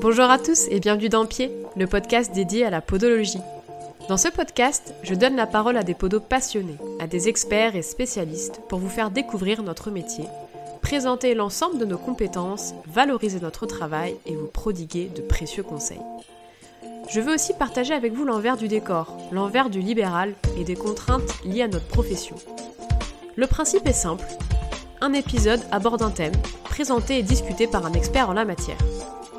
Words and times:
Bonjour 0.00 0.30
à 0.30 0.38
tous 0.38 0.66
et 0.70 0.80
bienvenue 0.80 1.10
dans 1.10 1.26
Pied, 1.26 1.52
le 1.76 1.86
podcast 1.86 2.32
dédié 2.32 2.64
à 2.64 2.70
la 2.70 2.80
podologie. 2.80 3.42
Dans 4.08 4.16
ce 4.16 4.28
podcast, 4.28 4.94
je 5.02 5.14
donne 5.14 5.36
la 5.36 5.46
parole 5.46 5.76
à 5.76 5.82
des 5.82 5.92
podos 5.92 6.20
passionnés, 6.20 6.78
à 7.00 7.06
des 7.06 7.28
experts 7.28 7.76
et 7.76 7.82
spécialistes 7.82 8.62
pour 8.70 8.78
vous 8.78 8.88
faire 8.88 9.10
découvrir 9.10 9.62
notre 9.62 9.90
métier, 9.90 10.24
présenter 10.80 11.34
l'ensemble 11.34 11.76
de 11.76 11.84
nos 11.84 11.98
compétences, 11.98 12.72
valoriser 12.86 13.40
notre 13.40 13.66
travail 13.66 14.16
et 14.24 14.34
vous 14.34 14.46
prodiguer 14.46 15.10
de 15.14 15.20
précieux 15.20 15.62
conseils. 15.62 16.00
Je 17.10 17.20
veux 17.20 17.34
aussi 17.34 17.52
partager 17.52 17.92
avec 17.92 18.14
vous 18.14 18.24
l'envers 18.24 18.56
du 18.56 18.68
décor, 18.68 19.18
l'envers 19.32 19.68
du 19.68 19.80
libéral 19.80 20.32
et 20.58 20.64
des 20.64 20.76
contraintes 20.76 21.44
liées 21.44 21.62
à 21.62 21.68
notre 21.68 21.88
profession. 21.88 22.36
Le 23.36 23.46
principe 23.46 23.86
est 23.86 23.92
simple. 23.92 24.24
Un 25.02 25.12
épisode 25.12 25.60
aborde 25.70 26.00
un 26.00 26.10
thème, 26.10 26.32
présenté 26.64 27.18
et 27.18 27.22
discuté 27.22 27.66
par 27.66 27.84
un 27.84 27.92
expert 27.92 28.30
en 28.30 28.34
la 28.34 28.46
matière. 28.46 28.78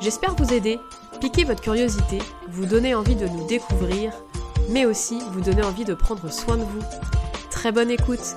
J'espère 0.02 0.34
vous 0.34 0.52
aider, 0.52 0.80
piquer 1.20 1.44
votre 1.44 1.60
curiosité, 1.60 2.18
vous 2.48 2.66
donner 2.66 2.92
envie 2.92 3.14
de 3.14 3.28
nous 3.28 3.46
découvrir, 3.46 4.12
mais 4.68 4.84
aussi 4.84 5.20
vous 5.30 5.40
donner 5.40 5.62
envie 5.62 5.84
de 5.84 5.94
prendre 5.94 6.28
soin 6.32 6.56
de 6.56 6.64
vous. 6.64 6.82
Très 7.52 7.70
bonne 7.70 7.88
écoute 7.88 8.34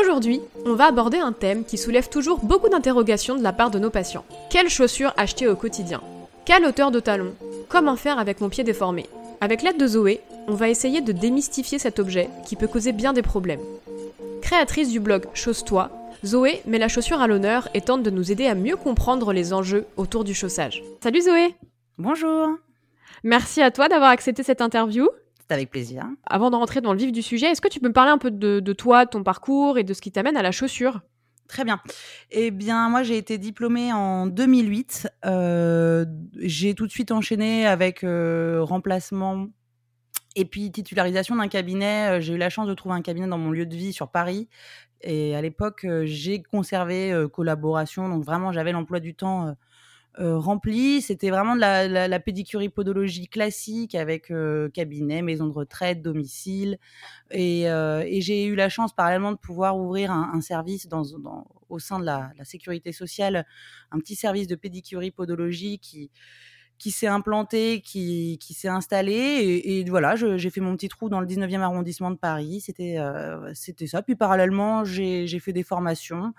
Aujourd'hui, 0.00 0.40
on 0.64 0.72
va 0.72 0.86
aborder 0.86 1.18
un 1.18 1.32
thème 1.32 1.66
qui 1.66 1.76
soulève 1.76 2.08
toujours 2.08 2.38
beaucoup 2.38 2.70
d'interrogations 2.70 3.36
de 3.36 3.42
la 3.42 3.52
part 3.52 3.70
de 3.70 3.78
nos 3.78 3.90
patients. 3.90 4.24
Quelles 4.48 4.70
chaussures 4.70 5.12
acheter 5.18 5.46
au 5.48 5.54
quotidien? 5.54 6.00
Quelle 6.46 6.64
hauteur 6.64 6.90
de 6.90 7.00
talon 7.00 7.34
Comment 7.68 7.96
faire 7.96 8.18
avec 8.18 8.40
mon 8.40 8.48
pied 8.48 8.64
déformé? 8.64 9.04
Avec 9.42 9.60
l'aide 9.60 9.78
de 9.78 9.86
Zoé, 9.86 10.22
on 10.48 10.54
va 10.54 10.70
essayer 10.70 11.02
de 11.02 11.12
démystifier 11.12 11.78
cet 11.78 11.98
objet 11.98 12.30
qui 12.46 12.56
peut 12.56 12.68
causer 12.68 12.92
bien 12.92 13.12
des 13.12 13.20
problèmes. 13.20 13.60
Créatrice 14.40 14.88
du 14.88 14.98
blog 14.98 15.26
Chose-toi, 15.34 15.90
Zoé 16.24 16.60
met 16.66 16.78
la 16.78 16.88
chaussure 16.88 17.20
à 17.20 17.26
l'honneur 17.26 17.68
et 17.72 17.80
tente 17.80 18.02
de 18.02 18.10
nous 18.10 18.30
aider 18.30 18.46
à 18.46 18.54
mieux 18.54 18.76
comprendre 18.76 19.32
les 19.32 19.52
enjeux 19.52 19.86
autour 19.96 20.24
du 20.24 20.34
chaussage. 20.34 20.82
Salut 21.02 21.22
Zoé 21.22 21.54
Bonjour 21.96 22.50
Merci 23.24 23.62
à 23.62 23.70
toi 23.70 23.88
d'avoir 23.88 24.10
accepté 24.10 24.42
cette 24.42 24.60
interview. 24.60 25.08
C'est 25.40 25.54
avec 25.54 25.70
plaisir. 25.70 26.04
Avant 26.26 26.50
de 26.50 26.56
rentrer 26.56 26.80
dans 26.80 26.92
le 26.92 26.98
vif 26.98 27.10
du 27.10 27.22
sujet, 27.22 27.46
est-ce 27.46 27.60
que 27.60 27.68
tu 27.68 27.80
peux 27.80 27.88
me 27.88 27.92
parler 27.92 28.10
un 28.10 28.18
peu 28.18 28.30
de, 28.30 28.72
toi, 28.72 29.06
de 29.06 29.10
ton 29.10 29.22
parcours 29.22 29.78
et 29.78 29.84
de 29.84 29.94
ce 29.94 30.00
qui 30.02 30.12
t'amène 30.12 30.36
à 30.36 30.42
la 30.42 30.52
chaussure? 30.52 31.00
Très 31.48 31.64
bien. 31.64 31.80
Eh 32.30 32.50
bien, 32.50 32.88
moi, 32.88 33.02
j'ai 33.02 33.16
été 33.16 33.36
diplômée 33.36 33.92
en 33.92 34.26
2008. 34.26 35.08
Euh, 35.24 36.04
j'ai 36.36 36.74
tout 36.74 36.86
de 36.86 36.92
suite 36.92 37.10
enchaîné 37.10 37.66
avec 37.66 38.04
euh, 38.04 38.60
remplacement 38.62 39.48
et 40.36 40.44
puis 40.44 40.70
titularisation 40.70 41.36
d'un 41.36 41.48
cabinet. 41.48 42.18
Euh, 42.18 42.20
j'ai 42.20 42.34
eu 42.34 42.38
la 42.38 42.50
chance 42.50 42.68
de 42.68 42.74
trouver 42.74 42.94
un 42.94 43.02
cabinet 43.02 43.26
dans 43.26 43.38
mon 43.38 43.50
lieu 43.50 43.66
de 43.66 43.74
vie 43.74 43.92
sur 43.92 44.08
Paris. 44.08 44.48
Et 45.02 45.34
à 45.34 45.42
l'époque, 45.42 45.86
j'ai 46.04 46.42
conservé 46.42 47.26
collaboration. 47.32 48.08
Donc 48.08 48.24
vraiment, 48.24 48.52
j'avais 48.52 48.72
l'emploi 48.72 49.00
du 49.00 49.14
temps 49.14 49.56
rempli. 50.18 51.00
C'était 51.00 51.30
vraiment 51.30 51.54
de 51.54 51.60
la, 51.60 52.20
pédicurie 52.20 52.68
podologie 52.68 53.28
classique 53.28 53.94
avec 53.94 54.32
cabinet, 54.74 55.22
maison 55.22 55.46
de 55.46 55.52
retraite, 55.52 56.02
domicile. 56.02 56.78
Et, 57.30 57.66
j'ai 58.20 58.44
eu 58.44 58.54
la 58.54 58.68
chance 58.68 58.94
parallèlement 58.94 59.32
de 59.32 59.38
pouvoir 59.38 59.78
ouvrir 59.78 60.10
un, 60.10 60.40
service 60.40 60.86
au 61.68 61.78
sein 61.78 61.98
de 61.98 62.04
la, 62.04 62.32
la, 62.36 62.44
sécurité 62.44 62.92
sociale, 62.92 63.46
un 63.90 63.98
petit 63.98 64.16
service 64.16 64.46
de 64.46 64.54
pédicurie 64.54 65.10
podologie 65.10 65.78
qui 65.78 66.10
qui 66.80 66.90
s'est 66.90 67.06
implanté, 67.06 67.82
qui, 67.82 68.38
qui 68.40 68.54
s'est 68.54 68.68
installé. 68.68 69.12
Et, 69.12 69.84
voilà, 69.84 70.16
j'ai 70.16 70.50
fait 70.50 70.62
mon 70.62 70.74
petit 70.76 70.88
trou 70.88 71.10
dans 71.10 71.20
le 71.20 71.26
19e 71.26 71.60
arrondissement 71.60 72.10
de 72.10 72.16
Paris. 72.16 72.62
C'était 72.62 72.96
euh, 72.98 73.52
c'était 73.54 73.86
ça. 73.86 74.00
Puis 74.00 74.16
parallèlement, 74.16 74.82
j'ai 74.84 75.38
fait 75.40 75.52
des 75.52 75.62
formations 75.62 76.32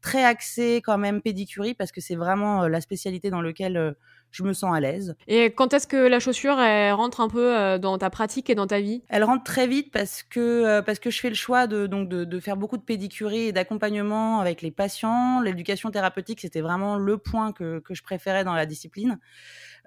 très 0.00 0.24
axées 0.24 0.80
quand 0.84 0.96
même 0.96 1.20
pédicurie 1.20 1.74
parce 1.74 1.90
que 1.90 2.00
c'est 2.00 2.14
vraiment 2.14 2.62
euh, 2.62 2.68
la 2.68 2.80
spécialité 2.80 3.30
dans 3.30 3.42
laquelle 3.42 3.76
euh, 3.76 3.92
je 4.30 4.42
me 4.42 4.52
sens 4.52 4.74
à 4.74 4.80
l'aise. 4.80 5.16
Et 5.26 5.46
quand 5.52 5.74
est-ce 5.74 5.86
que 5.86 5.96
la 5.96 6.20
chaussure 6.20 6.58
elle 6.60 6.92
rentre 6.92 7.20
un 7.20 7.28
peu 7.28 7.78
dans 7.78 7.98
ta 7.98 8.10
pratique 8.10 8.50
et 8.50 8.54
dans 8.54 8.66
ta 8.66 8.80
vie? 8.80 9.02
Elle 9.08 9.24
rentre 9.24 9.44
très 9.44 9.66
vite 9.66 9.90
parce 9.92 10.22
que 10.22 10.80
parce 10.80 10.98
que 10.98 11.10
je 11.10 11.20
fais 11.20 11.28
le 11.28 11.34
choix 11.34 11.66
de 11.66 11.86
donc 11.86 12.08
de, 12.08 12.24
de 12.24 12.40
faire 12.40 12.56
beaucoup 12.56 12.76
de 12.76 12.82
pédicurie 12.82 13.46
et 13.46 13.52
d'accompagnement 13.52 14.40
avec 14.40 14.62
les 14.62 14.70
patients. 14.70 15.40
L'éducation 15.40 15.90
thérapeutique 15.90 16.40
c'était 16.40 16.60
vraiment 16.60 16.96
le 16.96 17.18
point 17.18 17.52
que, 17.52 17.80
que 17.80 17.94
je 17.94 18.02
préférais 18.02 18.44
dans 18.44 18.54
la 18.54 18.66
discipline. 18.66 19.18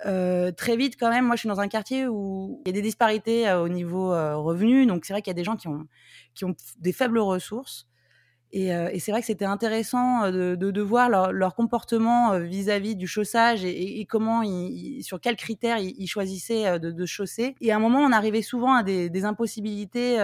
Euh, 0.05 0.51
très 0.51 0.75
vite, 0.75 0.95
quand 0.99 1.09
même, 1.09 1.25
moi, 1.25 1.35
je 1.35 1.41
suis 1.41 1.49
dans 1.49 1.59
un 1.59 1.67
quartier 1.67 2.07
où 2.07 2.61
il 2.65 2.69
y 2.69 2.71
a 2.71 2.73
des 2.73 2.81
disparités 2.81 3.47
euh, 3.47 3.61
au 3.61 3.69
niveau 3.69 4.13
euh, 4.13 4.35
revenu. 4.35 4.85
Donc, 4.85 5.05
c'est 5.05 5.13
vrai 5.13 5.21
qu'il 5.21 5.31
y 5.31 5.35
a 5.35 5.35
des 5.35 5.43
gens 5.43 5.55
qui 5.55 5.67
ont, 5.67 5.87
qui 6.33 6.45
ont 6.45 6.55
des 6.79 6.93
faibles 6.93 7.19
ressources. 7.19 7.87
Et, 8.55 8.99
c'est 8.99 9.11
vrai 9.11 9.21
que 9.21 9.25
c'était 9.27 9.45
intéressant 9.45 10.31
de, 10.31 10.55
de, 10.55 10.81
voir 10.81 11.09
leur, 11.09 11.55
comportement 11.55 12.37
vis-à-vis 12.37 12.95
du 12.95 13.07
chaussage 13.07 13.65
et, 13.65 14.05
comment, 14.07 14.43
ils, 14.43 15.01
sur 15.03 15.19
quels 15.19 15.35
critères 15.35 15.79
ils, 15.79 16.07
choisissaient 16.07 16.79
de, 16.79 16.91
de, 16.91 17.05
chausser. 17.05 17.55
Et 17.61 17.71
à 17.71 17.77
un 17.77 17.79
moment, 17.79 17.99
on 17.99 18.11
arrivait 18.11 18.43
souvent 18.43 18.75
à 18.75 18.83
des, 18.83 19.09
des 19.09 19.25
impossibilités 19.25 20.19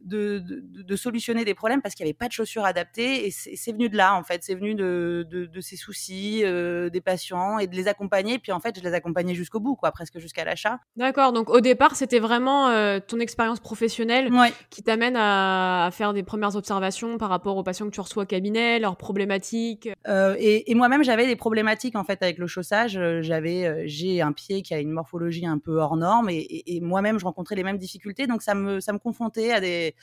de, 0.00 0.42
de, 0.42 0.96
solutionner 0.96 1.44
des 1.44 1.54
problèmes 1.54 1.82
parce 1.82 1.94
qu'il 1.94 2.04
n'y 2.04 2.10
avait 2.10 2.16
pas 2.16 2.28
de 2.28 2.32
chaussures 2.32 2.64
adaptées. 2.64 3.26
Et 3.26 3.30
c'est 3.30 3.72
venu 3.72 3.88
de 3.88 3.96
là, 3.96 4.14
en 4.14 4.22
fait. 4.22 4.42
C'est 4.42 4.54
venu 4.54 4.74
de, 4.74 5.26
de, 5.28 5.60
ces 5.60 5.76
soucis 5.76 6.42
euh, 6.44 6.90
des 6.90 7.00
patients 7.00 7.58
et 7.58 7.66
de 7.66 7.74
les 7.74 7.88
accompagner. 7.88 8.38
Puis 8.38 8.52
en 8.52 8.60
fait, 8.60 8.78
je 8.78 8.84
les 8.84 8.94
accompagnais 8.94 9.34
jusqu'au 9.34 9.60
bout, 9.60 9.76
quoi, 9.76 9.90
presque 9.90 10.18
jusqu'à 10.18 10.44
l'achat. 10.44 10.78
D'accord. 10.96 11.32
Donc 11.32 11.50
au 11.50 11.60
départ, 11.60 11.96
c'était 11.96 12.18
vraiment 12.18 12.68
euh, 12.68 13.00
ton 13.00 13.18
expérience 13.18 13.60
professionnelle 13.60 14.30
qui 14.70 14.82
t'amène 14.82 15.16
à, 15.16 15.90
faire 15.92 16.12
des 16.12 16.22
premières 16.22 16.56
observations 16.56 17.18
par 17.18 17.28
rapport 17.28 17.56
aux 17.56 17.62
patients 17.62 17.86
que 17.86 17.94
tu 17.94 18.00
reçois 18.00 18.24
au 18.24 18.26
cabinet, 18.26 18.78
leurs 18.78 18.96
problématiques. 18.96 19.88
Euh, 20.08 20.36
et, 20.38 20.74
moi-même, 20.74 21.02
j'avais 21.02 21.26
des 21.26 21.36
problématiques 21.36 21.96
en 21.96 22.04
fait 22.04 22.22
avec 22.22 22.38
le 22.38 22.46
chaussage. 22.46 22.98
J'avais, 23.20 23.88
j'ai 23.88 24.20
un 24.20 24.32
pied 24.32 24.62
qui 24.62 24.74
a 24.74 24.78
une 24.78 24.90
morphologie 24.90 25.46
un 25.46 25.58
peu 25.58 25.78
hors 25.78 25.96
norme 25.96 26.30
et, 26.30 26.62
et 26.66 26.80
moi-même, 26.80 27.18
je 27.18 27.24
rencontrais 27.24 27.56
les 27.56 27.64
mêmes 27.64 27.78
difficultés. 27.78 28.26
Donc 28.26 28.42
ça 28.42 28.54
me, 28.54 28.80
ça 28.80 28.92
me 28.92 28.98
confrontait 28.98 29.52
à 29.52 29.60
des 29.60 29.94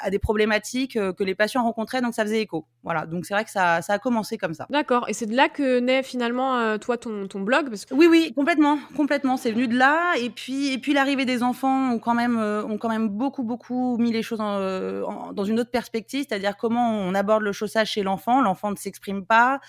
à 0.00 0.10
des 0.10 0.18
problématiques 0.18 0.96
euh, 0.96 1.12
que 1.12 1.24
les 1.24 1.34
patients 1.34 1.62
rencontraient, 1.62 2.00
donc 2.00 2.14
ça 2.14 2.24
faisait 2.24 2.40
écho. 2.40 2.66
Voilà, 2.82 3.06
donc 3.06 3.26
c'est 3.26 3.34
vrai 3.34 3.44
que 3.44 3.50
ça, 3.50 3.82
ça, 3.82 3.94
a 3.94 3.98
commencé 3.98 4.38
comme 4.38 4.54
ça. 4.54 4.66
D'accord, 4.70 5.08
et 5.08 5.12
c'est 5.12 5.26
de 5.26 5.36
là 5.36 5.48
que 5.48 5.80
naît 5.80 6.02
finalement 6.02 6.56
euh, 6.56 6.78
toi 6.78 6.96
ton, 6.96 7.28
ton 7.28 7.40
blog 7.40 7.68
parce 7.68 7.84
que... 7.84 7.94
Oui, 7.94 8.06
oui, 8.08 8.32
complètement, 8.34 8.78
complètement. 8.96 9.36
C'est 9.36 9.52
venu 9.52 9.68
de 9.68 9.76
là, 9.76 10.14
et 10.16 10.30
puis, 10.30 10.72
et 10.72 10.78
puis 10.78 10.92
l'arrivée 10.92 11.24
des 11.24 11.42
enfants 11.42 11.92
ont 11.92 11.98
quand 11.98 12.14
même, 12.14 12.38
euh, 12.38 12.64
ont 12.64 12.78
quand 12.78 12.88
même 12.88 13.08
beaucoup, 13.08 13.42
beaucoup 13.42 13.96
mis 13.98 14.12
les 14.12 14.22
choses 14.22 14.38
dans 14.38 15.44
une 15.44 15.60
autre 15.60 15.70
perspective, 15.70 16.26
c'est-à-dire 16.28 16.56
comment 16.56 16.90
on 16.90 17.14
aborde 17.14 17.42
le 17.42 17.52
chaussage 17.52 17.90
chez 17.90 18.02
l'enfant. 18.02 18.40
L'enfant 18.40 18.70
ne 18.70 18.76
s'exprime 18.76 19.24
pas, 19.24 19.60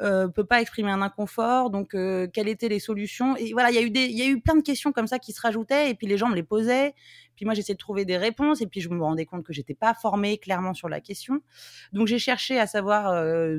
euh, 0.00 0.28
peut 0.28 0.44
pas 0.44 0.60
exprimer 0.60 0.90
un 0.90 1.02
inconfort, 1.02 1.70
donc 1.70 1.90
quelles 1.90 2.48
étaient 2.48 2.68
les 2.68 2.80
solutions 2.80 3.36
Et 3.36 3.52
voilà, 3.52 3.70
il 3.70 3.74
y 3.74 3.78
a 3.78 3.82
eu 3.82 3.90
des, 3.90 4.04
il 4.04 4.18
y 4.18 4.22
a 4.22 4.26
eu 4.26 4.40
plein 4.40 4.54
de 4.54 4.62
questions 4.62 4.92
comme 4.92 5.06
ça 5.06 5.18
qui 5.18 5.32
se 5.32 5.40
rajoutaient, 5.40 5.90
et 5.90 5.94
puis 5.94 6.06
les 6.06 6.16
gens 6.16 6.28
me 6.28 6.34
les 6.34 6.42
posaient. 6.42 6.94
Puis 7.42 7.46
moi, 7.46 7.54
j'essayais 7.54 7.74
de 7.74 7.78
trouver 7.78 8.04
des 8.04 8.16
réponses 8.16 8.60
et 8.60 8.68
puis 8.68 8.80
je 8.80 8.88
me 8.88 9.02
rendais 9.02 9.26
compte 9.26 9.42
que 9.42 9.52
j'étais 9.52 9.74
pas 9.74 9.94
formée 9.94 10.38
clairement 10.38 10.74
sur 10.74 10.88
la 10.88 11.00
question. 11.00 11.40
Donc 11.92 12.06
j'ai 12.06 12.20
cherché 12.20 12.60
à 12.60 12.68
savoir 12.68 13.10
euh, 13.10 13.58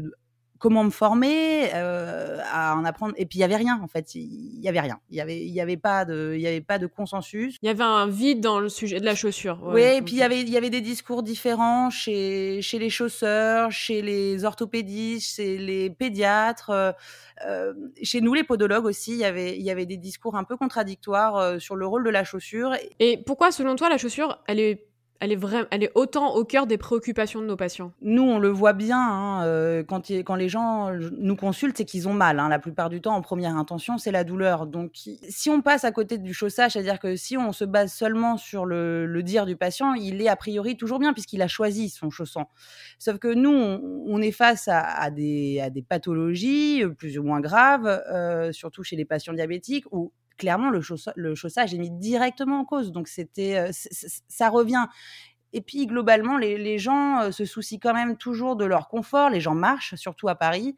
comment 0.63 0.85
me 0.85 0.91
former, 0.91 1.71
euh, 1.73 2.39
à 2.49 2.77
en 2.77 2.85
apprendre. 2.85 3.13
Et 3.17 3.25
puis 3.25 3.39
il 3.39 3.41
y 3.41 3.43
avait 3.43 3.57
rien 3.57 3.81
en 3.83 3.89
fait, 3.89 4.15
il 4.15 4.61
y 4.61 4.69
avait 4.69 4.79
rien. 4.79 4.97
Il 5.09 5.17
y 5.17 5.19
avait, 5.19 5.45
il 5.45 5.51
y 5.51 5.59
avait 5.59 5.75
pas 5.75 6.05
de, 6.05 6.31
il 6.35 6.41
y 6.41 6.47
avait 6.47 6.61
pas 6.61 6.79
de 6.79 6.87
consensus. 6.87 7.57
Il 7.61 7.65
y 7.65 7.69
avait 7.69 7.83
un 7.83 8.07
vide 8.07 8.39
dans 8.39 8.61
le 8.61 8.69
sujet 8.69 9.01
de 9.01 9.05
la 9.05 9.13
chaussure. 9.13 9.59
oui, 9.61 9.81
et 9.81 10.01
puis 10.01 10.13
il 10.13 10.19
y 10.19 10.23
avait, 10.23 10.39
il 10.39 10.49
y 10.49 10.55
avait 10.55 10.69
des 10.69 10.79
discours 10.79 11.21
différents 11.21 11.89
chez 11.89 12.61
chez 12.61 12.79
les 12.79 12.89
chausseurs, 12.89 13.73
chez 13.73 14.01
les 14.01 14.45
orthopédistes, 14.45 15.35
chez 15.35 15.57
les 15.57 15.89
pédiatres, 15.89 16.69
euh, 16.69 16.93
euh, 17.45 17.73
chez 18.01 18.21
nous 18.21 18.33
les 18.33 18.45
podologues 18.45 18.85
aussi. 18.85 19.11
Il 19.11 19.17
y 19.17 19.25
avait, 19.25 19.57
il 19.57 19.63
y 19.63 19.69
avait 19.69 19.85
des 19.85 19.97
discours 19.97 20.37
un 20.37 20.45
peu 20.45 20.55
contradictoires 20.55 21.59
sur 21.59 21.75
le 21.75 21.85
rôle 21.85 22.05
de 22.05 22.09
la 22.09 22.23
chaussure. 22.23 22.71
Et 23.01 23.17
pourquoi, 23.17 23.51
selon 23.51 23.75
toi, 23.75 23.89
la 23.89 23.97
chaussure, 23.97 24.41
elle 24.47 24.61
est 24.61 24.92
elle 25.23 25.31
est, 25.31 25.39
elle 25.71 25.83
est 25.83 25.91
autant 25.95 26.35
au 26.35 26.43
cœur 26.43 26.67
des 26.67 26.77
préoccupations 26.77 27.39
de 27.39 27.45
nos 27.45 27.55
patients. 27.55 27.93
Nous, 28.01 28.23
on 28.23 28.39
le 28.39 28.49
voit 28.49 28.73
bien 28.73 28.99
hein, 28.99 29.45
euh, 29.45 29.81
quand, 29.81 30.11
quand 30.11 30.35
les 30.35 30.49
gens 30.49 30.91
nous 31.17 31.37
consultent, 31.37 31.77
c'est 31.77 31.85
qu'ils 31.85 32.09
ont 32.09 32.13
mal. 32.13 32.41
Hein. 32.41 32.49
La 32.49 32.59
plupart 32.59 32.89
du 32.89 32.99
temps, 32.99 33.15
en 33.15 33.21
première 33.21 33.55
intention, 33.55 33.97
c'est 33.97 34.11
la 34.11 34.25
douleur. 34.25 34.67
Donc, 34.67 34.91
si 35.29 35.49
on 35.49 35.61
passe 35.61 35.85
à 35.85 35.93
côté 35.93 36.17
du 36.17 36.33
chaussage, 36.33 36.73
c'est-à-dire 36.73 36.99
que 36.99 37.15
si 37.15 37.37
on 37.37 37.53
se 37.53 37.63
base 37.63 37.93
seulement 37.93 38.35
sur 38.35 38.65
le, 38.65 39.23
dire 39.23 39.45
du 39.45 39.55
patient, 39.55 39.93
il 39.93 40.21
est 40.21 40.27
a 40.27 40.35
priori 40.35 40.75
toujours 40.75 40.99
bien 40.99 41.13
puisqu'il 41.13 41.41
a 41.41 41.47
choisi 41.47 41.87
son 41.87 42.09
chaussant. 42.09 42.49
Sauf 42.99 43.17
que 43.17 43.33
nous, 43.33 43.49
on, 43.49 44.21
est 44.21 44.33
face 44.33 44.67
à, 44.67 45.09
des, 45.09 45.61
à, 45.61 45.69
des, 45.69 45.81
pathologies 45.81 46.83
euh, 46.83 46.89
plus 46.89 47.17
ou 47.17 47.23
moins 47.23 47.39
graves, 47.39 47.87
euh, 47.87 48.51
surtout 48.51 48.83
chez 48.83 48.97
les 48.97 49.05
patients 49.05 49.31
diabétiques, 49.31 49.85
où 49.91 50.11
clairement, 50.37 50.69
le, 50.69 51.35
chaussage 51.35 51.73
est 51.73 51.77
mis 51.77 51.91
directement 51.91 52.59
en 52.59 52.65
cause. 52.65 52.91
Donc, 52.91 53.07
c'était, 53.07 53.57
euh, 53.57 53.71
ça 54.27 54.49
revient. 54.49 54.85
Et 55.55 55.61
puis, 55.61 55.85
globalement, 55.85 56.37
les, 56.37 56.79
gens 56.79 57.21
euh, 57.21 57.31
se 57.31 57.45
soucient 57.45 57.79
quand 57.79 57.93
même 57.93 58.17
toujours 58.17 58.55
de 58.55 58.65
leur 58.65 58.87
confort. 58.87 59.29
Les 59.29 59.39
gens 59.39 59.53
marchent, 59.53 59.93
surtout 59.95 60.27
à 60.27 60.35
Paris, 60.35 60.75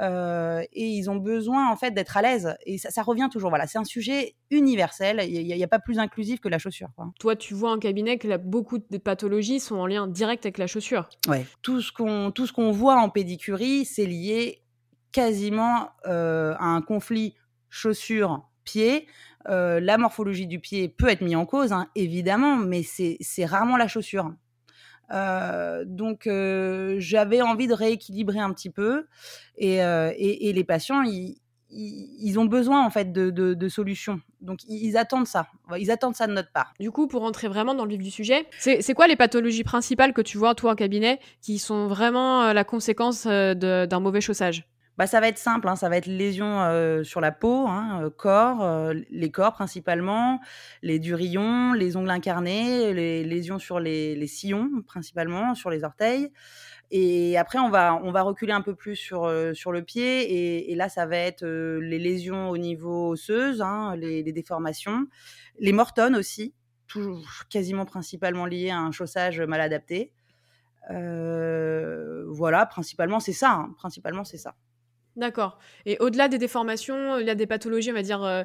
euh, 0.00 0.62
et 0.72 0.88
ils 0.88 1.08
ont 1.08 1.16
besoin, 1.16 1.70
en 1.70 1.76
fait, 1.76 1.92
d'être 1.92 2.16
à 2.16 2.22
l'aise. 2.22 2.56
Et 2.66 2.76
ça, 2.78 3.02
revient 3.02 3.28
toujours. 3.30 3.50
Voilà, 3.50 3.68
c'est 3.68 3.78
un 3.78 3.84
sujet 3.84 4.34
universel. 4.50 5.22
Il 5.28 5.46
n'y 5.46 5.62
a, 5.62 5.68
pas 5.68 5.78
plus 5.78 6.00
inclusif 6.00 6.40
que 6.40 6.48
la 6.48 6.58
chaussure. 6.58 6.88
Toi, 7.20 7.36
tu 7.36 7.54
vois 7.54 7.70
en 7.70 7.78
cabinet 7.78 8.18
que 8.18 8.36
beaucoup 8.36 8.78
de 8.78 8.98
pathologies 8.98 9.60
sont 9.60 9.76
en 9.76 9.86
lien 9.86 10.08
direct 10.08 10.44
avec 10.44 10.58
la 10.58 10.66
chaussure. 10.66 11.08
Ouais. 11.28 11.46
Tout 11.62 11.80
ce 11.80 11.92
qu'on, 11.92 12.32
tout 12.32 12.46
ce 12.46 12.52
qu'on 12.52 12.72
voit 12.72 12.96
en 12.96 13.08
pédicurie, 13.08 13.84
c'est 13.84 14.06
lié 14.06 14.62
quasiment 15.12 15.90
à 16.04 16.64
un 16.64 16.82
conflit 16.82 17.34
chaussure, 17.76 18.48
pied, 18.66 19.06
la 19.48 19.96
morphologie 19.96 20.46
du 20.46 20.58
pied 20.58 20.88
peut 20.88 21.08
être 21.08 21.20
mise 21.20 21.36
en 21.36 21.46
cause, 21.46 21.72
hein, 21.72 21.88
évidemment, 21.94 22.56
mais 22.56 22.82
c'est 22.82 23.44
rarement 23.44 23.76
la 23.76 23.88
chaussure. 23.88 24.32
donc 25.10 26.28
j'avais 26.98 27.42
envie 27.42 27.68
de 27.68 27.74
rééquilibrer 27.74 28.40
un 28.40 28.52
petit 28.52 28.70
peu 28.70 29.06
et, 29.56 30.52
les 30.52 30.64
patients 30.64 31.02
ils, 31.02 31.38
ils, 31.70 32.38
ont 32.38 32.44
besoin 32.44 32.84
en 32.84 32.90
fait 32.90 33.12
de, 33.12 33.68
solutions. 33.68 34.20
Donc 34.40 34.60
ils, 34.68 34.96
attendent 34.96 35.26
ça. 35.26 35.48
Ils 35.78 35.90
attendent 35.90 36.14
ça 36.14 36.26
de 36.26 36.32
notre 36.32 36.52
part. 36.52 36.72
Du 36.80 36.90
coup, 36.90 37.06
pour 37.08 37.22
rentrer 37.22 37.48
vraiment 37.48 37.74
dans 37.74 37.84
le 37.84 37.90
vif 37.90 38.02
du 38.02 38.10
sujet, 38.10 38.46
c'est 38.58 38.94
quoi 38.94 39.06
les 39.06 39.16
pathologies 39.16 39.64
principales 39.64 40.12
que 40.12 40.20
tu 40.20 40.38
vois 40.38 40.54
toi 40.54 40.72
en 40.72 40.74
cabinet 40.74 41.20
qui 41.40 41.58
sont 41.58 41.86
vraiment 41.86 42.42
euh, 42.42 42.52
la 42.52 42.64
conséquence 42.64 43.26
euh, 43.26 43.54
d'un 43.54 44.00
mauvais 44.00 44.20
chaussage? 44.20 44.66
Bah, 44.98 45.06
ça 45.06 45.20
va 45.20 45.28
être 45.28 45.38
simple, 45.38 45.68
hein. 45.68 45.76
ça 45.76 45.88
va 45.90 45.98
être 45.98 46.06
lésions 46.06 46.62
euh, 46.62 47.04
sur 47.04 47.20
la 47.20 47.30
peau, 47.30 47.66
hein, 47.68 48.10
corps, 48.16 48.92
les 49.10 49.30
corps 49.30 49.52
principalement, 49.52 50.40
les 50.82 50.98
durillons, 50.98 51.72
les 51.74 51.96
ongles 51.96 52.10
incarnés, 52.10 52.94
les 52.94 53.22
lésions 53.24 53.58
sur 53.58 53.78
les 53.78 54.26
sillons 54.26 54.70
principalement, 54.86 55.54
sur 55.54 55.70
les 55.70 55.84
orteils. 55.84 56.32
Et 56.90 57.36
après, 57.36 57.58
on 57.58 57.68
va, 57.68 57.96
on 57.96 58.12
va 58.12 58.22
reculer 58.22 58.52
un 58.52 58.62
peu 58.62 58.74
plus 58.74 58.96
sur, 58.96 59.30
sur 59.54 59.72
le 59.72 59.82
pied. 59.82 60.70
Et, 60.70 60.74
là, 60.76 60.88
ça 60.88 61.04
va 61.06 61.16
être 61.16 61.44
les 61.44 61.98
lésions 61.98 62.48
au 62.50 62.58
niveau 62.58 63.10
osseuse, 63.10 63.60
hein, 63.60 63.96
les, 63.96 64.22
déformations, 64.32 65.06
les 65.58 65.72
mortones 65.72 66.14
aussi, 66.16 66.54
quasiment 67.50 67.84
principalement 67.86 68.46
liées 68.46 68.70
à 68.70 68.78
un 68.78 68.92
chaussage 68.92 69.40
mal 69.40 69.60
adapté. 69.60 70.12
voilà, 70.88 72.66
principalement, 72.66 73.20
c'est 73.20 73.32
ça. 73.32 73.66
Principalement, 73.78 74.24
c'est 74.24 74.38
ça. 74.38 74.54
D'accord. 75.16 75.58
Et 75.86 75.96
au-delà 75.98 76.28
des 76.28 76.36
déformations, 76.36 77.18
il 77.18 77.26
y 77.26 77.30
a 77.30 77.34
des 77.34 77.46
pathologies, 77.46 77.90
on 77.90 77.94
va 77.94 78.02
dire, 78.02 78.44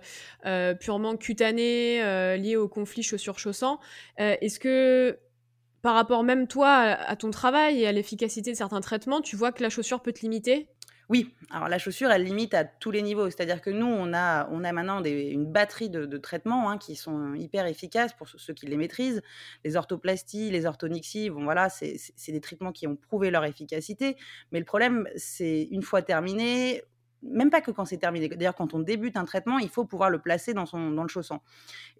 purement 0.79 1.17
cutanées, 1.17 1.97
liées 2.37 2.55
au 2.55 2.67
conflit 2.69 3.03
chaussure-chaussant. 3.03 3.79
Est-ce 4.17 4.59
que 4.59 5.19
par 5.81 5.95
rapport 5.95 6.23
même 6.23 6.47
toi 6.47 6.69
à 6.71 7.15
ton 7.15 7.31
travail 7.31 7.81
et 7.81 7.87
à 7.87 7.91
l'efficacité 7.91 8.51
de 8.51 8.57
certains 8.57 8.81
traitements, 8.81 9.21
tu 9.21 9.35
vois 9.35 9.51
que 9.51 9.63
la 9.63 9.69
chaussure 9.69 10.01
peut 10.01 10.13
te 10.13 10.21
limiter? 10.21 10.69
Oui, 11.09 11.33
alors 11.49 11.67
la 11.67 11.77
chaussure, 11.77 12.09
elle 12.11 12.23
limite 12.23 12.53
à 12.53 12.63
tous 12.63 12.91
les 12.91 13.01
niveaux. 13.01 13.29
C'est-à-dire 13.29 13.61
que 13.61 13.69
nous, 13.69 13.85
on 13.85 14.13
a, 14.13 14.47
on 14.49 14.59
maintenant 14.59 15.03
une 15.03 15.45
batterie 15.45 15.89
de, 15.89 16.17
traitements 16.17 16.69
hein, 16.69 16.77
qui 16.77 16.95
sont 16.95 17.33
hyper 17.33 17.65
efficaces 17.65 18.13
pour 18.13 18.27
ceux 18.29 18.53
qui 18.53 18.67
les 18.67 18.77
maîtrisent. 18.77 19.21
Les 19.65 19.75
orthoplasties, 19.75 20.51
les 20.51 20.65
orthonixies, 20.65 21.29
bon 21.29 21.43
voilà, 21.43 21.69
c'est 21.69 22.31
des 22.31 22.41
traitements 22.41 22.71
qui 22.71 22.87
ont 22.87 22.95
prouvé 22.95 23.31
leur 23.31 23.43
efficacité. 23.43 24.15
Mais 24.51 24.59
le 24.59 24.65
problème, 24.65 25.07
c'est 25.15 25.67
une 25.71 25.81
fois 25.81 26.01
terminé, 26.01 26.83
même 27.23 27.49
pas 27.49 27.61
que 27.61 27.71
quand 27.71 27.85
c'est 27.85 27.97
terminé. 27.97 28.27
D'ailleurs, 28.29 28.55
quand 28.55 28.73
on 28.73 28.79
débute 28.79 29.15
un 29.15 29.25
traitement, 29.25 29.59
il 29.59 29.69
faut 29.69 29.85
pouvoir 29.85 30.09
le 30.09 30.19
placer 30.19 30.53
dans, 30.53 30.65
son, 30.65 30.91
dans 30.91 31.03
le 31.03 31.09
chausson. 31.09 31.39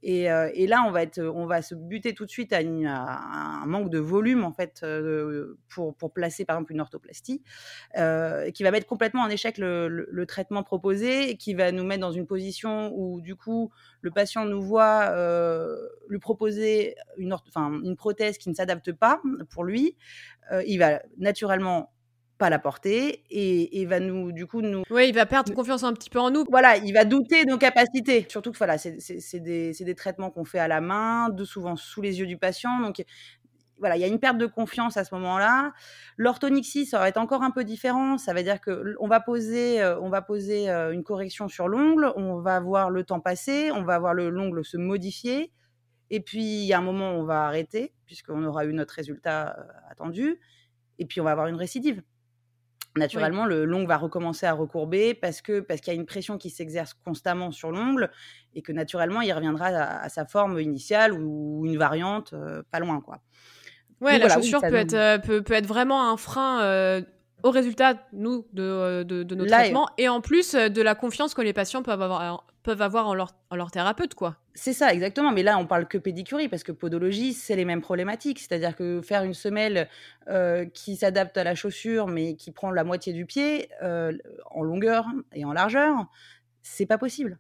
Et, 0.04 0.32
euh, 0.32 0.50
là, 0.68 0.84
on 0.88 0.92
va, 0.92 1.04
être, 1.04 1.20
on 1.20 1.46
va 1.46 1.62
se 1.62 1.76
buter 1.76 2.14
tout 2.14 2.26
de 2.26 2.30
suite 2.30 2.54
à, 2.54 2.60
un 2.60 3.66
manque 3.66 3.90
de 3.90 4.00
volume, 4.00 4.44
en 4.44 4.52
fait, 4.52 4.82
euh, 4.84 5.60
pour, 5.70 5.96
pour, 5.96 6.12
placer, 6.14 6.46
par 6.46 6.58
exemple, 6.58 6.74
une 6.74 6.82
orthoplastie, 6.82 7.44
euh, 7.98 8.50
qui 8.52 8.64
va 8.64 8.72
mettre 8.72 8.88
complètement 8.88 9.22
en 9.22 9.30
échec 9.30 9.58
le, 9.58 10.26
traitement 10.28 10.64
proposé, 10.64 11.36
qui 11.38 11.54
va 11.54 11.72
nous 11.72 11.84
mettre 11.84 12.02
dans 12.02 12.12
une 12.12 12.28
position 12.28 12.92
où, 12.96 13.22
du 13.22 13.36
coup, 13.36 13.72
le 14.02 14.12
patient 14.12 14.46
nous 14.46 14.62
voit 14.62 15.14
lui 16.08 16.20
proposer 16.20 16.96
une, 17.18 17.36
une 17.56 17.96
prothèse 17.96 18.38
qui 18.38 18.50
ne 18.50 18.54
s'adapte 18.56 18.92
pas 18.92 19.22
pour 19.50 19.64
lui. 19.64 19.96
il 20.66 20.78
va 20.78 21.02
naturellement 21.18 21.92
pas 22.42 22.50
la 22.50 22.58
porter 22.58 23.24
et, 23.30 23.86
va 23.86 24.00
nous, 24.00 24.32
du 24.32 24.48
coup, 24.48 24.62
nous. 24.62 24.82
Oui, 24.90 25.10
il 25.10 25.14
va 25.14 25.28
perdre 25.28 25.54
confiance 25.54 25.84
un 25.84 25.94
petit 25.94 26.10
peu 26.10 26.20
en 26.20 26.32
nous. 26.32 26.44
Voilà, 26.50 26.78
il 26.78 26.92
va 26.92 27.06
douter 27.06 27.46
de 27.46 27.52
nos 27.52 27.60
capacités. 27.60 28.26
Surtout 28.30 28.52
que 28.52 28.58
voilà, 28.58 28.80
c'est 28.80 29.40
des, 29.40 29.74
des, 29.74 29.96
traitements 29.96 30.32
qu'on 30.32 30.44
fait 30.44 30.58
à 30.58 30.68
la 30.68 30.82
main, 30.82 31.30
de 31.30 31.46
souvent 31.46 31.76
sous 31.76 32.02
les 32.02 32.20
yeux 32.20 32.26
du 32.26 32.38
patient. 32.38 32.80
Donc, 32.80 33.04
voilà, 33.78 33.96
il 33.96 34.00
y 34.00 34.04
a 34.04 34.08
une 34.08 34.20
perte 34.20 34.40
de 34.40 34.48
confiance 34.48 34.98
à 34.98 35.04
ce 35.04 35.14
moment-là. 35.14 35.72
L'orthonixie, 36.18 36.88
ça 36.88 36.98
va 36.98 37.10
être 37.10 37.18
encore 37.18 37.44
un 37.44 37.52
peu 37.52 37.64
différent. 37.64 38.18
Ça 38.18 38.34
veut 38.34 38.42
dire 38.42 38.60
que 38.60 38.96
on 39.00 39.08
va 39.08 39.20
poser, 39.20 39.80
euh, 39.80 40.00
on 40.00 40.10
va 40.10 40.24
poser 40.24 40.68
euh, 40.72 40.92
une 40.94 41.04
correction 41.04 41.48
sur 41.48 41.68
l'ongle, 41.68 42.12
on 42.16 42.40
va 42.40 42.60
voir 42.60 42.90
le 42.90 43.04
temps 43.04 43.20
passer, 43.20 43.70
on 43.72 43.84
va 43.84 44.00
voir 44.00 44.16
l'ongle 44.16 44.66
se 44.66 44.78
modifier. 44.78 45.52
Et 46.10 46.22
puis, 46.22 46.42
il 46.44 46.66
y 46.66 46.74
a 46.74 46.80
un 46.80 46.82
moment, 46.82 47.12
on 47.12 47.24
va 47.24 47.46
arrêter, 47.46 47.94
puisqu'on 48.08 48.44
aura 48.46 48.66
eu 48.66 48.74
notre 48.74 48.96
résultat 48.96 49.56
euh, 49.60 49.92
attendu. 49.92 50.40
Et 50.98 51.06
puis, 51.06 51.22
on 51.22 51.24
va 51.24 51.32
avoir 51.34 51.46
une 51.46 51.56
récidive 51.56 52.02
naturellement, 52.98 53.46
le 53.46 53.66
l'ongle 53.66 53.88
va 53.88 53.98
recommencer 53.98 54.46
à 54.46 54.54
recourber 54.54 55.14
parce 55.14 55.42
que 55.42 55.60
parce 55.60 55.82
qu'il 55.82 55.94
y 55.94 55.96
a 55.96 56.00
une 56.00 56.06
pression 56.06 56.38
qui 56.38 56.50
s'exerce 56.50 56.94
constamment 56.94 57.52
sur 57.52 57.72
l'ongle 57.72 58.10
et 58.54 58.62
que 58.62 58.72
naturellement, 58.72 59.22
il 59.22 59.32
reviendra 59.32 59.68
à, 59.68 60.10
sa 60.10 60.26
forme 60.26 60.60
initiale 60.60 61.14
ou 61.14 61.66
une 61.66 61.78
variante 61.78 62.34
pas 62.72 62.80
loin, 62.80 63.02
quoi. 63.02 63.20
Ouais, 64.02 64.18
la 64.18 64.30
chaussure 64.30 64.62
peut, 64.62 64.74
être, 64.74 65.22
peut, 65.22 65.44
peut, 65.44 65.54
être 65.54 65.68
vraiment 65.68 66.12
un 66.12 66.18
frein 66.18 67.04
au 67.44 67.52
résultat, 67.52 67.96
nous, 68.14 68.46
de, 68.54 69.04
de, 69.04 69.24
de 69.24 69.36
nos 69.36 69.46
traitements, 69.46 69.90
et 69.98 70.10
en 70.10 70.22
plus 70.22 70.54
de 70.54 70.82
la 70.82 70.96
confiance 70.96 71.34
que 71.34 71.42
les 71.42 71.54
patients 71.54 71.84
peuvent 71.84 72.02
avoir, 72.02 72.46
peuvent 72.64 72.82
avoir 72.82 73.08
en 73.08 73.14
leur, 73.14 73.34
en 73.50 73.56
leur 73.56 73.72
thérapeute, 73.72 74.14
quoi. 74.16 74.38
C'est 74.54 74.74
ça, 74.74 74.94
exactement. 74.94 75.32
Mais 75.32 75.44
là, 75.44 75.58
on 75.58 75.66
parle 75.66 75.88
que 75.88 75.98
pédicurie, 75.98 76.50
parce 76.50 76.64
que 76.64 76.72
podologie, 76.72 77.34
c'est 77.34 77.56
les 77.56 77.66
mêmes 77.66 77.82
problématiques. 77.82 78.40
C'est-à-dire 78.40 78.76
que 78.76 79.02
faire 79.02 79.24
une 79.24 79.34
semelle 79.34 79.88
qui 80.74 80.96
s'adapte 80.96 81.38
à 81.38 81.44
la 81.44 81.56
chaussure, 81.56 82.08
mais 82.08 82.36
qui 82.36 82.52
prend 82.52 82.72
la 82.72 82.84
moitié 82.84 83.14
du 83.14 83.26
pied, 83.26 83.70
en 83.82 84.64
longueur 84.64 85.06
et 85.34 85.46
en 85.46 85.54
largeur, 85.54 85.96
c'est 86.62 86.86
pas 86.86 86.98
possible. 86.98 87.40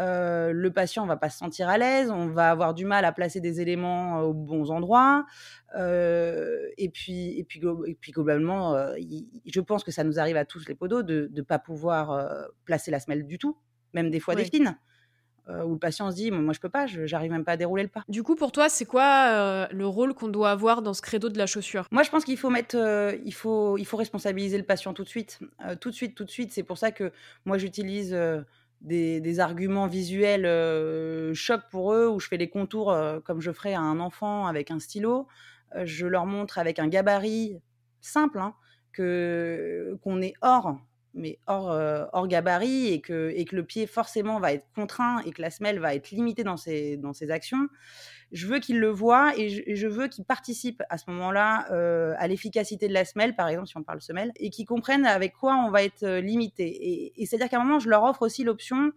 le 0.00 0.68
patient 0.70 1.06
va 1.06 1.16
pas 1.16 1.30
se 1.30 1.38
sentir 1.38 1.68
à 1.68 1.78
l'aise, 1.78 2.10
on 2.10 2.26
va 2.26 2.50
avoir 2.50 2.74
du 2.74 2.84
mal 2.84 3.04
à 3.04 3.12
placer 3.12 3.40
des 3.40 3.60
éléments 3.60 4.20
aux 4.20 4.34
bons 4.34 4.70
endroits, 4.70 5.26
et 5.76 6.90
puis 6.92 7.38
et 7.38 7.44
puis 7.44 7.60
et 7.86 7.94
puis 7.94 8.12
globalement, 8.12 8.76
je 9.46 9.60
pense 9.60 9.84
que 9.84 9.90
ça 9.90 10.04
nous 10.04 10.18
arrive 10.18 10.36
à 10.36 10.44
tous 10.44 10.66
les 10.68 10.74
podos 10.74 11.02
de 11.02 11.30
ne 11.32 11.42
pas 11.42 11.58
pouvoir 11.58 12.48
placer 12.64 12.90
la 12.90 13.00
semelle 13.00 13.26
du 13.26 13.38
tout 13.38 13.56
même 13.92 14.10
des 14.10 14.20
fois 14.20 14.36
des 14.36 14.44
fines. 14.44 14.78
Euh, 15.48 15.64
où 15.64 15.72
le 15.72 15.78
patient 15.78 16.10
se 16.10 16.16
dit 16.16 16.30
moi 16.30 16.52
je 16.52 16.60
peux 16.60 16.68
pas, 16.68 16.86
j'arrive 16.86 17.30
même 17.30 17.44
pas 17.44 17.52
à 17.52 17.56
dérouler 17.56 17.82
le 17.82 17.88
pas. 17.88 18.04
Du 18.08 18.22
coup 18.22 18.36
pour 18.36 18.52
toi 18.52 18.68
c'est 18.68 18.84
quoi 18.84 19.28
euh, 19.30 19.66
le 19.72 19.86
rôle 19.86 20.14
qu'on 20.14 20.28
doit 20.28 20.50
avoir 20.50 20.82
dans 20.82 20.94
ce 20.94 21.02
credo 21.02 21.28
de 21.28 21.38
la 21.38 21.46
chaussure? 21.46 21.86
Moi 21.90 22.02
je 22.02 22.10
pense 22.10 22.24
qu'il 22.24 22.36
faut 22.36 22.50
mettre, 22.50 22.76
euh, 22.76 23.16
il 23.24 23.34
faut 23.34 23.78
il 23.78 23.86
faut 23.86 23.96
responsabiliser 23.96 24.58
le 24.58 24.64
patient 24.64 24.92
tout 24.92 25.02
de 25.02 25.08
suite, 25.08 25.40
tout 25.80 25.90
de 25.90 25.94
suite 25.94 26.14
tout 26.14 26.24
de 26.24 26.30
suite. 26.30 26.52
C'est 26.52 26.62
pour 26.62 26.78
ça 26.78 26.92
que 26.92 27.10
moi 27.46 27.58
j'utilise 27.58 28.16
des, 28.82 29.20
des, 29.20 29.40
arguments 29.40 29.86
visuels 29.86 31.34
choc 31.34 31.62
pour 31.70 31.94
eux 31.94 32.08
où 32.08 32.20
je 32.20 32.28
fais 32.28 32.36
les 32.36 32.48
contours 32.48 32.94
comme 33.24 33.40
je 33.40 33.50
ferais 33.50 33.74
à 33.74 33.80
un 33.80 33.98
enfant 33.98 34.46
avec 34.46 34.70
un 34.70 34.78
stylo. 34.78 35.26
je 35.82 36.06
leur 36.06 36.26
montre 36.26 36.58
avec 36.58 36.78
un 36.78 36.88
gabarit 36.88 37.58
simple 38.00 38.38
hein, 38.38 38.54
que 38.92 39.98
qu'on 40.02 40.22
est 40.22 40.34
hors 40.42 40.78
mais 41.14 41.38
hors, 41.46 41.68
hors 42.12 42.28
gabarit 42.28 42.88
et 42.88 43.00
que, 43.00 43.34
le 43.52 43.64
pied 43.64 43.86
forcément 43.86 44.38
va 44.38 44.52
être 44.52 44.66
contraint 44.74 45.20
et 45.26 45.32
que 45.32 45.42
la 45.42 45.50
semelle 45.50 45.78
va 45.78 45.94
être 45.94 46.10
limitée 46.10 46.44
dans 46.44 46.56
ses, 46.56 47.00
actions, 47.30 47.68
je 48.32 48.46
veux 48.46 48.60
qu'il 48.60 48.78
le 48.78 48.88
voit 48.88 49.36
et 49.36 49.48
je, 49.74 49.86
veux 49.88 50.06
qu'il 50.06 50.24
participe 50.24 50.82
à 50.88 50.98
ce 50.98 51.10
moment-là 51.10 51.66
à 52.18 52.28
l'efficacité 52.28 52.86
de 52.86 52.94
la 52.94 53.04
semelle, 53.04 53.34
par 53.34 53.48
exemple, 53.48 53.68
si 53.68 53.76
on 53.76 53.82
parle 53.82 54.00
semelle, 54.00 54.32
et 54.36 54.50
qu'ils 54.50 54.66
comprennent 54.66 55.06
avec 55.06 55.34
quoi 55.34 55.56
on 55.56 55.70
va 55.70 55.82
être 55.82 56.06
limité. 56.06 57.12
Et, 57.16 57.26
c'est-à-dire 57.26 57.48
qu'à 57.48 57.60
un 57.60 57.64
moment, 57.64 57.80
je 57.80 57.88
leur 57.88 58.04
offre 58.04 58.22
aussi 58.22 58.44
l'option 58.44 58.92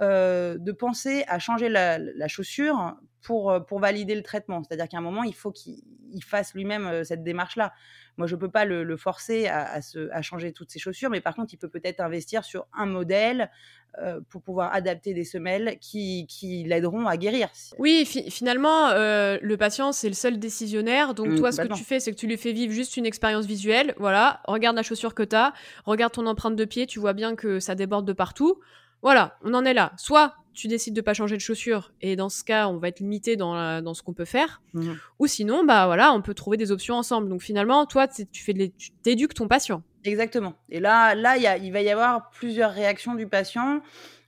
de 0.00 0.72
penser 0.72 1.24
à 1.26 1.38
changer 1.38 1.68
la 1.68 2.28
chaussure 2.28 2.96
pour, 3.26 3.52
pour 3.66 3.80
valider 3.80 4.14
le 4.14 4.22
traitement. 4.22 4.62
C'est-à-dire 4.62 4.88
qu'à 4.88 4.98
un 4.98 5.00
moment, 5.00 5.24
il 5.24 5.34
faut 5.34 5.50
qu'il 5.50 5.82
fasse 6.24 6.54
lui-même 6.54 7.02
cette 7.02 7.24
démarche-là. 7.24 7.72
Moi, 8.18 8.28
je 8.28 8.36
ne 8.36 8.40
peux 8.40 8.48
pas 8.48 8.64
le, 8.64 8.96
forcer 8.96 9.48
à, 9.48 9.80
à, 10.12 10.22
changer 10.22 10.52
toutes 10.52 10.70
ses 10.70 10.78
chaussures, 10.78 11.10
mais 11.10 11.20
par 11.20 11.34
contre, 11.34 11.52
il 11.52 11.56
peut 11.56 11.68
peut-être 11.68 12.00
investir 12.00 12.44
sur 12.44 12.68
un 12.72 12.86
modèle 12.86 13.50
euh, 13.98 14.20
pour 14.30 14.42
pouvoir 14.42 14.72
adapter 14.72 15.12
des 15.12 15.24
semelles 15.24 15.78
qui, 15.80 16.26
qui 16.28 16.62
l'aideront 16.62 17.06
à 17.06 17.16
guérir. 17.16 17.48
Oui, 17.78 18.04
finalement, 18.04 18.90
euh, 18.90 19.38
le 19.42 19.56
patient, 19.56 19.90
c'est 19.90 20.08
le 20.08 20.14
seul 20.14 20.38
décisionnaire. 20.38 21.12
Donc, 21.14 21.28
mmh, 21.28 21.36
toi, 21.36 21.50
ce 21.50 21.62
que 21.62 21.74
tu 21.74 21.82
fais, 21.82 21.98
c'est 21.98 22.12
que 22.12 22.16
tu 22.16 22.28
lui 22.28 22.36
fais 22.36 22.52
vivre 22.52 22.72
juste 22.72 22.96
une 22.96 23.06
expérience 23.06 23.46
visuelle. 23.46 23.94
Voilà, 23.98 24.40
regarde 24.46 24.76
la 24.76 24.82
chaussure 24.82 25.14
que 25.14 25.24
tu 25.24 25.34
as, 25.34 25.52
regarde 25.84 26.12
ton 26.12 26.26
empreinte 26.26 26.54
de 26.54 26.64
pied, 26.64 26.86
tu 26.86 27.00
vois 27.00 27.12
bien 27.12 27.34
que 27.34 27.58
ça 27.58 27.74
déborde 27.74 28.06
de 28.06 28.12
partout. 28.12 28.60
Voilà, 29.06 29.38
on 29.44 29.54
en 29.54 29.64
est 29.64 29.72
là. 29.72 29.92
Soit 29.98 30.34
tu 30.52 30.66
décides 30.66 30.92
de 30.92 31.00
pas 31.00 31.14
changer 31.14 31.36
de 31.36 31.40
chaussure 31.40 31.92
et 32.00 32.16
dans 32.16 32.28
ce 32.28 32.42
cas, 32.42 32.66
on 32.66 32.78
va 32.78 32.88
être 32.88 32.98
limité 32.98 33.36
dans, 33.36 33.80
dans 33.80 33.94
ce 33.94 34.02
qu'on 34.02 34.14
peut 34.14 34.24
faire. 34.24 34.60
Mmh 34.74 34.94
Ou 35.20 35.28
sinon, 35.28 35.62
bah 35.62 35.86
voilà, 35.86 36.12
on 36.12 36.22
peut 36.22 36.34
trouver 36.34 36.56
des 36.56 36.72
options 36.72 36.96
ensemble. 36.96 37.28
Donc 37.28 37.40
finalement, 37.40 37.86
toi, 37.86 38.08
tu 38.08 38.42
fais 38.42 38.52
de 38.52 38.66
tu 38.76 38.90
t'éduques 39.04 39.34
ton 39.34 39.46
patient. 39.46 39.84
Exactement. 40.02 40.54
Et 40.70 40.80
là, 40.80 41.14
là, 41.14 41.36
il 41.36 41.70
va 41.70 41.82
y 41.82 41.88
avoir 41.88 42.30
plusieurs 42.30 42.72
réactions 42.72 43.14
du 43.14 43.28
patient. 43.28 43.80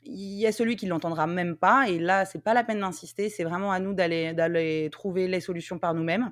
Il 0.04 0.38
y 0.38 0.46
a 0.46 0.52
celui 0.52 0.76
qui 0.76 0.86
l'entendra 0.86 1.26
même 1.26 1.56
pas, 1.56 1.88
et 1.88 1.98
là, 1.98 2.24
c'est 2.24 2.42
pas 2.44 2.54
la 2.54 2.62
peine 2.62 2.78
d'insister. 2.78 3.30
C'est 3.30 3.42
vraiment 3.42 3.72
à 3.72 3.80
nous 3.80 3.94
d'aller 3.94 4.32
d'aller 4.32 4.90
trouver 4.92 5.26
les 5.26 5.40
solutions 5.40 5.80
par 5.80 5.92
nous-mêmes. 5.92 6.30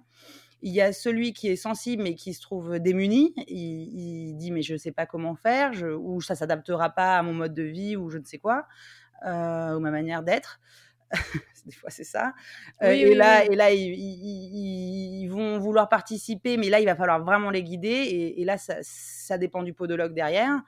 Il 0.62 0.72
y 0.72 0.80
a 0.80 0.92
celui 0.92 1.32
qui 1.32 1.48
est 1.48 1.56
sensible 1.56 2.02
mais 2.02 2.14
qui 2.14 2.34
se 2.34 2.40
trouve 2.40 2.78
démuni. 2.78 3.34
Il, 3.48 4.36
dit 4.36 4.50
mais 4.50 4.62
je 4.62 4.72
ne 4.72 4.78
sais 4.78 4.92
pas 4.92 5.06
comment 5.06 5.34
faire, 5.34 5.72
ou 6.00 6.20
ça 6.20 6.34
s'adaptera 6.34 6.90
pas 6.90 7.18
à 7.18 7.22
mon 7.22 7.34
mode 7.34 7.54
de 7.54 7.62
vie 7.62 7.96
ou 7.96 8.08
je 8.10 8.18
ne 8.18 8.24
sais 8.24 8.38
quoi. 8.38 8.66
ou 9.24 9.78
ma 9.78 9.90
manière 9.90 10.22
d'être. 10.22 10.60
des 11.66 11.72
fois, 11.72 11.90
c'est 11.90 12.04
ça. 12.04 12.32
et, 12.80 13.14
là, 13.14 13.44
et 13.44 13.54
là, 13.54 13.70
ils, 13.72 15.28
vont 15.28 15.58
vouloir 15.58 15.88
participer, 15.88 16.56
mais 16.56 16.68
là, 16.68 16.80
il 16.80 16.86
va 16.86 16.94
falloir 16.94 17.22
vraiment 17.22 17.50
les 17.50 17.62
guider. 17.62 18.34
Et, 18.36 18.44
là, 18.44 18.56
ça, 18.58 19.38
dépend 19.38 19.62
du 19.62 19.72
podologue 19.72 20.14
derrière. 20.14 20.62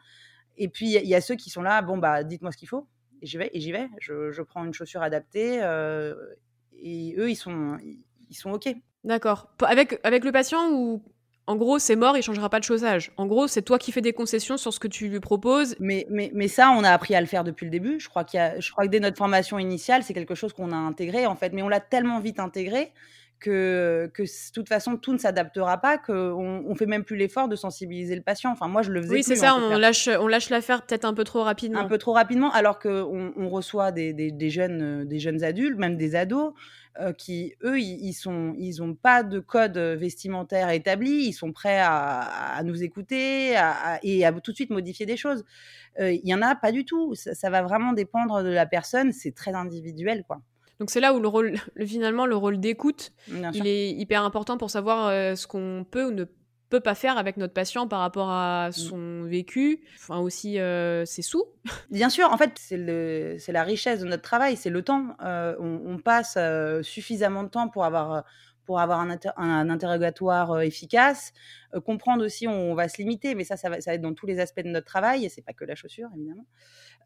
Et 0.56 0.68
puis, 0.68 0.96
il 0.96 1.08
y, 1.08 1.14
a 1.14 1.20
ceux 1.20 1.36
qui 1.36 1.50
sont 1.50 1.62
là, 1.62 1.82
bon, 1.82 1.98
bah, 1.98 2.24
dites-moi 2.24 2.52
ce 2.52 2.56
qu'il 2.56 2.68
faut. 2.68 2.88
Et 3.22 3.26
j'y 3.26 3.38
vais, 3.38 3.50
et 3.52 3.60
j'y 3.60 3.72
vais. 3.72 3.88
Je, 4.00 4.42
prends 4.42 4.64
une 4.64 4.74
chaussure 4.74 5.02
adaptée. 5.02 5.56
et 6.72 7.14
eux, 7.18 7.30
ils 7.30 7.36
sont, 7.36 7.78
ils 8.28 8.36
sont 8.36 8.50
OK. 8.50 8.68
D'accord. 9.08 9.48
Avec, 9.66 9.98
avec 10.04 10.22
le 10.22 10.32
patient 10.32 10.70
ou 10.70 11.02
en 11.46 11.56
gros, 11.56 11.78
c'est 11.78 11.96
mort, 11.96 12.14
il 12.18 12.22
changera 12.22 12.50
pas 12.50 12.58
de 12.58 12.64
chaussage? 12.64 13.10
En 13.16 13.26
gros, 13.26 13.46
c'est 13.46 13.62
toi 13.62 13.78
qui 13.78 13.90
fais 13.90 14.02
des 14.02 14.12
concessions 14.12 14.58
sur 14.58 14.70
ce 14.70 14.78
que 14.78 14.86
tu 14.86 15.08
lui 15.08 15.18
proposes? 15.18 15.76
Mais, 15.80 16.06
mais, 16.10 16.30
mais 16.34 16.46
ça, 16.46 16.74
on 16.76 16.84
a 16.84 16.90
appris 16.90 17.14
à 17.14 17.22
le 17.22 17.26
faire 17.26 17.42
depuis 17.42 17.64
le 17.64 17.70
début. 17.70 17.98
Je 17.98 18.08
crois, 18.10 18.22
qu'il 18.22 18.38
y 18.38 18.60
je 18.60 18.70
crois 18.70 18.84
que 18.84 18.90
dès 18.90 19.00
notre 19.00 19.16
formation 19.16 19.58
initiale, 19.58 20.02
c'est 20.02 20.12
quelque 20.12 20.34
chose 20.34 20.52
qu'on 20.52 20.72
a 20.72 20.76
intégré, 20.76 21.24
en 21.24 21.36
fait. 21.36 21.54
Mais 21.54 21.62
on 21.62 21.70
l'a 21.70 21.80
tellement 21.80 22.20
vite 22.20 22.38
intégré 22.38 22.92
que, 23.40 24.10
que 24.12 24.24
de 24.24 24.52
toute 24.52 24.68
façon, 24.68 24.98
tout 24.98 25.14
ne 25.14 25.18
s'adaptera 25.18 25.78
pas, 25.78 25.96
qu'on 25.96 26.64
on 26.68 26.74
fait 26.74 26.84
même 26.84 27.04
plus 27.04 27.16
l'effort 27.16 27.48
de 27.48 27.56
sensibiliser 27.56 28.14
le 28.14 28.20
patient. 28.20 28.50
Enfin, 28.50 28.68
moi, 28.68 28.82
je 28.82 28.90
le 28.90 29.00
faisais 29.00 29.14
Oui, 29.14 29.22
c'est 29.22 29.36
ça, 29.36 29.54
on 29.54 29.78
lâche, 29.78 30.10
on 30.20 30.26
lâche 30.26 30.50
l'affaire 30.50 30.82
peut-être 30.82 31.06
un 31.06 31.14
peu 31.14 31.24
trop 31.24 31.44
rapidement. 31.44 31.80
Un 31.80 31.86
peu 31.86 31.96
trop 31.96 32.12
rapidement, 32.12 32.52
alors 32.52 32.78
qu'on 32.78 33.32
on 33.34 33.48
reçoit 33.48 33.90
des, 33.90 34.12
des, 34.12 34.32
des, 34.32 34.50
jeunes, 34.50 35.06
des 35.06 35.18
jeunes 35.18 35.42
adultes, 35.44 35.78
même 35.78 35.96
des 35.96 36.14
ados, 36.14 36.52
euh, 37.00 37.12
qui, 37.12 37.54
eux, 37.64 37.80
ils 37.80 38.12
sont, 38.12 38.54
ils 38.58 38.78
n'ont 38.78 38.94
pas 38.94 39.22
de 39.22 39.38
code 39.38 39.78
vestimentaire 39.78 40.70
établi, 40.70 41.26
ils 41.26 41.32
sont 41.32 41.52
prêts 41.52 41.80
à, 41.80 42.60
nous 42.64 42.82
écouter 42.82 43.52
et 44.02 44.24
à 44.24 44.32
tout 44.32 44.50
de 44.50 44.56
suite 44.56 44.70
modifier 44.70 45.06
des 45.06 45.16
choses. 45.16 45.44
Euh, 46.00 46.12
il 46.12 46.26
y 46.28 46.34
en 46.34 46.42
a 46.42 46.54
pas 46.54 46.72
du 46.72 46.84
tout. 46.84 47.14
Ça, 47.14 47.50
va 47.50 47.62
vraiment 47.62 47.92
dépendre 47.92 48.42
de 48.42 48.48
la 48.48 48.66
personne. 48.66 49.12
C'est 49.12 49.34
très 49.34 49.54
individuel, 49.54 50.24
quoi. 50.26 50.40
Donc 50.78 50.90
c'est 50.90 51.00
là 51.00 51.12
où 51.12 51.18
le 51.18 51.26
rôle, 51.26 51.54
finalement, 51.86 52.26
le 52.26 52.36
rôle 52.36 52.60
d'écoute, 52.60 53.12
il 53.28 53.66
est 53.66 53.90
hyper 53.90 54.22
important 54.22 54.58
pour 54.58 54.70
savoir 54.70 55.08
euh, 55.08 55.34
ce 55.34 55.46
qu'on 55.46 55.84
peut 55.88 56.06
ou 56.06 56.10
ne 56.12 56.24
peut 56.68 56.80
pas 56.80 56.94
faire 56.94 57.18
avec 57.18 57.36
notre 57.36 57.54
patient 57.54 57.88
par 57.88 58.00
rapport 58.00 58.30
à 58.30 58.68
mmh. 58.68 58.72
son 58.72 59.22
vécu, 59.24 59.80
enfin 59.96 60.18
aussi 60.18 60.58
euh, 60.58 61.04
ses 61.04 61.22
sous. 61.22 61.44
Bien 61.90 62.10
sûr, 62.10 62.30
en 62.32 62.36
fait, 62.36 62.52
c'est 62.56 63.52
la 63.52 63.62
richesse 63.62 64.00
de 64.00 64.06
notre 64.06 64.22
travail, 64.22 64.56
c'est 64.56 64.70
le 64.70 64.82
temps. 64.82 65.16
Euh, 65.22 65.54
on, 65.58 65.98
passe 65.98 66.34
euh, 66.36 66.82
suffisamment 66.82 67.42
de 67.42 67.48
temps 67.48 67.68
pour 67.68 67.84
avoir 67.84 68.24
pour 68.68 68.80
avoir 68.80 69.00
un, 69.00 69.16
un, 69.38 69.70
interrogatoire 69.70 70.60
efficace, 70.60 71.32
comprendre 71.86 72.22
aussi 72.22 72.46
où 72.46 72.50
on 72.50 72.74
va 72.74 72.86
se 72.86 72.98
limiter, 72.98 73.34
mais 73.34 73.44
ça, 73.44 73.56
ça 73.56 73.70
va, 73.70 73.80
ça 73.80 73.92
va 73.92 73.94
être 73.94 74.02
dans 74.02 74.12
tous 74.12 74.26
les 74.26 74.40
aspects 74.40 74.60
de 74.60 74.68
notre 74.68 74.86
travail, 74.86 75.24
et 75.24 75.30
c'est 75.30 75.40
pas 75.40 75.54
que 75.54 75.64
la 75.64 75.74
chaussure, 75.74 76.10
évidemment. 76.14 76.44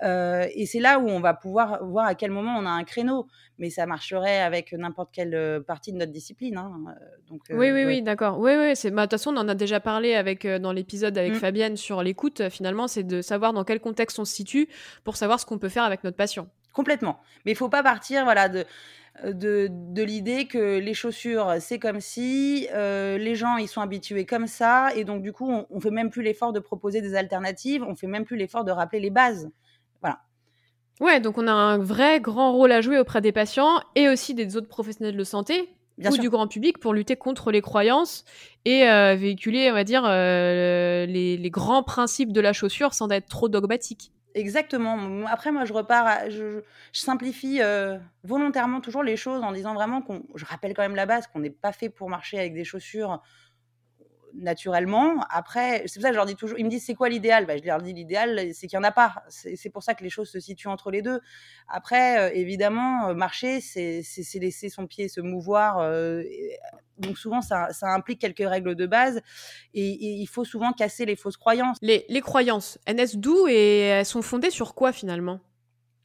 Euh, 0.03 0.49
et 0.57 0.67
c'est 0.67 0.81
là 0.81 0.99
où 0.99 1.09
on 1.09 1.21
va 1.21 1.35
pouvoir 1.35 1.85
voir 1.85 2.07
à 2.07 2.17
quel 2.17 2.33
moment 2.33 2.57
on 2.59 2.67
a 2.67 2.71
un 2.71 2.83
créneau. 2.83 3.29
Mais 3.59 3.71
ça 3.71 3.87
marcherait 3.87 4.41
avec 4.41 4.73
n'importe 4.73 5.11
quelle 5.13 5.35
euh, 5.37 5.61
partie 5.61 5.93
de 5.93 5.99
notre 5.99 6.11
discipline. 6.11 6.57
Hein. 6.57 6.73
Euh, 6.89 7.05
donc, 7.29 7.43
oui, 7.51 7.71
oui, 7.71 7.85
oui, 7.85 8.03
d'accord. 8.03 8.41
Oui, 8.41 8.53
oui. 8.57 8.91
Bah, 8.91 9.03
de 9.03 9.03
toute 9.03 9.11
façon, 9.13 9.33
on 9.33 9.39
en 9.39 9.49
a 9.49 9.55
déjà 9.55 9.79
parlé 9.79 10.15
avec, 10.15 10.45
dans 10.45 10.73
l'épisode 10.73 11.17
avec 11.17 11.35
mmh. 11.35 11.37
Fabienne 11.37 11.77
sur 11.77 12.03
l'écoute. 12.03 12.49
Finalement, 12.49 12.89
c'est 12.89 13.05
de 13.05 13.23
savoir 13.23 13.53
dans 13.53 13.63
quel 13.63 13.79
contexte 13.79 14.19
on 14.19 14.25
se 14.25 14.35
situe 14.35 14.69
pour 15.05 15.17
savoir 15.17 15.39
ce 15.39 15.47
qu'on 15.47 15.59
peut 15.59 15.69
faire 15.69 15.85
avec 15.85 16.03
notre 16.03 16.17
patient. 16.17 16.49
Complètement. 16.73 17.21
Mais 17.45 17.53
il 17.53 17.57
faut 17.57 17.69
pas 17.69 17.83
partir 17.83 18.25
voilà, 18.25 18.49
de, 18.49 18.65
de, 19.25 19.69
de 19.71 20.03
l'idée 20.03 20.47
que 20.47 20.79
les 20.79 20.95
chaussures, 20.95 21.57
c'est 21.61 21.79
comme 21.79 22.01
si, 22.01 22.67
les 22.73 23.35
gens, 23.35 23.57
ils 23.57 23.69
sont 23.69 23.81
habitués 23.81 24.25
comme 24.25 24.47
ça, 24.47 24.95
et 24.95 25.05
donc 25.05 25.23
du 25.23 25.33
coup, 25.33 25.51
on, 25.51 25.67
on 25.71 25.81
fait 25.81 25.91
même 25.91 26.11
plus 26.11 26.23
l'effort 26.23 26.53
de 26.53 26.61
proposer 26.61 27.01
des 27.01 27.15
alternatives, 27.15 27.83
on 27.83 27.95
fait 27.95 28.07
même 28.07 28.25
plus 28.25 28.37
l'effort 28.37 28.65
de 28.65 28.73
rappeler 28.73 29.01
les 29.01 29.11
bases. 29.11 29.51
Voilà. 30.01 30.21
Ouais, 31.01 31.21
donc 31.21 31.39
on 31.39 31.47
a 31.47 31.53
un 31.53 31.79
vrai 31.79 32.21
grand 32.21 32.53
rôle 32.53 32.73
à 32.73 32.81
jouer 32.81 32.99
auprès 32.99 33.21
des 33.21 33.33
patients 33.33 33.81
et 33.95 34.09
aussi 34.09 34.35
des 34.35 34.57
autres 34.57 34.69
professionnels 34.69 35.17
de 35.17 35.25
santé 35.25 35.69
ou 35.99 36.17
du 36.17 36.31
grand 36.31 36.49
public 36.49 36.79
pour 36.79 36.95
lutter 36.95 37.17
contre 37.17 37.51
les 37.51 37.61
croyances 37.61 38.25
et 38.65 38.89
euh, 38.89 39.15
véhiculer, 39.15 39.71
on 39.71 39.75
va 39.75 39.85
dire, 39.85 40.05
euh, 40.07 41.07
les, 41.07 41.51
grands 41.51 41.83
principes 41.83 42.33
de 42.33 42.41
la 42.41 42.53
chaussure 42.53 42.95
sans 42.95 43.11
être 43.11 43.29
trop 43.29 43.49
dogmatique. 43.49 44.13
Exactement. 44.35 45.27
Après, 45.27 45.53
moi, 45.53 45.65
je 45.65 45.73
repars, 45.73 46.31
je, 46.31 46.63
simplifie 46.93 47.61
euh, 47.61 47.99
volontairement 48.25 48.81
toujours 48.81 49.03
les 49.03 49.17
choses 49.17 49.43
en 49.43 49.53
disant 49.53 49.75
vraiment 49.75 50.01
qu'on, 50.01 50.23
je 50.35 50.45
rappelle 50.45 50.75
quand 50.75 50.83
même 50.83 50.95
la 50.95 51.07
base, 51.07 51.27
qu'on 51.27 51.41
n'est 51.41 51.51
pas 51.51 51.73
fait 51.73 51.91
pour 51.91 52.09
marcher 52.09 52.39
avec 52.39 52.55
des 52.55 52.65
chaussures 52.65 53.21
naturellement. 54.35 55.25
Après, 55.31 55.85
c'est 55.87 55.95
pour 55.95 56.03
ça 56.03 56.09
que 56.09 56.15
je 56.15 56.19
leur 56.19 56.27
dis 56.27 56.37
toujours, 56.37 56.59
ils 56.59 56.65
me 56.65 56.71
disent 56.71 56.85
c'est 56.85 56.95
quoi 56.95 57.09
l'idéal? 57.09 57.47
Bah, 57.47 57.57
Je 57.57 57.65
leur 57.65 57.81
dis 57.81 57.93
l'idéal, 57.93 58.53
c'est 58.55 58.67
qu'il 58.67 58.79
n'y 58.79 58.85
en 58.85 58.89
a 58.89 58.93
pas. 58.93 59.15
C'est 59.29 59.71
pour 59.71 59.83
ça 59.83 59.95
que 59.95 60.03
les 60.03 60.11
choses 60.11 60.31
se 60.31 60.41
situent 60.41 60.69
entre 60.69 60.91
les 60.91 61.03
deux. 61.03 61.21
Après, 61.69 62.19
euh, 62.19 62.35
évidemment, 62.35 63.09
euh, 63.09 63.15
marcher, 63.15 63.61
c'est 63.61 64.03
laisser 64.35 64.69
son 64.69 64.87
pied 64.87 65.09
se 65.09 65.21
mouvoir. 65.21 65.79
Euh, 65.79 66.23
donc 66.99 67.19
souvent, 67.19 67.41
ça, 67.41 67.69
implique 67.83 68.21
quelques 68.21 68.49
règles 68.49 68.75
de 68.75 68.87
base 68.87 69.21
et, 69.75 69.83
il 69.83 70.27
faut 70.27 70.45
souvent 70.45 70.73
casser 70.73 71.05
les 71.05 71.17
fausses 71.17 71.37
croyances. 71.37 71.79
Les, 71.83 72.05
les 72.09 72.21
croyances, 72.21 72.79
elles 72.87 72.97
naissent 72.97 73.17
d'où 73.17 73.49
et 73.49 73.81
elles 73.81 74.07
sont 74.07 74.23
fondées 74.23 74.51
sur 74.51 74.75
quoi 74.75 74.93
finalement? 74.93 75.41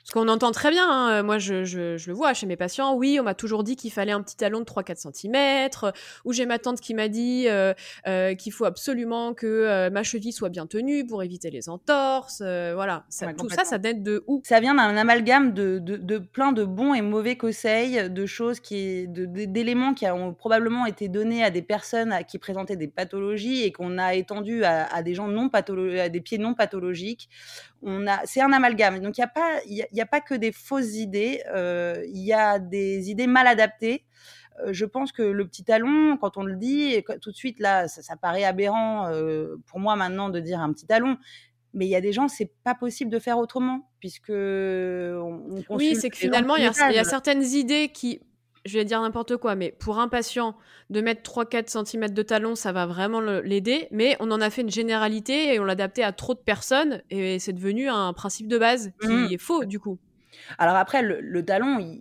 Parce 0.07 0.23
qu'on 0.23 0.31
entend 0.31 0.51
très 0.51 0.69
bien, 0.69 0.89
hein, 0.89 1.21
moi 1.21 1.37
je, 1.37 1.65
je, 1.65 1.97
je, 1.97 2.07
le 2.07 2.15
vois 2.15 2.33
chez 2.33 2.45
mes 2.45 2.55
patients, 2.55 2.95
oui, 2.95 3.17
on 3.19 3.23
m'a 3.23 3.33
toujours 3.33 3.65
dit 3.65 3.75
qu'il 3.75 3.91
fallait 3.91 4.13
un 4.13 4.21
petit 4.21 4.37
talon 4.37 4.59
de 4.61 4.63
3-4 4.63 5.11
cm, 5.11 5.91
ou 6.23 6.31
j'ai 6.31 6.45
ma 6.45 6.59
tante 6.59 6.79
qui 6.79 6.93
m'a 6.93 7.09
dit 7.09 7.47
euh, 7.49 7.73
euh, 8.07 8.33
qu'il 8.33 8.53
faut 8.53 8.63
absolument 8.63 9.33
que 9.33 9.45
euh, 9.45 9.89
ma 9.89 10.03
cheville 10.03 10.31
soit 10.31 10.47
bien 10.47 10.65
tenue 10.65 11.05
pour 11.05 11.23
éviter 11.23 11.49
les 11.49 11.67
entorses, 11.67 12.41
voilà. 12.41 13.03
Ça, 13.09 13.33
tout 13.33 13.49
ça, 13.49 13.65
ça 13.65 13.79
date 13.79 14.01
de 14.01 14.23
où? 14.27 14.41
Ça 14.45 14.61
vient 14.61 14.75
d'un 14.75 14.95
amalgame 14.95 15.53
de, 15.53 15.77
de, 15.77 15.97
de, 15.97 16.17
plein 16.19 16.53
de 16.53 16.63
bons 16.63 16.93
et 16.93 17.01
mauvais 17.01 17.35
conseils, 17.35 18.09
de 18.09 18.25
choses 18.25 18.61
qui, 18.61 19.09
d'éléments 19.09 19.93
qui 19.93 20.07
ont 20.07 20.33
probablement 20.33 20.85
été 20.85 21.09
donnés 21.09 21.43
à 21.43 21.49
des 21.49 21.61
personnes 21.61 22.15
qui 22.29 22.37
présentaient 22.37 22.77
des 22.77 22.87
pathologies 22.87 23.63
et 23.63 23.73
qu'on 23.73 23.97
a 23.97 24.13
étendu 24.13 24.63
à, 24.63 24.85
à, 24.85 25.03
des 25.03 25.15
gens 25.15 25.27
non 25.27 25.49
pathologiques, 25.49 25.99
à 25.99 26.07
des 26.07 26.21
pieds 26.21 26.37
non 26.37 26.53
pathologiques 26.53 27.27
c'est 28.25 28.41
un 28.41 28.51
amalgame. 28.51 28.99
Donc 28.99 29.17
il 29.17 29.21
n'y 29.21 29.25
a 29.25 29.27
pas, 29.27 29.59
il 29.67 29.85
y, 29.91 30.01
a 30.01 30.05
pas 30.05 30.21
que 30.21 30.33
des 30.33 30.51
fausses 30.51 30.95
idées. 30.95 31.41
Euh, 31.53 32.03
il 32.07 32.23
y 32.23 32.33
a 32.33 32.59
des 32.59 33.09
idées 33.09 33.27
mal 33.27 33.47
adaptées. 33.47 34.05
Euh, 34.59 34.73
je 34.73 34.85
pense 34.85 35.11
que 35.11 35.21
le 35.21 35.47
petit 35.47 35.63
talon, 35.63 36.17
quand 36.17 36.37
on 36.37 36.43
le 36.43 36.55
dit, 36.55 37.03
tout 37.21 37.31
de 37.31 37.35
suite 37.35 37.59
là, 37.59 37.87
ça, 37.87 38.15
paraît 38.15 38.43
aberrant 38.43 39.07
euh, 39.07 39.57
pour 39.67 39.79
moi 39.79 39.95
maintenant 39.95 40.29
de 40.29 40.39
dire 40.39 40.59
un 40.59 40.71
petit 40.73 40.87
talon. 40.87 41.17
Mais 41.73 41.85
il 41.85 41.89
y 41.89 41.95
a 41.95 42.01
des 42.01 42.13
gens, 42.13 42.27
c'est 42.27 42.51
pas 42.63 42.73
possible 42.73 43.11
de 43.11 43.19
faire 43.19 43.37
autrement, 43.37 43.89
puisque 43.99 44.29
on, 44.29 45.43
oui, 45.69 45.95
c'est 45.95 46.09
que 46.09 46.17
finalement 46.17 46.55
il 46.55 46.63
y, 46.63 46.93
y, 46.93 46.97
a 46.97 47.03
certaines 47.03 47.43
idées 47.43 47.89
qui 47.89 48.21
je 48.67 48.77
vais 48.77 48.85
dire 48.85 49.01
n'importe 49.01 49.37
quoi, 49.37 49.55
mais 49.55 49.71
pour 49.71 49.99
un 49.99 50.07
patient, 50.07 50.55
de 50.89 51.01
mettre 51.01 51.21
3-4 51.21 51.85
cm 51.85 52.09
de 52.09 52.21
talon, 52.21 52.55
ça 52.55 52.71
va 52.71 52.85
vraiment 52.85 53.19
l'aider. 53.19 53.87
Mais 53.91 54.15
on 54.19 54.31
en 54.31 54.41
a 54.41 54.49
fait 54.49 54.61
une 54.61 54.71
généralité 54.71 55.53
et 55.53 55.59
on 55.59 55.63
l'a 55.63 55.73
adapté 55.73 56.03
à 56.03 56.11
trop 56.11 56.33
de 56.33 56.39
personnes 56.39 57.01
et 57.09 57.39
c'est 57.39 57.53
devenu 57.53 57.89
un 57.89 58.13
principe 58.13 58.47
de 58.47 58.57
base 58.57 58.91
qui 59.01 59.07
mmh. 59.07 59.31
est 59.31 59.37
faux 59.37 59.65
du 59.65 59.79
coup. 59.79 59.97
Alors 60.57 60.75
après, 60.75 61.01
le, 61.01 61.45
talon, 61.45 61.99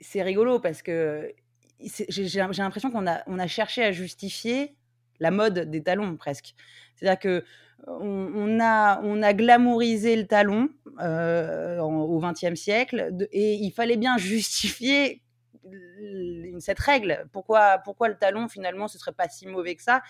c'est 0.00 0.22
rigolo 0.22 0.58
parce 0.58 0.82
que 0.82 1.32
j'ai 1.80 2.38
l'impression 2.38 2.90
qu'on 2.90 3.06
a, 3.06 3.22
on 3.26 3.38
a 3.38 3.46
cherché 3.46 3.82
à 3.82 3.92
justifier 3.92 4.74
la 5.20 5.30
mode 5.30 5.70
des 5.70 5.82
talons 5.82 6.16
presque. 6.16 6.54
C'est-à-dire 6.96 7.18
que 7.18 7.44
on, 7.86 8.60
a, 8.60 9.00
on 9.02 9.22
a 9.22 9.32
glamourisé 9.32 10.14
le 10.14 10.26
talon 10.26 10.68
euh, 11.00 11.80
au 11.80 12.20
XXe 12.20 12.54
siècle 12.54 13.12
et 13.32 13.54
il 13.54 13.70
fallait 13.72 13.96
bien 13.96 14.16
justifier 14.18 15.22
cette 16.58 16.78
règle. 16.78 17.26
Pourquoi, 17.32 17.78
pourquoi 17.78 18.08
le 18.08 18.16
talon, 18.16 18.48
finalement, 18.48 18.88
ce 18.88 18.98
serait 18.98 19.12
pas 19.12 19.28
si 19.28 19.46
mauvais 19.46 19.74
que 19.74 19.82
ça? 19.82 20.02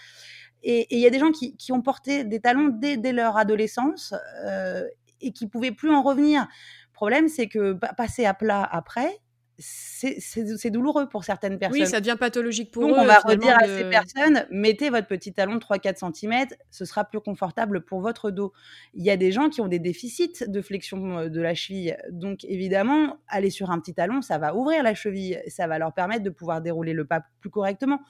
Et 0.62 0.86
il 0.94 1.00
y 1.00 1.06
a 1.06 1.10
des 1.10 1.18
gens 1.18 1.32
qui, 1.32 1.56
qui, 1.56 1.72
ont 1.72 1.82
porté 1.82 2.24
des 2.24 2.40
talons 2.40 2.68
dès, 2.68 2.96
dès 2.96 3.12
leur 3.12 3.36
adolescence 3.36 4.14
euh, 4.44 4.86
et 5.20 5.32
qui 5.32 5.46
pouvaient 5.46 5.72
plus 5.72 5.90
en 5.90 6.02
revenir. 6.02 6.42
Le 6.42 6.94
problème, 6.94 7.28
c'est 7.28 7.48
que 7.48 7.72
passer 7.96 8.24
à 8.26 8.34
plat 8.34 8.62
après, 8.62 9.21
c'est 9.58 10.70
douloureux 10.70 11.08
pour 11.08 11.24
certaines 11.24 11.58
personnes. 11.58 11.82
Oui, 11.82 11.86
ça 11.86 12.00
devient 12.00 12.16
pathologique 12.18 12.70
pour 12.70 12.82
Donc, 12.82 12.96
eux. 12.96 13.00
on 13.00 13.04
va 13.04 13.18
redire 13.18 13.56
à 13.56 13.66
ces 13.66 13.88
personnes, 13.88 14.46
mettez 14.50 14.90
votre 14.90 15.06
petit 15.06 15.32
talon 15.32 15.56
de 15.56 15.60
3-4 15.60 16.12
cm, 16.14 16.46
ce 16.70 16.84
sera 16.84 17.04
plus 17.04 17.20
confortable 17.20 17.84
pour 17.84 18.00
votre 18.00 18.30
dos. 18.30 18.52
Il 18.94 19.04
y 19.04 19.10
a 19.10 19.16
des 19.16 19.32
gens 19.32 19.48
qui 19.50 19.60
ont 19.60 19.68
des 19.68 19.78
déficits 19.78 20.44
de 20.46 20.62
flexion 20.62 21.18
euh, 21.18 21.28
de 21.28 21.40
la 21.40 21.54
cheville. 21.54 21.96
Donc, 22.10 22.44
évidemment, 22.44 23.18
aller 23.28 23.50
sur 23.50 23.70
un 23.70 23.78
petit 23.78 23.94
talon, 23.94 24.22
ça 24.22 24.38
va 24.38 24.54
ouvrir 24.54 24.82
la 24.82 24.94
cheville, 24.94 25.40
ça 25.48 25.66
va 25.66 25.78
leur 25.78 25.92
permettre 25.92 26.22
de 26.22 26.30
pouvoir 26.30 26.62
dérouler 26.62 26.92
le 26.92 27.04
pas 27.04 27.22
plus 27.40 27.50
correctement. 27.50 28.00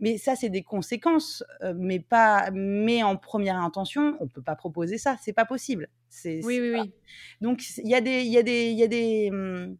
Mais 0.00 0.18
ça, 0.18 0.34
c'est 0.34 0.48
des 0.48 0.64
conséquences, 0.64 1.44
euh, 1.62 1.74
mais 1.76 2.00
pas, 2.00 2.50
mais 2.52 3.04
en 3.04 3.16
première 3.16 3.56
intention, 3.56 4.16
on 4.18 4.26
peut 4.26 4.42
pas 4.42 4.56
proposer 4.56 4.98
ça, 4.98 5.16
c'est 5.22 5.32
pas 5.32 5.44
possible. 5.44 5.88
Oui, 6.24 6.42
oui, 6.42 6.72
oui. 6.74 6.92
Donc, 7.40 7.62
il 7.78 7.88
y 7.88 7.94
a 7.94 8.00
des, 8.00 8.22
il 8.22 8.32
y 8.32 8.38
a 8.38 8.42
des, 8.42 8.70
il 8.70 8.78
y 8.78 8.82
a 8.82 8.88
des, 8.88 9.30
hum, 9.30 9.76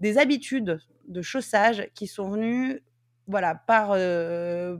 des 0.00 0.18
habitudes 0.18 0.80
de 1.08 1.22
chaussage 1.22 1.88
qui 1.94 2.06
sont 2.06 2.30
venues 2.30 2.82
voilà, 3.26 3.54
par, 3.54 3.92
euh, 3.92 4.76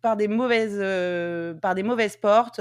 par, 0.00 0.16
des 0.16 0.28
mauvaises, 0.28 0.78
euh, 0.80 1.54
par 1.54 1.74
des 1.74 1.82
mauvaises 1.82 2.16
portes. 2.16 2.60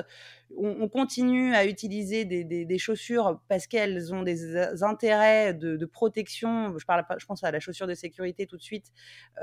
on, 0.57 0.87
continue 0.89 1.53
à 1.53 1.65
utiliser 1.65 2.25
des, 2.25 2.77
chaussures 2.77 3.39
parce 3.47 3.67
qu'elles 3.67 4.13
ont 4.13 4.23
des 4.23 4.57
intérêts 4.83 5.53
de, 5.53 5.85
protection. 5.85 6.77
Je, 6.77 6.85
parle, 6.85 7.05
je 7.17 7.25
pense 7.25 7.43
à 7.43 7.51
la 7.51 7.59
chaussure 7.59 7.85
de 7.85 7.93
sécurité 7.93 8.47
tout 8.47 8.57
de 8.57 8.61
suite, 8.61 8.91